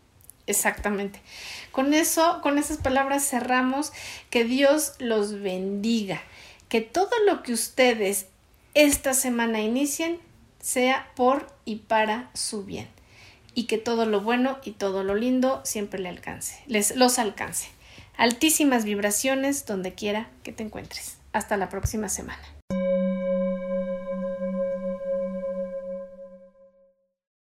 Exactamente. 0.52 1.20
Con 1.72 1.94
eso, 1.94 2.40
con 2.42 2.58
esas 2.58 2.78
palabras 2.78 3.28
cerramos. 3.28 3.92
Que 4.30 4.44
Dios 4.44 4.94
los 5.00 5.42
bendiga. 5.42 6.22
Que 6.70 6.82
todo 6.82 7.12
lo 7.26 7.44
que 7.44 7.54
ustedes 7.54 8.28
esta 8.74 9.14
semana 9.14 9.62
inicien 9.62 10.20
sea 10.62 11.12
por 11.16 11.48
y 11.66 11.78
para 11.78 12.30
su 12.34 12.64
bien 12.64 12.88
y 13.54 13.66
que 13.66 13.78
todo 13.78 14.06
lo 14.06 14.22
bueno 14.22 14.60
y 14.64 14.72
todo 14.72 15.04
lo 15.04 15.16
lindo 15.16 15.62
siempre 15.64 16.00
le 16.00 16.10
alcance, 16.10 16.62
les 16.68 16.96
los 16.96 17.20
alcance. 17.20 17.70
Altísimas 18.18 18.84
vibraciones 18.86 19.66
donde 19.66 19.94
quiera 19.94 20.30
que 20.44 20.52
te 20.52 20.64
encuentres. 20.64 21.18
Hasta 21.34 21.58
la 21.58 21.70
próxima 21.70 22.10
semana. 22.10 22.42